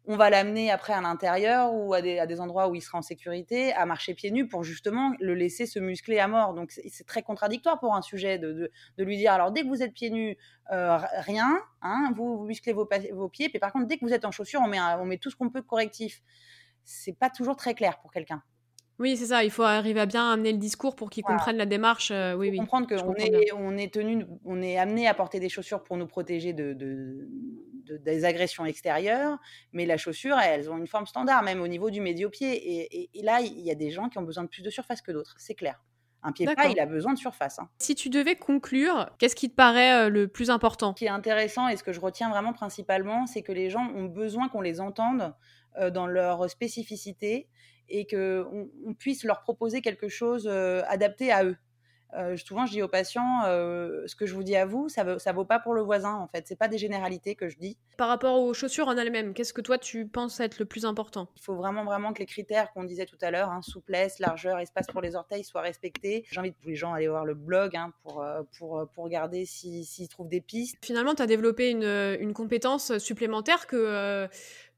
On 0.08 0.18
va 0.18 0.30
l'amener 0.30 0.70
après 0.70 0.94
à 0.94 1.02
l'intérieur 1.02 1.74
ou 1.74 1.96
à 1.96 2.02
des, 2.02 2.20
à 2.20 2.28
des, 2.28 2.40
endroits 2.40 2.68
où 2.68 2.76
il 2.76 2.82
sera 2.82 3.00
en 3.00 3.02
sécurité, 3.02 3.74
à 3.74 3.88
marcher 3.88 4.14
pieds 4.14 4.30
nus 4.30 4.48
pour 4.48 4.64
justement 4.64 5.14
le 5.20 5.34
laisser 5.34 5.66
se 5.66 5.80
muscler 5.80 6.20
à 6.20 6.28
mort. 6.28 6.54
Donc 6.54 6.72
c'est 6.72 7.08
très 7.08 7.24
contradictoire 7.24 7.80
pour 7.80 7.96
un 7.96 8.04
sujet 8.04 8.38
de, 8.38 8.72
de, 9.00 9.04
lui 9.04 9.18
dire 9.18 9.34
alors 9.34 9.52
dès 9.52 9.64
que 9.64 9.68
vous 9.68 9.82
êtes 9.82 9.94
pieds 9.94 10.12
nus, 10.12 10.38
euh, 10.72 11.00
rien, 11.18 11.60
hein, 11.82 12.12
vous, 12.16 12.38
vous, 12.38 12.46
musclez 12.46 12.72
vos, 12.72 12.88
vos, 13.14 13.30
pieds, 13.30 13.50
puis 13.50 13.58
par 13.58 13.74
contre 13.74 13.88
dès 13.88 13.98
que 13.98 14.06
vous 14.06 14.14
êtes 14.14 14.26
en 14.26 14.32
chaussures, 14.32 14.62
on 14.64 14.68
met, 14.68 14.80
on 14.80 15.06
met 15.06 15.18
tout 15.18 15.32
ce 15.32 15.36
qu'on 15.36 15.50
peut 15.50 15.62
de 15.62 15.66
correctif. 15.66 16.22
C'est 16.84 17.18
pas 17.18 17.32
toujours 17.32 17.56
très 17.56 17.74
clair 17.74 18.00
pour 18.00 18.12
quelqu'un. 18.12 18.44
Oui, 18.98 19.18
c'est 19.18 19.28
ça. 19.28 19.43
Il 19.43 19.52
faut 19.52 19.64
arriver 19.64 20.00
à 20.00 20.06
bien 20.06 20.32
amener 20.32 20.52
le 20.52 20.58
discours 20.58 20.96
pour 20.96 21.10
qu'ils 21.10 21.24
comprennent 21.24 21.58
la 21.58 21.66
démarche. 21.66 22.12
Euh, 22.12 22.34
oui, 22.34 22.50
oui. 22.50 22.58
Comprendre 22.58 22.88
qu'on 22.88 23.14
est, 23.16 23.52
on 23.54 23.78
est 23.78 23.93
tenu, 23.93 24.26
on 24.46 24.62
est 24.62 24.78
amené 24.78 25.08
à 25.08 25.14
porter 25.14 25.39
des 25.39 25.50
chaussures 25.50 25.84
pour 25.84 25.98
nous 25.98 26.08
protéger 26.08 26.54
de, 26.54 26.74
des 27.89 28.26
agressions 28.26 28.66
extérieures, 28.66 29.38
mais 29.74 29.86
la 29.86 29.98
chaussure, 29.98 30.38
elles 30.39 30.70
ont 30.70 30.78
une 30.78 30.88
forme 30.88 31.06
standard, 31.06 31.43
même 31.43 31.62
au 31.62 31.68
niveau 31.68 31.89
du 31.89 32.00
médio-pied. 32.00 33.10
Et, 33.14 33.22
là, 33.22 33.41
il 33.41 33.62
y 33.62 33.72
a 33.72 33.76
des 33.76 33.91
gens 33.91 34.08
qui 34.08 34.18
ont 34.18 34.24
besoin 34.24 34.43
de 34.43 34.50
plus 34.50 34.62
de 34.62 34.70
surface 34.70 35.02
que 35.02 35.12
d'autres, 35.12 35.36
c'est 35.38 35.56
clair. 35.56 35.84
Un 36.24 36.32
pied 36.32 36.48
pas, 36.48 36.70
il 36.70 36.80
a 36.80 36.88
besoin 36.88 37.14
de 37.14 37.20
surface. 37.20 37.60
Hein. 37.60 37.70
Si 37.78 37.93
tu 37.93 38.10
devais 38.10 38.36
conclure, 38.36 39.12
qu'est-ce 39.20 39.36
qui 39.36 39.48
te 39.48 39.54
paraît 39.54 40.06
euh, 40.06 40.10
le 40.10 40.28
plus 40.28 40.50
important? 40.50 40.93
Ce 40.93 41.00
qui 41.00 41.06
est 41.06 41.10
intéressant 41.10 41.68
et 41.68 41.78
ce 41.78 41.84
que 41.84 41.93
je 41.93 42.00
retiens 42.00 42.32
vraiment 42.32 42.52
principalement, 42.52 43.28
c'est 43.28 43.43
que 43.43 43.52
les 43.52 43.70
gens 43.70 43.88
ont 43.93 44.06
besoin 44.06 44.50
qu'on 44.50 44.62
les 44.62 44.82
entende 44.82 45.36
euh, 45.78 45.91
dans 45.91 46.08
leur 46.08 46.50
spécificité 46.50 47.48
et 47.90 48.06
qu'on 48.06 48.70
on 48.86 48.94
puisse 48.94 49.24
leur 49.24 49.42
proposer 49.42 49.82
quelque 49.82 50.08
chose 50.08 50.48
adapté 50.48 51.32
à 51.32 51.44
eux. 51.44 51.58
souvent, 52.38 52.66
je 52.66 52.72
dis 52.72 52.82
aux 52.82 52.88
patients, 52.88 53.42
ce 53.44 54.16
que 54.16 54.26
je 54.26 54.34
vous 54.34 54.44
dis 54.44 54.56
à 54.56 54.66
vous, 54.66 54.90
ça 54.90 55.04
ne 55.04 55.34
vaut 55.34 55.46
pas 55.46 55.60
pour 55.60 55.74
le 55.74 55.82
voisin, 55.82 56.14
en 56.14 56.28
fait. 56.28 56.46
C'est 56.48 56.58
pas 56.58 56.68
des 56.68 56.78
généralités 56.78 57.36
que 57.36 57.50
je 57.50 57.58
dis. 57.58 57.78
Par 57.98 58.08
rapport 58.08 58.40
aux 58.42 58.54
chaussures 58.54 58.88
en 58.88 58.98
elles-mêmes, 58.98 59.34
qu'est-ce 59.34 59.54
que 59.54 59.62
toi, 59.62 59.78
tu 59.78 60.08
penses 60.08 60.40
être 60.40 60.60
le 60.60 60.66
plus 60.66 60.86
important? 60.86 61.30
Il 61.36 61.42
faut 61.42 61.56
vraiment, 61.56 61.86
vraiment 61.86 62.14
que 62.14 62.20
les 62.20 62.26
critères 62.26 62.72
qu'on 62.74 62.84
disait 62.84 63.06
tout 63.06 63.18
à 63.22 63.32
l'heure, 63.32 63.50
hein, 63.50 63.62
souplesse, 63.62 64.20
largeur, 64.20 64.60
espace 64.60 64.88
pour 64.88 65.02
les 65.02 65.16
orteils, 65.16 65.44
soient 65.44 65.62
respectés. 65.62 66.26
J'invite 66.30 66.56
tous 66.62 66.70
les 66.70 66.76
gens 66.76 66.94
à 66.94 66.98
aller 66.98 67.08
voir 67.08 67.26
le 67.26 67.34
blog 67.34 67.76
hein, 67.76 67.94
pour, 68.04 68.26
pour, 68.58 68.88
pour 68.94 69.04
regarder 69.04 69.46
s'ils 69.46 70.08
trouvent 70.10 70.30
des 70.30 70.42
pistes. 70.42 70.78
Finalement, 70.84 71.16
tu 71.16 71.22
as 71.22 71.28
développé 71.28 71.70
une, 71.70 71.84
une, 71.84 72.34
compétence 72.34 72.98
supplémentaire 72.98 73.68
que 73.68 74.28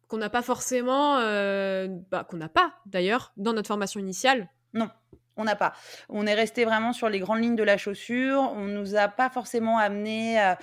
qu'on 0.08 0.18
n'a 0.18 0.30
pas 0.30 0.42
forcément, 0.42 1.18
euh, 1.20 1.88
bah, 2.12 2.24
qu'on 2.24 2.38
n'a 2.38 2.50
pas 2.50 2.74
d'ailleurs 2.86 3.34
dans 3.38 3.54
notre 3.54 3.68
formation 3.68 4.00
initiale. 4.00 4.50
Non. 4.74 4.90
On 5.38 5.44
n'a 5.44 5.56
pas. 5.56 5.74
On 6.10 6.26
est 6.26 6.34
resté 6.34 6.66
vraiment 6.66 6.94
sur 6.94 7.10
les 7.10 7.20
grandes 7.20 7.42
lignes 7.42 7.56
de 7.56 7.64
la 7.64 7.78
chaussure. 7.78 8.52
On 8.56 8.66
nous 8.66 8.96
a 8.96 9.08
pas 9.08 9.30
forcément 9.30 9.78
amené 9.78 10.40
à, 10.40 10.58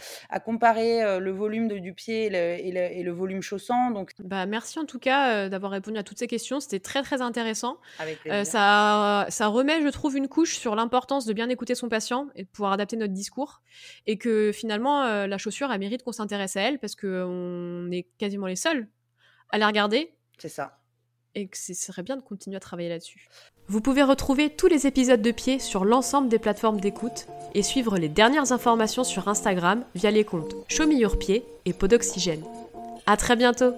comparer 0.44 1.02
euh, 1.02 1.20
le 1.20 1.30
volume 1.30 1.68
de, 1.68 1.78
du 1.78 1.94
pied 1.94 2.26
et 2.26 3.02
le, 3.02 3.12
volume 3.12 3.40
chaussant. 3.40 3.92
Donc, 3.92 4.10
bah, 4.18 4.46
merci 4.46 4.78
en 4.80 4.84
tout 4.84 4.98
cas 4.98 5.32
euh, 5.32 5.48
d'avoir 5.48 5.72
répondu 5.72 5.96
à 5.96 6.02
toutes 6.02 6.18
ces 6.18 6.26
questions. 6.26 6.58
C'était 6.58 6.80
très 6.80 7.02
très 7.02 7.22
intéressant. 7.22 7.78
Avec 8.00 8.18
euh, 8.26 8.42
ça, 8.42 9.26
ça 9.28 9.46
remet, 9.46 9.80
je 9.80 9.88
trouve, 9.88 10.16
une 10.16 10.28
couche 10.28 10.56
sur 10.58 10.74
l'importance 10.74 11.24
de 11.24 11.32
bien 11.32 11.48
écouter 11.48 11.76
son 11.76 11.88
patient 11.88 12.26
et 12.34 12.42
de 12.42 12.48
pouvoir 12.48 12.72
adapter 12.72 12.96
notre 12.96 13.12
discours. 13.12 13.62
Et 14.06 14.18
que 14.18 14.50
finalement, 14.52 15.26
la 15.26 15.38
chaussure, 15.38 15.70
elle 15.72 15.78
mérite 15.78 16.02
qu'on 16.02 16.12
s'intéresse 16.12 16.56
à 16.56 16.62
elle 16.62 16.80
parce 16.80 16.96
qu'on 16.96 17.88
est 17.92 18.08
quasiment 18.18 18.46
les 18.46 18.56
seuls 18.56 18.88
à 19.50 19.58
la 19.58 19.66
regarder. 19.66 20.12
C'est 20.38 20.48
ça 20.48 20.78
et 21.34 21.48
que 21.48 21.58
ce 21.58 21.74
serait 21.74 22.02
bien 22.02 22.16
de 22.16 22.22
continuer 22.22 22.56
à 22.56 22.60
travailler 22.60 22.88
là-dessus. 22.88 23.28
Vous 23.66 23.80
pouvez 23.80 24.02
retrouver 24.02 24.50
tous 24.50 24.66
les 24.66 24.86
épisodes 24.86 25.22
de 25.22 25.30
pied 25.30 25.58
sur 25.58 25.84
l'ensemble 25.84 26.28
des 26.28 26.38
plateformes 26.38 26.80
d'écoute 26.80 27.26
et 27.54 27.62
suivre 27.62 27.96
les 27.98 28.08
dernières 28.08 28.52
informations 28.52 29.04
sur 29.04 29.28
Instagram 29.28 29.84
via 29.94 30.10
les 30.10 30.24
comptes 30.24 30.54
Show 30.68 30.88
Your 30.90 31.18
Pied 31.18 31.44
et 31.64 31.72
Podoxygène. 31.72 32.44
À 33.06 33.16
très 33.16 33.36
bientôt 33.36 33.74